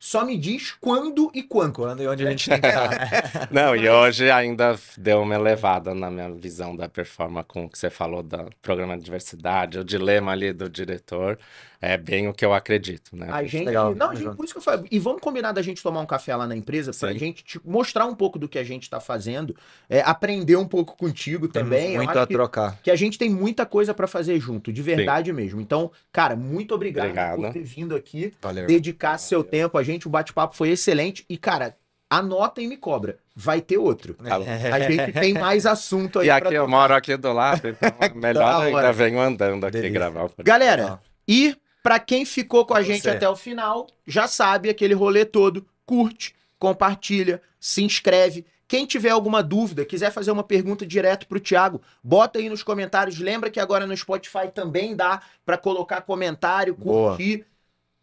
Só 0.00 0.24
me 0.24 0.38
diz 0.38 0.72
quando 0.80 1.30
e 1.34 1.42
quanto. 1.42 1.80
Quando 1.82 2.02
e 2.02 2.06
onde 2.06 2.26
a 2.26 2.30
gente 2.30 2.48
tem 2.48 2.60
que 2.60 2.66
estar. 2.68 3.48
Não, 3.50 3.74
e 3.74 3.88
hoje 3.88 4.30
ainda 4.30 4.78
deu 4.96 5.20
uma 5.22 5.34
elevada 5.34 5.94
na 5.94 6.08
minha 6.10 6.30
visão 6.32 6.74
da 6.76 6.88
performance 6.88 7.46
com 7.48 7.64
o 7.64 7.68
que 7.68 7.78
você 7.78 7.90
falou 7.90 8.22
do 8.22 8.48
programa 8.62 8.96
de 8.96 9.04
diversidade, 9.04 9.78
o 9.78 9.84
dilema 9.84 10.32
ali 10.32 10.52
do 10.52 10.68
diretor. 10.70 11.38
É 11.80 11.96
bem 11.96 12.26
o 12.26 12.32
que 12.34 12.44
eu 12.44 12.52
acredito, 12.52 13.14
né? 13.16 13.28
A 13.30 13.44
gente. 13.44 13.66
Legal, 13.66 13.94
não, 13.94 14.10
a 14.10 14.14
gente, 14.14 14.34
por 14.34 14.44
isso 14.44 14.52
que 14.52 14.58
eu 14.58 14.62
falei. 14.62 14.86
E 14.90 14.98
vamos 14.98 15.20
combinar 15.20 15.52
da 15.52 15.62
gente 15.62 15.80
tomar 15.80 16.00
um 16.00 16.06
café 16.06 16.34
lá 16.34 16.44
na 16.44 16.56
empresa 16.56 16.90
pra 16.92 17.12
Sim. 17.12 17.18
gente 17.18 17.44
te 17.44 17.60
mostrar 17.64 18.04
um 18.06 18.16
pouco 18.16 18.36
do 18.36 18.48
que 18.48 18.58
a 18.58 18.64
gente 18.64 18.90
tá 18.90 18.98
fazendo, 18.98 19.54
é, 19.88 20.00
aprender 20.00 20.56
um 20.56 20.66
pouco 20.66 20.96
contigo 20.96 21.46
também. 21.46 21.92
Eu 21.94 22.02
muito 22.02 22.18
a 22.18 22.26
que- 22.26 22.34
trocar. 22.34 22.80
que 22.82 22.90
a 22.90 22.96
gente 22.96 23.16
tem 23.16 23.30
muita 23.30 23.64
coisa 23.64 23.94
pra 23.94 24.08
fazer 24.08 24.40
junto, 24.40 24.72
de 24.72 24.82
verdade 24.82 25.32
mesmo. 25.32 25.60
Então, 25.60 25.92
cara, 26.10 26.34
muito 26.34 26.74
obrigado, 26.74 27.04
Obrigado. 27.06 27.36
por 27.42 27.52
ter 27.52 27.62
vindo 27.62 27.94
aqui, 27.94 28.34
Valeu. 28.42 28.66
dedicar 28.66 29.16
seu 29.16 29.44
tempo 29.44 29.78
a 29.78 29.82
gente. 29.92 30.06
O 30.06 30.10
bate-papo 30.10 30.56
foi 30.56 30.70
excelente. 30.70 31.24
E, 31.28 31.36
cara, 31.36 31.76
anota 32.10 32.60
e 32.60 32.66
me 32.66 32.76
cobra. 32.76 33.18
Vai 33.34 33.60
ter 33.60 33.78
outro. 33.78 34.14
Tá. 34.14 34.36
A 34.36 34.80
gente 34.80 35.12
tem 35.12 35.34
mais 35.34 35.64
assunto 35.66 36.18
aí 36.20 36.26
E 36.26 36.28
pra 36.28 36.36
aqui 36.38 36.54
eu 36.54 36.64
tocar. 36.64 36.70
moro 36.76 36.94
aqui 36.94 37.16
do 37.16 37.32
lado, 37.32 37.68
então 37.68 37.90
melhor 38.14 38.60
Da 38.60 38.64
ainda 38.64 38.92
venho 38.92 39.20
andando 39.20 39.64
aqui 39.64 39.72
Delícia. 39.78 39.92
gravar. 39.94 40.30
Galera, 40.38 41.00
e 41.26 41.56
pra 41.82 41.98
quem 41.98 42.24
ficou 42.24 42.64
com 42.66 42.74
a 42.74 42.82
gente 42.82 43.02
Você. 43.02 43.10
até 43.10 43.28
o 43.28 43.36
final, 43.36 43.86
já 44.06 44.26
sabe 44.26 44.68
aquele 44.70 44.94
rolê 44.94 45.24
todo. 45.24 45.64
Curte, 45.86 46.34
compartilha, 46.58 47.40
se 47.60 47.82
inscreve. 47.82 48.44
Quem 48.66 48.84
tiver 48.84 49.08
alguma 49.10 49.42
dúvida, 49.42 49.82
quiser 49.86 50.10
fazer 50.12 50.30
uma 50.30 50.42
pergunta 50.42 50.84
direto 50.84 51.26
pro 51.26 51.40
Thiago, 51.40 51.80
bota 52.04 52.38
aí 52.38 52.50
nos 52.50 52.62
comentários. 52.62 53.18
Lembra 53.18 53.48
que 53.50 53.58
agora 53.58 53.86
no 53.86 53.96
Spotify 53.96 54.48
também 54.52 54.94
dá 54.94 55.22
pra 55.46 55.56
colocar 55.56 56.02
comentário, 56.02 56.74
Boa. 56.74 57.16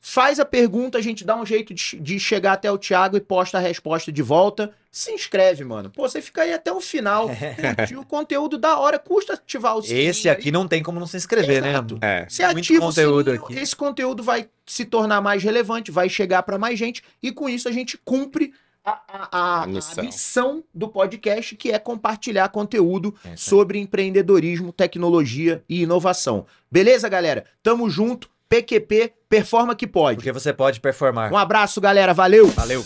Faz 0.07 0.39
a 0.39 0.45
pergunta, 0.45 0.99
a 0.99 1.01
gente 1.01 1.25
dá 1.25 1.35
um 1.35 1.43
jeito 1.43 1.73
de, 1.73 1.99
de 1.99 2.19
chegar 2.19 2.53
até 2.53 2.71
o 2.71 2.77
Thiago 2.77 3.17
e 3.17 3.19
posta 3.19 3.57
a 3.57 3.59
resposta 3.61 4.11
de 4.11 4.21
volta. 4.21 4.71
Se 4.91 5.11
inscreve, 5.11 5.63
mano. 5.63 5.89
Pô, 5.89 6.07
você 6.07 6.21
fica 6.21 6.43
aí 6.43 6.53
até 6.53 6.71
o 6.71 6.79
final, 6.79 7.27
curtir 7.75 7.97
o 7.97 8.05
conteúdo 8.05 8.55
da 8.55 8.77
hora, 8.77 8.99
custa 8.99 9.33
ativar 9.33 9.75
o 9.75 9.81
sininho 9.81 10.07
Esse 10.11 10.29
aí. 10.29 10.35
aqui 10.35 10.51
não 10.51 10.67
tem 10.67 10.83
como 10.83 10.99
não 10.99 11.07
se 11.07 11.17
inscrever, 11.17 11.65
Exato. 11.65 11.95
né? 11.95 11.99
É, 12.21 12.29
Você 12.29 12.43
Muito 12.45 12.59
ativa 12.59 12.79
conteúdo 12.85 13.27
o 13.31 13.31
sininho, 13.31 13.43
aqui. 13.45 13.59
esse 13.59 13.75
conteúdo 13.75 14.21
vai 14.21 14.47
se 14.63 14.85
tornar 14.85 15.21
mais 15.21 15.41
relevante, 15.41 15.89
vai 15.89 16.07
chegar 16.07 16.43
para 16.43 16.59
mais 16.59 16.77
gente, 16.77 17.01
e 17.23 17.31
com 17.31 17.49
isso 17.49 17.67
a 17.67 17.71
gente 17.71 17.97
cumpre 18.05 18.53
a, 18.85 18.91
a- 18.91 19.27
a- 19.31 19.63
a 19.63 19.67
missão. 19.67 20.03
missão. 20.03 20.63
do 20.71 20.87
podcast, 20.87 21.55
que 21.55 21.71
é 21.71 21.79
compartilhar 21.79 22.47
conteúdo 22.49 23.15
É 23.25 23.35
sobre 23.35 23.79
empreendedorismo, 23.79 24.71
tecnologia 24.71 25.63
e 25.67 25.81
inovação. 25.81 26.45
Beleza, 26.71 27.09
galera? 27.09 27.45
Tamo 27.63 27.89
junto. 27.89 28.29
PQP, 28.49 29.13
performa 29.29 29.75
que 29.75 29.87
pode. 29.87 30.17
Porque 30.17 30.31
você 30.31 30.53
pode 30.53 30.79
performar. 30.79 31.31
Um 31.31 31.37
abraço, 31.37 31.79
galera. 31.81 32.13
Valeu! 32.13 32.47
Valeu. 32.47 32.83